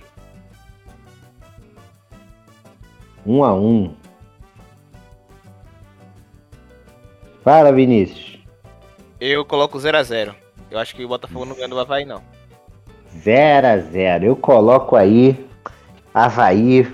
[3.26, 3.90] 1x1.
[7.42, 8.38] Fala, Vinícius.
[9.20, 10.34] Eu coloco 0 a 0
[10.70, 12.22] Eu acho que o Botafogo não ganha do Havaí, não.
[13.16, 14.24] 0x0.
[14.24, 15.46] Eu coloco aí
[16.12, 16.86] Havaí.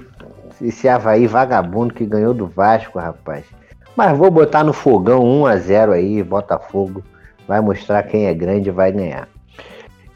[0.60, 3.44] Esse Havaí vagabundo que ganhou do Vasco, rapaz.
[3.96, 7.02] Mas vou botar no fogão 1x0 aí, Botafogo.
[7.46, 9.28] Vai mostrar quem é grande e vai ganhar.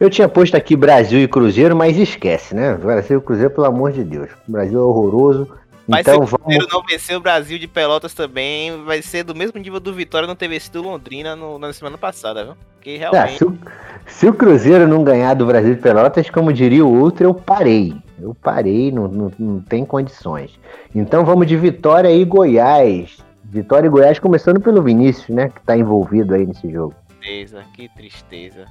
[0.01, 2.75] Eu tinha posto aqui Brasil e Cruzeiro, mas esquece, né?
[2.75, 4.31] Brasil e Cruzeiro, pelo amor de Deus.
[4.49, 5.49] O Brasil é horroroso.
[5.89, 6.39] Mas então se o vamos.
[6.45, 10.29] Cruzeiro não vencer o Brasil de Pelotas também, vai ser do mesmo nível do Vitória
[10.29, 12.55] não ter vencido Londrina no- na semana passada, viu?
[12.75, 13.39] Porque Tá, realmente.
[13.39, 13.59] se, o,
[14.07, 17.95] se o Cruzeiro não ganhar do Brasil de Pelotas, como diria o outro, eu parei.
[18.21, 20.59] Eu parei, não, não, não tem condições.
[20.95, 23.17] Então vamos de Vitória e Goiás.
[23.43, 25.49] Vitória e Goiás começando pelo Vinícius, né?
[25.49, 26.95] Que tá envolvido aí nesse jogo.
[27.29, 28.67] Tristeza, que tristeza.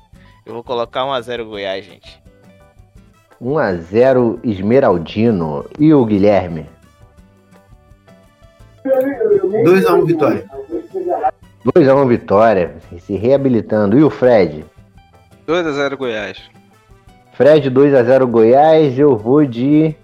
[0.46, 2.22] Eu vou colocar 1x0 Goiás, gente.
[3.42, 5.66] 1x0 Esmeraldino.
[5.80, 6.66] E o Guilherme?
[8.84, 10.46] 2x1 Vitória.
[11.66, 14.00] 2x1 Vitória, se reabilitando.
[14.00, 14.66] E o Fred?
[15.46, 16.42] 2 a 0 Goiás.
[17.34, 19.96] Fred 2x0 Goiás, eu vou de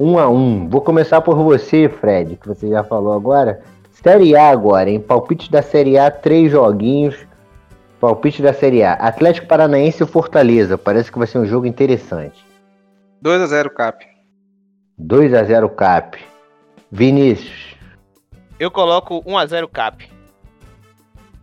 [0.00, 0.70] 1x1.
[0.70, 3.60] Vou começar por você, Fred, que você já falou agora.
[3.92, 7.31] Série A agora, em palpite da Série A, três joguinhos.
[8.06, 8.94] Palpite da Série A.
[8.94, 10.76] Atlético Paranaense e Fortaleza.
[10.76, 12.44] Parece que vai ser um jogo interessante.
[13.20, 14.04] 2 a 0 Cap.
[15.00, 16.18] 2x0 Cap.
[16.90, 17.76] Vinícius.
[18.58, 20.10] Eu coloco 1x0 Cap.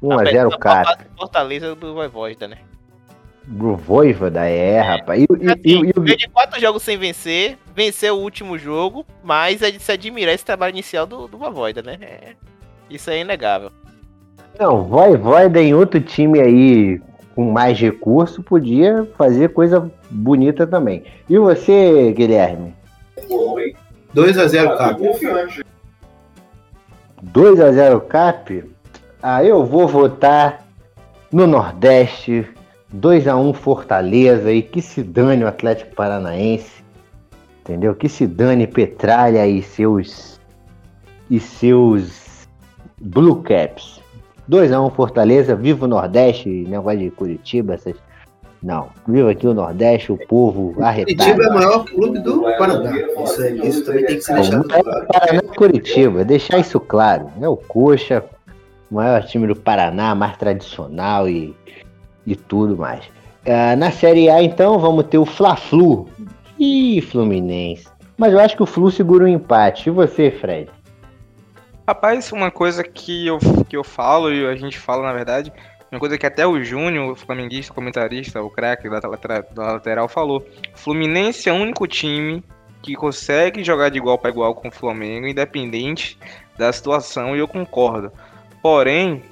[0.03, 0.85] 1x0 Apesar da Cap.
[0.85, 2.57] falta de Fortaleza do Voivoda, né?
[3.57, 5.21] Pro Voivoda, é, rapaz.
[5.21, 8.57] E, e- e- Assim, e o- veio de quatro jogos sem vencer, venceu o último
[8.57, 11.97] jogo, mas é de se admirar esse trabalho inicial do, do Voivoda, né?
[12.01, 12.33] É,
[12.89, 13.71] isso é inegável.
[14.57, 17.01] Não, Voivoda em outro time aí
[17.35, 21.03] com mais recurso podia fazer coisa bonita também.
[21.29, 22.73] E você, Guilherme?
[24.13, 25.01] 2x0 Cap.
[27.21, 28.63] 2 a 0 Cap?
[29.21, 30.65] Ah, eu vou votar
[31.31, 32.47] no Nordeste.
[32.91, 36.83] 2 a 1 Fortaleza e que se dane o Atlético Paranaense.
[37.61, 37.93] Entendeu?
[37.93, 40.39] Que se dane Petralha e seus
[41.29, 42.47] e seus
[42.99, 43.98] Blue Caps.
[44.49, 47.93] 2 a 1 Fortaleza, viva o Nordeste, negócio de Curitiba, essas
[48.63, 51.17] não, viva aqui o Nordeste, o povo arretado.
[51.17, 52.91] Curitiba é o maior clube do Paraná.
[53.23, 55.07] Isso, aí, isso também tem que ser deixado claro.
[55.07, 57.27] Paraná e Curitiba, deixar isso claro.
[57.39, 58.25] É o Coxa,
[58.89, 61.55] o maior time do Paraná, mais tradicional e,
[62.25, 63.05] e tudo mais.
[63.45, 66.09] Ah, na Série A, então, vamos ter o Fla-Flu.
[66.57, 67.87] Ih, Fluminense.
[68.17, 69.89] Mas eu acho que o Flu segura um empate.
[69.89, 70.69] E você, Fred?
[71.89, 75.51] Rapaz, uma coisa que eu, que eu falo e a gente fala, na verdade,
[75.91, 80.47] Uma coisa que até o Júnior, o flamenguista, comentarista, o craque da, da lateral, falou.
[80.75, 82.43] Fluminense é o único time
[82.83, 86.15] que consegue jogar de igual para igual com o Flamengo, independente
[86.55, 88.11] da situação, e eu concordo.
[88.61, 89.23] Porém,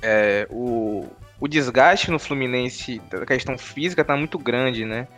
[0.00, 1.06] é, o,
[1.40, 5.08] o desgaste no Fluminense da questão física tá muito grande, né?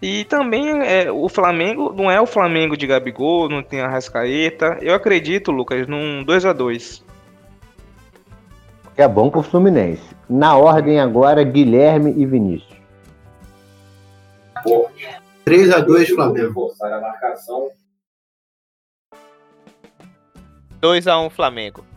[0.00, 4.78] E também é, o Flamengo não é o Flamengo de Gabigol, não tem a Rascaeta.
[4.82, 7.02] Eu acredito, Lucas, num 2 a 2
[8.94, 10.02] É bom pro Fluminense.
[10.28, 12.78] Na ordem agora, Guilherme e Vinícius.
[15.46, 16.72] 3 a 2 Flamengo.
[20.78, 21.89] 2 a 1 Flamengo.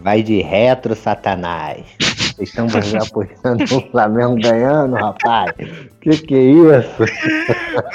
[0.00, 1.84] Vai de retro, Satanás.
[1.98, 2.66] Vocês estão
[3.02, 5.52] apostando no Flamengo ganhando, rapaz?
[6.00, 7.04] Que que é isso?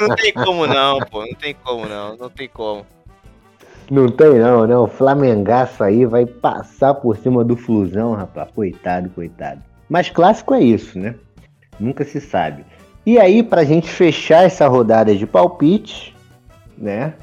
[0.01, 1.25] Não tem como não, pô.
[1.25, 2.17] Não tem como não.
[2.17, 2.85] Não tem como.
[3.89, 4.77] Não tem não, né?
[4.77, 8.49] O Flamengaço aí vai passar por cima do Flusão, rapaz.
[8.53, 9.61] Coitado, coitado.
[9.89, 11.15] Mas clássico é isso, né?
[11.79, 12.65] Nunca se sabe.
[13.05, 16.15] E aí, pra gente fechar essa rodada de palpite,
[16.77, 17.13] né?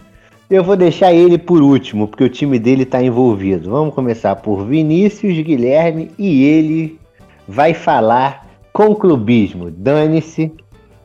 [0.51, 3.71] Eu vou deixar ele por último, porque o time dele está envolvido.
[3.71, 7.01] Vamos começar por Vinícius Guilherme e ele
[7.47, 9.71] vai falar com clubismo.
[9.71, 10.53] Dane-se,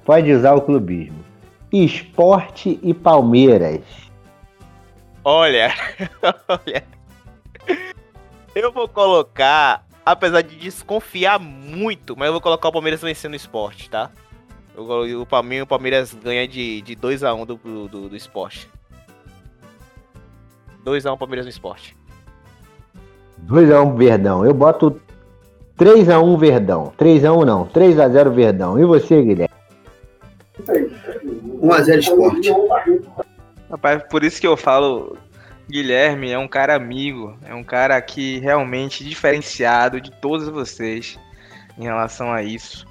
[0.03, 1.23] pode usar o clubismo.
[1.71, 3.81] Esporte e Palmeiras.
[5.23, 5.71] Olha,
[6.49, 6.83] olha.
[8.55, 13.35] Eu vou colocar, apesar de desconfiar muito, mas eu vou colocar o Palmeiras vencendo o
[13.35, 14.09] esporte, tá?
[14.75, 18.73] O, o, Palmeiras, o Palmeiras ganha de, de 2x1 um do, do, do esporte.
[20.85, 21.95] 2x1 Palmeiras no esporte.
[23.47, 24.45] 2x1 Verdão.
[24.45, 25.01] Eu boto
[25.77, 26.93] 3x1 Verdão.
[26.97, 27.65] 3x1 não.
[27.65, 28.79] 3x0 Verdão.
[28.79, 29.55] E você, Guilherme?
[31.61, 32.49] 1x0 esporte.
[33.69, 35.17] Rapaz, por isso que eu falo,
[35.69, 41.19] Guilherme é um cara amigo, é um cara que realmente diferenciado de todos vocês
[41.77, 42.85] em relação a isso.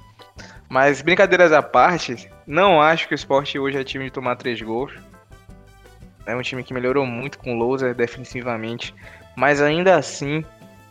[0.69, 4.61] Mas brincadeiras à parte, não acho que o esporte hoje é time de tomar três
[4.61, 4.91] gols.
[6.25, 8.93] É um time que melhorou muito com o Louser defensivamente,
[9.35, 10.43] mas ainda assim,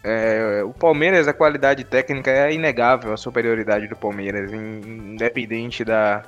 [0.03, 6.23] é, o Palmeiras, a qualidade técnica é inegável, a superioridade do Palmeiras, independente da,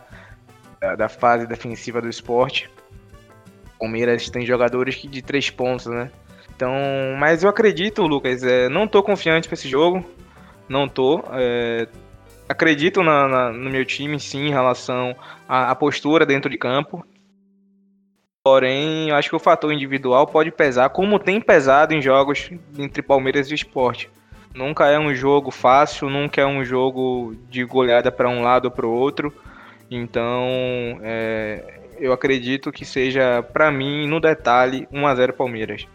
[0.81, 2.71] da, da fase defensiva do esporte.
[3.77, 6.11] O Palmeiras tem jogadores que de três pontos, né?
[6.57, 6.73] Então,
[7.19, 10.03] mas eu acredito, Lucas, é, não tô confiante para esse jogo,
[10.67, 11.23] não tô.
[11.33, 11.87] É,
[12.49, 15.15] acredito na, na, no meu time, sim, em relação
[15.47, 17.05] à, à postura dentro de campo.
[18.47, 22.49] Porém, eu acho que o fator individual pode pesar, como tem pesado em jogos
[22.79, 24.09] entre Palmeiras e Esporte.
[24.55, 28.71] Nunca é um jogo fácil, nunca é um jogo de goleada para um lado ou
[28.71, 29.35] para o outro.
[29.91, 30.47] Então,
[31.03, 35.89] é, eu acredito que seja, para mim, no detalhe, 1 a 0 Palmeiras.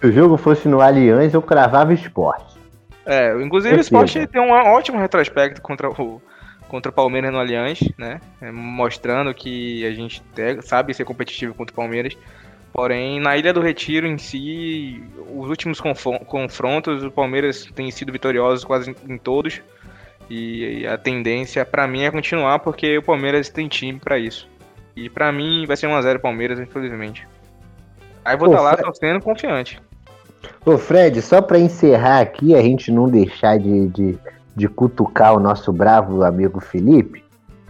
[0.00, 2.58] Se o jogo fosse no Allianz, eu cravava esporte.
[3.04, 6.22] É, inclusive o esporte tem um ótimo retrospecto contra o,
[6.70, 8.20] contra o Palmeiras no Allianz, né?
[8.40, 10.22] É, mostrando que a gente
[10.62, 12.16] sabe ser competitivo contra o Palmeiras.
[12.72, 18.64] Porém, na Ilha do Retiro em si, os últimos confrontos, o Palmeiras tem sido vitorioso
[18.64, 19.60] quase em todos.
[20.30, 24.48] E a tendência para mim é continuar porque o Palmeiras tem time para isso.
[24.94, 27.26] E para mim vai ser 1 a 0 Palmeiras, infelizmente.
[28.24, 28.84] Aí vou estar tá lá Fred...
[28.84, 29.82] torcendo confiante.
[30.64, 34.18] Ô Fred, só para encerrar aqui, a gente não deixar de, de
[34.54, 37.22] de cutucar o nosso bravo amigo Felipe,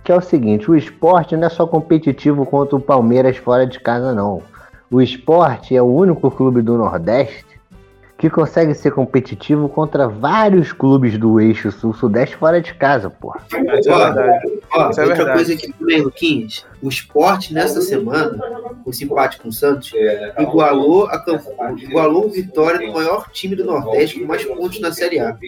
[0.03, 3.79] que é o seguinte: o esporte não é só competitivo contra o Palmeiras fora de
[3.81, 4.43] casa, não.
[4.91, 7.51] O esporte é o único clube do Nordeste
[8.21, 13.41] que consegue ser competitivo contra vários clubes do eixo sul-sudeste fora de casa, porra.
[13.49, 13.63] Isso é
[14.13, 14.61] verdade.
[14.75, 15.33] Ó, Isso é outra verdade.
[15.33, 18.37] coisa aqui também, Luquinhos, o esporte nessa semana,
[18.85, 19.91] com esse empate com o Santos,
[20.39, 21.25] igualou a
[21.79, 25.39] igualou o Vitória do maior time do Nordeste com mais pontos na Série A.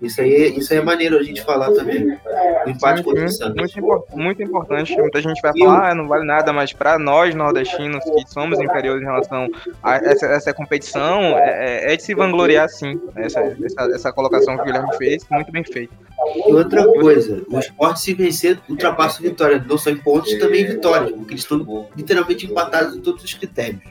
[0.00, 2.18] Isso aí, isso aí é maneiro a gente falar também.
[2.66, 3.74] O empate contra o Santos.
[3.74, 4.94] Muito, muito importante.
[4.96, 9.02] Muita gente vai falar, ah, não vale nada, mas para nós nordestinos que somos inferiores
[9.02, 9.48] em relação
[9.82, 13.00] a essa, essa competição, é, é, de se vangloriar sim.
[13.16, 15.94] Essa, essa, essa colocação que o Guilherme fez, muito bem feito.
[16.34, 20.62] E outra coisa, o esporte se vencer ultrapassa a vitória, não só em pontos, também
[20.62, 23.82] em vitória, porque eles estão literalmente empatados em todos os critérios.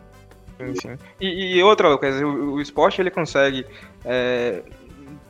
[0.57, 0.98] Sim, sim.
[1.19, 3.65] E, e outra coisa, o, o esporte ele consegue
[4.03, 4.61] é,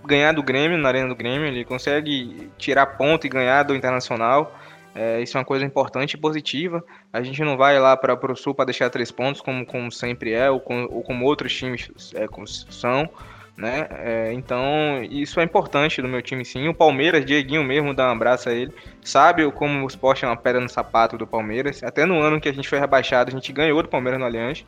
[0.05, 4.53] ganhar do Grêmio, na arena do Grêmio, ele consegue tirar ponto e ganhar do Internacional.
[4.95, 6.83] É, isso é uma coisa importante e positiva.
[7.11, 10.31] A gente não vai lá para o Sul para deixar três pontos, como, como sempre
[10.31, 12.25] é, ou, com, ou como outros times é,
[12.69, 13.09] são.
[13.57, 13.87] Né?
[13.91, 16.67] É, então, isso é importante do meu time sim.
[16.67, 18.73] O Palmeiras, Dieguinho mesmo, dá um abraço a ele.
[19.01, 21.83] Sabe como o esporte é uma pedra no sapato do Palmeiras.
[21.83, 24.65] Até no ano que a gente foi rebaixado, a gente ganhou do Palmeiras no Allianz.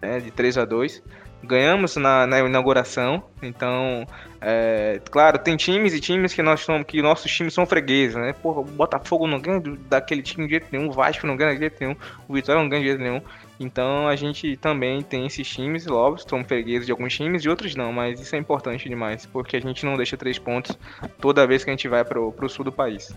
[0.00, 1.02] né, de 3 a 2
[1.42, 4.04] Ganhamos na, na inauguração, então,
[4.40, 8.32] é, claro, tem times e times que nós somos, que nossos times são fregueses, né?
[8.32, 11.60] Porra, o Botafogo não ganha daquele time de jeito nenhum, o Vasco não ganha de
[11.60, 11.96] jeito nenhum,
[12.28, 13.22] o Vitória não ganha de jeito nenhum.
[13.60, 17.74] Então a gente também tem esses times, logo, somos fregueses de alguns times e outros
[17.74, 20.76] não, mas isso é importante demais, porque a gente não deixa três pontos
[21.20, 23.16] toda vez que a gente vai pro, pro sul do país.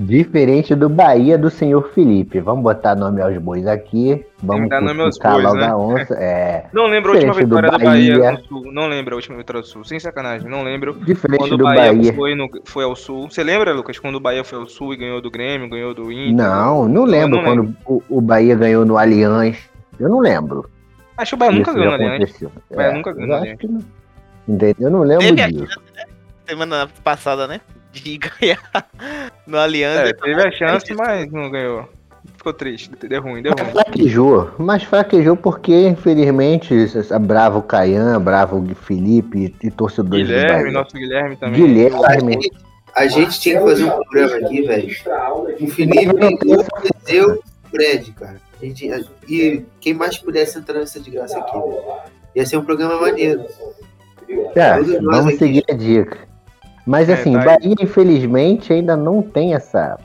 [0.00, 2.40] Diferente do Bahia do senhor Felipe.
[2.40, 4.24] Vamos botar nome aos bois aqui.
[4.42, 5.66] Vamos dar nome aos bois, logo né?
[5.66, 6.14] a onça.
[6.14, 6.64] É...
[6.72, 8.14] Não lembro a última vitória do Bahia.
[8.14, 8.72] do Bahia no Sul.
[8.72, 9.84] Não lembro a última vitória do Sul.
[9.84, 10.94] Sem sacanagem, não lembro.
[11.04, 12.14] Diferente quando do o Bahia, Bahia.
[12.14, 13.28] Foi, no, foi ao Sul.
[13.28, 16.10] Você lembra, Lucas, quando o Bahia foi ao Sul e ganhou do Grêmio, ganhou do
[16.10, 16.32] Inter?
[16.32, 19.58] Não, não lembro não quando O, o Bahia ganhou no Allianz.
[19.98, 20.70] Eu não lembro.
[21.18, 22.42] Acho que o Bahia nunca ganhou no Allianz.
[22.42, 23.84] O Bahia É, nunca ganhou eu no.
[24.48, 24.74] Entendeu?
[24.80, 25.78] Eu não lembro Teve disso.
[26.48, 27.60] Semana passada, né?
[27.92, 28.88] De ganhar
[29.46, 30.08] no Aliança.
[30.08, 31.88] É, teve a chance, mas não ganhou.
[32.36, 33.70] Ficou triste, deu ruim, deu ruim.
[33.72, 40.94] Fraquejou, mas fraquejou porque, infelizmente, essa bravo Caian, bravo Felipe e torcedores do Guilherme, nosso
[40.94, 41.60] Guilherme também.
[41.60, 42.38] Guilherme.
[42.96, 44.88] A gente tinha que fazer um programa aqui, velho.
[45.60, 46.14] O Felipe
[46.56, 48.36] ofereceu o Fred, cara.
[48.60, 48.90] A gente-
[49.28, 51.82] e quem mais pudesse entrar nessa de graça aqui, velho.
[52.36, 53.44] Ia ser um programa maneiro.
[54.54, 55.38] É, vamos aqui.
[55.38, 56.29] seguir a dica.
[56.86, 57.44] Mas É, assim, tá.
[57.44, 59.98] Bahia, infelizmente, ainda não tem essa,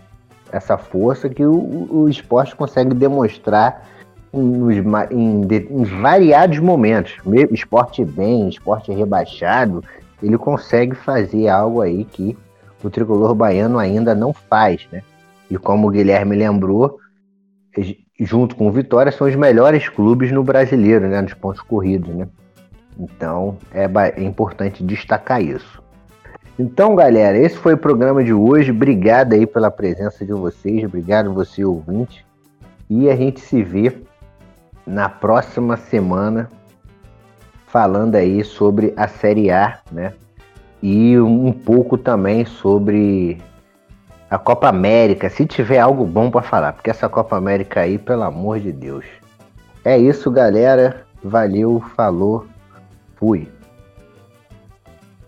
[0.51, 3.87] essa força que o, o esporte consegue demonstrar
[4.33, 4.75] nos
[5.11, 7.15] em, de- em variados momentos.
[7.25, 9.83] Me- Esporte bem, esporte rebaixado,
[10.21, 12.37] ele consegue fazer algo aí que
[12.83, 15.01] o tricolor baiano ainda não faz, né?
[15.49, 16.99] E como o Guilherme lembrou,
[18.19, 21.21] junto com o Vitória, são os melhores clubes no brasileiro, né?
[21.21, 22.27] Nos pontos corridos, né?
[22.97, 25.81] Então é, é importante destacar isso.
[26.57, 28.71] Então, galera, esse foi o programa de hoje.
[28.71, 30.85] Obrigado aí pela presença de vocês.
[30.85, 32.25] Obrigado você, ouvinte.
[32.89, 33.93] E a gente se vê
[34.87, 36.49] na próxima semana
[37.67, 40.13] falando aí sobre a Série A, né?
[40.81, 43.37] E um pouco também sobre
[44.29, 48.23] a Copa América, se tiver algo bom para falar, porque essa Copa América aí, pelo
[48.23, 49.05] amor de Deus.
[49.83, 51.05] É isso, galera.
[51.21, 52.45] Valeu, falou,
[53.17, 53.49] fui.